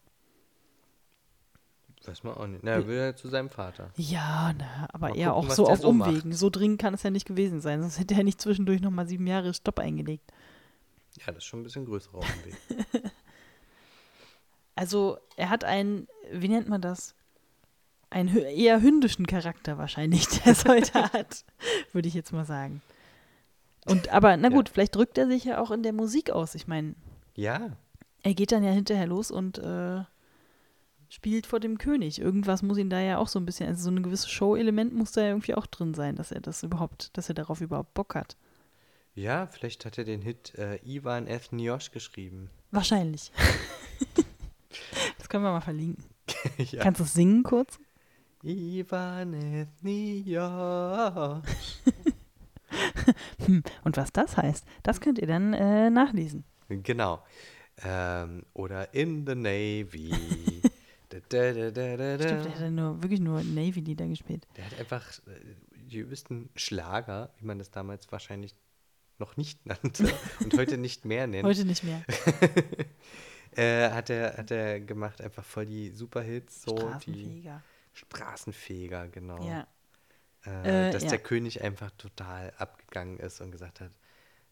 [2.05, 2.65] Weiß man auch nicht.
[2.65, 3.93] Na, er will ja zu seinem Vater.
[3.97, 6.33] Ja, na, aber Mal eher gucken, auch so auf so Umwegen.
[6.33, 9.27] So dringend kann es ja nicht gewesen sein, sonst hätte er nicht zwischendurch nochmal sieben
[9.27, 10.33] Jahre Stopp eingelegt.
[11.19, 12.57] Ja, das ist schon ein bisschen größerer Umweg.
[14.75, 17.15] Also er hat einen, wie nennt man das?
[18.13, 21.45] Einen eher hündischen Charakter wahrscheinlich, der Soldat,
[21.93, 22.83] würde ich jetzt mal sagen.
[23.87, 24.55] Und aber, na Ja.
[24.55, 26.55] gut, vielleicht drückt er sich ja auch in der Musik aus.
[26.55, 26.95] Ich meine,
[27.35, 27.77] ja,
[28.23, 30.03] er geht dann ja hinterher los und äh,
[31.09, 32.21] spielt vor dem König.
[32.21, 35.13] Irgendwas muss ihn da ja auch so ein bisschen, also so ein gewisses Show-Element muss
[35.13, 38.15] da ja irgendwie auch drin sein, dass er das überhaupt, dass er darauf überhaupt Bock
[38.15, 38.37] hat.
[39.15, 41.51] ja, vielleicht hat er den Hit äh, Ivan F.
[41.53, 42.51] Niosh geschrieben.
[42.71, 43.33] Wahrscheinlich.
[45.19, 46.05] das können wir mal verlinken.
[46.59, 46.83] ja.
[46.83, 47.79] Kannst du es singen kurz?
[48.43, 49.69] Ivan F.
[49.83, 51.43] Niosh.
[53.45, 53.63] Hm.
[53.85, 56.45] Und was das heißt, das könnt ihr dann äh, nachlesen.
[56.69, 57.23] Genau.
[57.85, 60.11] Ähm, oder In the Navy.
[61.11, 62.19] da, da, da.
[62.23, 64.47] Stimmt, der hat nur, wirklich nur Navy-Lieder gespielt.
[64.57, 65.33] Der hat einfach äh,
[65.75, 68.55] die übelsten Schlager, wie man das damals wahrscheinlich
[69.19, 72.03] noch nicht nannte und heute nicht mehr nennt, Heute nicht mehr.
[73.57, 77.51] äh, hat, er, hat er gemacht, einfach voll die Superhits, so die
[77.93, 79.09] Straßenfeger.
[79.09, 79.43] Genau.
[79.49, 79.67] Ja.
[80.47, 81.11] Äh, Äh, dass ja.
[81.11, 83.93] der König einfach total abgegangen ist und gesagt hat,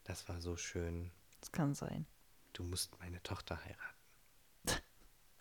[0.05, 1.11] das war so schön,
[1.41, 2.05] Das kann sein.
[2.53, 3.81] du musst meine Tochter heiraten.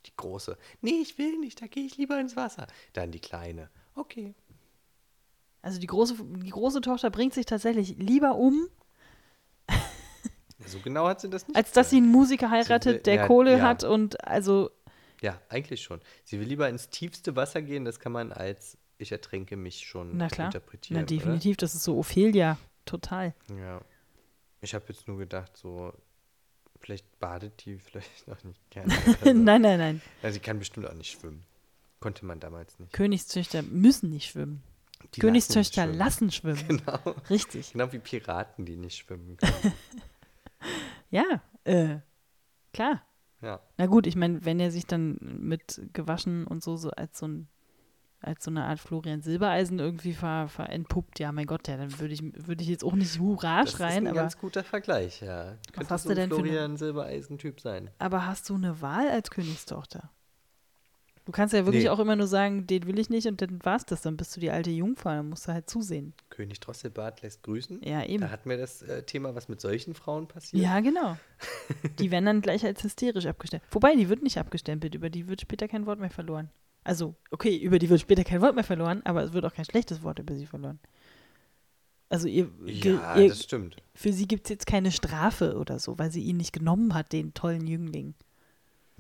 [0.07, 0.59] Die große.
[0.81, 2.67] Nee, ich will nicht, da gehe ich lieber ins Wasser.
[2.95, 3.69] Dann die kleine.
[3.95, 4.35] Okay.
[5.63, 8.67] Also die große, die große Tochter bringt sich tatsächlich lieber um,
[10.67, 13.27] So genau hat sie das nicht als dass sie einen Musiker heiratet, will- der ja,
[13.27, 13.63] Kohle ja.
[13.63, 14.71] hat und also,
[15.23, 16.01] Ja, eigentlich schon.
[16.25, 20.17] Sie will lieber ins tiefste Wasser gehen, das kann man als ich ertränke mich schon
[20.19, 20.47] na klar.
[20.49, 21.01] interpretieren.
[21.01, 22.59] Na, definitiv, das ist so Ophelia.
[22.85, 23.35] Total.
[23.49, 23.59] Oder?
[23.59, 23.81] Ja.
[24.61, 25.95] Ich habe jetzt nur gedacht, so,
[26.81, 28.93] vielleicht badet die vielleicht noch nicht gerne.
[29.07, 29.33] oder so.
[29.33, 30.03] nein, nein, nein.
[30.23, 31.45] Ja, sie kann bestimmt auch nicht schwimmen.
[31.99, 32.93] Konnte man damals nicht.
[32.93, 34.63] Königstöchter müssen nicht schwimmen.
[35.15, 36.57] Die Königstöchter lassen schwimmen.
[36.57, 36.83] lassen schwimmen.
[37.03, 37.15] Genau.
[37.31, 37.73] Richtig.
[37.73, 39.73] Genau wie Piraten, die nicht schwimmen können.
[41.11, 41.97] Ja, äh,
[42.73, 43.03] klar.
[43.43, 43.61] Ja.
[43.79, 47.27] Na gut, ich meine, wenn er sich dann mit gewaschen und so, so als so
[47.29, 47.49] ein
[48.23, 52.13] als so eine Art Florian Silbereisen irgendwie ver, verentpuppt, ja, mein Gott, ja, dann würde
[52.13, 55.23] ich, würde ich jetzt auch nicht Hurra Das schreien, ist ein aber, ganz guter Vergleich,
[55.23, 55.57] ja.
[55.73, 57.91] Könnte hast so du denn Florian Silbereisen-Typ sein.
[57.99, 60.11] aber hast du eine Wahl als Königstochter?
[61.27, 61.89] Du kannst ja wirklich Nee.
[61.91, 64.41] auch immer nur sagen, den will ich nicht und dann war's das, dann bist du
[64.41, 66.13] die alte Jungfer, dann musst du halt zusehen.
[66.31, 67.83] König Drosselbart lässt grüßen.
[67.85, 68.23] Ja, eben.
[68.23, 70.63] Da hatten wir das äh, Thema, was mit solchen Frauen passiert.
[70.63, 71.17] Ja, genau.
[72.01, 73.73] Die werden dann gleich als hysterisch abgestempelt.
[73.75, 76.51] Wobei, die wird nicht abgestempelt, über die wird später kein Wort mehr verloren.
[76.85, 79.67] Also, okay, über die wird später kein Wort mehr verloren, aber es wird auch kein
[79.67, 80.79] schlechtes Wort über sie verloren.
[82.09, 83.77] Also ihr, Ja, ihr das stimmt.
[83.95, 87.13] für sie gibt es jetzt keine Strafe oder so, weil sie ihn nicht genommen hat,
[87.13, 88.15] den tollen Jüngling.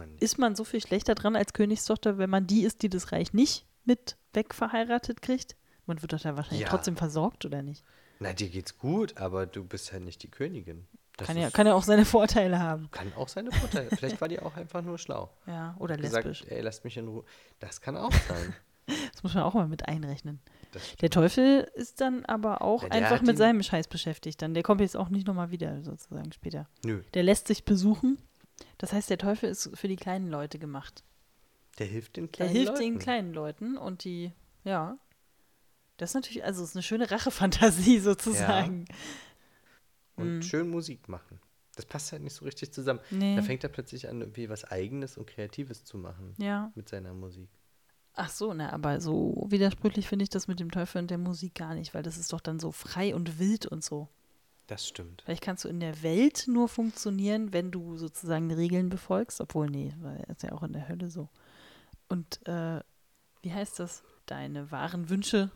[0.00, 3.12] Man, Ist man so viel schlechter dran als Königstochter, wenn man die ist, die das
[3.12, 5.56] Reich nicht mit wegverheiratet kriegt?
[5.86, 6.68] Man wird doch da wahrscheinlich Ja.
[6.68, 7.84] trotzdem versorgt, oder nicht?
[8.22, 10.86] na, dir geht's gut, aber du bist halt nicht die Königin.
[11.16, 12.90] Das Kann ja, kann ja auch seine Vorteile haben.
[12.90, 13.88] kann auch seine Vorteile.
[13.96, 15.30] Vielleicht war die auch einfach nur schlau.
[15.46, 16.50] Ja, oder Gesagt, lesbisch.
[16.50, 17.24] ey, lasst mich in Ruhe.
[17.60, 18.54] Das kann auch sein.
[19.12, 20.40] Das muss man auch mal mit einrechnen.
[21.00, 24.40] Der Teufel ist dann aber auch Ja, einfach hat mit seinem Scheiß beschäftigt.
[24.42, 26.68] Dann der kommt jetzt auch nicht nochmal wieder, sozusagen später.
[26.84, 28.18] Nö, Der lässt sich besuchen.
[28.78, 31.02] Das heißt, der Teufel ist für die kleinen Leute gemacht.
[31.78, 32.80] der hilft den Der kleinen hilft Leuten.
[32.82, 34.32] den kleinen Leuten und die,
[34.64, 34.98] ja.
[35.96, 38.86] Das ist natürlich, also es ist eine schöne Rachefantasie sozusagen.
[40.16, 40.42] Und Mhm.
[40.42, 41.40] schön Musik machen.
[41.76, 43.00] Das passt halt nicht so richtig zusammen.
[43.10, 43.36] Nee.
[43.36, 46.70] Da fängt er plötzlich an, irgendwie was Eigenes und Kreatives zu machen Ja.
[46.74, 47.48] mit seiner Musik.
[48.14, 51.54] Ach so, na, aber so widersprüchlich finde ich das mit dem Teufel und der Musik
[51.54, 54.08] gar nicht, weil das ist doch dann so frei und wild und so.
[54.70, 55.22] Das stimmt.
[55.24, 59.92] Vielleicht kannst du in der Welt nur funktionieren, wenn du sozusagen Regeln befolgst, obwohl, nee,
[60.00, 61.28] weil er ist ja auch in der Hölle so.
[62.08, 62.78] Und äh,
[63.42, 64.04] wie heißt das?
[64.26, 65.50] Deine wahren Wünsche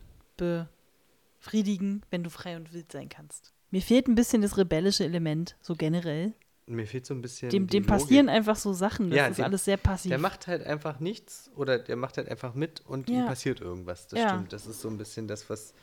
[1.39, 3.53] befriedigen, wenn du frei und wild sein kannst.
[3.71, 6.33] Mir fehlt ein bisschen das rebellische Element, so generell.
[6.67, 7.49] Mir fehlt so ein bisschen.
[7.51, 8.37] Dem, dem passieren Logik.
[8.37, 9.09] einfach so Sachen.
[9.11, 10.09] Das Ja, ist dem- alles sehr passiv.
[10.09, 13.25] Der macht halt einfach nichts oder der macht halt einfach mit und ihm Ja.
[13.27, 14.07] passiert irgendwas.
[14.07, 14.29] Das Ja.
[14.29, 14.51] stimmt.
[14.51, 15.73] Das ist so ein bisschen das, was.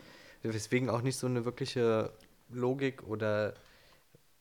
[0.43, 2.13] Weswegen auch nicht so eine wirkliche
[2.53, 3.55] Logik oder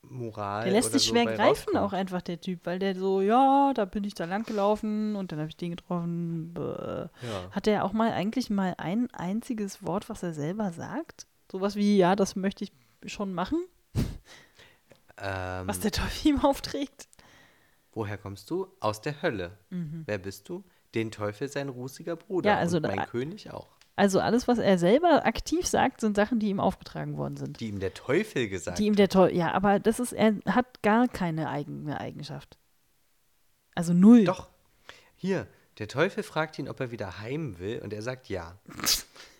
[0.02, 0.64] Moral.
[0.64, 3.84] der lässt sich so schwer greifen auch einfach, der Typ, weil der so, ja, da
[3.84, 6.54] bin ich da lang gelaufen und dann habe ich den getroffen.
[6.56, 7.10] Ja.
[7.52, 11.26] Hat er auch mal eigentlich mal ein einziges Wort, was er selber sagt?
[11.50, 12.72] Sowas wie, ja, das möchte ich
[13.06, 13.64] schon machen,
[15.18, 17.06] Ähm, was der Teufel ihm aufträgt.
[17.92, 18.66] woher kommst du?
[18.80, 19.58] Aus der Hölle.
[19.70, 20.64] Wer bist du?
[20.94, 22.50] Den Teufel, sein rußiger Bruder.
[22.50, 22.54] Mhm.
[22.54, 23.68] Ja, also und mein da- König auch.
[23.94, 27.60] Also alles, was er selber aktiv sagt, sind Sachen, die ihm aufgetragen worden sind.
[27.60, 30.82] Die ihm der Teufel gesagt Die ihm der Teufel, ja, aber das ist, er hat
[30.82, 32.56] gar keine eigene Eigenschaft.
[33.74, 34.24] Also null.
[34.24, 34.48] Doch.
[35.14, 35.46] Hier,
[35.78, 38.58] der Teufel fragt ihn, ob er wieder heim will und er sagt ja.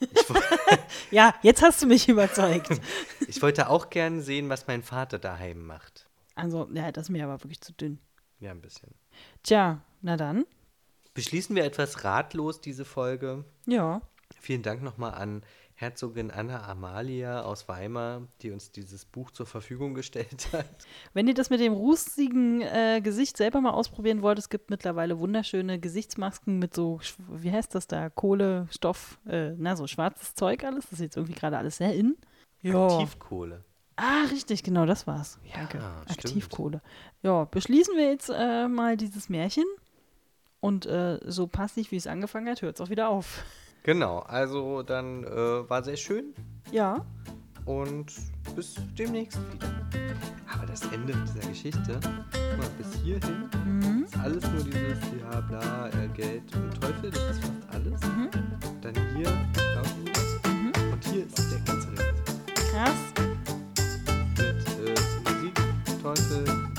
[1.10, 2.68] Ja, jetzt hast du mich überzeugt.
[3.28, 6.06] ich wollte auch gern sehen, was mein Vater daheim macht.
[6.34, 7.98] Also, ja, das ist mir aber wirklich zu dünn.
[8.40, 8.94] Ja, ein bisschen.
[9.42, 10.46] Tja, na dann.
[11.14, 13.44] Beschließen wir etwas ratlos diese Folge.
[13.66, 14.00] Ja.
[14.42, 15.42] Vielen Dank nochmal an
[15.74, 20.66] Herzogin Anna Amalia aus Weimar, die uns dieses Buch zur Verfügung gestellt hat.
[21.14, 25.20] Wenn ihr das mit dem rußigen äh, Gesicht selber mal ausprobieren wollt, es gibt mittlerweile
[25.20, 26.98] wunderschöne Gesichtsmasken mit so,
[27.28, 30.86] wie heißt das da, Kohle, Stoff, äh, na, so schwarzes Zeug alles.
[30.86, 32.16] Das ist jetzt irgendwie gerade alles sehr in.
[32.62, 32.88] Ja.
[32.88, 33.62] Aktivkohle.
[33.94, 35.38] Ah, richtig, genau, das war's.
[35.44, 35.78] Ja, Danke.
[36.10, 36.18] stimmt.
[36.18, 36.82] Aktivkohle.
[37.22, 39.66] Ja, beschließen wir jetzt äh, mal dieses Märchen.
[40.58, 43.44] Und äh, so passiv, wie es angefangen hat, hört es auch wieder auf.
[43.84, 46.34] Genau, also dann äh, war sehr schön.
[46.70, 47.04] Ja.
[47.64, 48.12] Und
[48.54, 49.68] bis demnächst wieder.
[50.54, 54.04] Aber das Ende dieser Geschichte, guck mal, bis hierhin mhm.
[54.04, 58.00] ist alles nur dieses, ja, bla, äh, Geld und Teufel, das ist fast alles.
[58.02, 58.30] Mhm.
[58.80, 59.88] Dann hier, Klaus,
[60.44, 60.92] mhm.
[60.92, 62.70] und hier ist der ganze Rest.
[62.70, 63.12] Krass.
[64.38, 64.94] Mit äh,
[65.24, 65.54] Musik,
[66.02, 66.71] Teufel,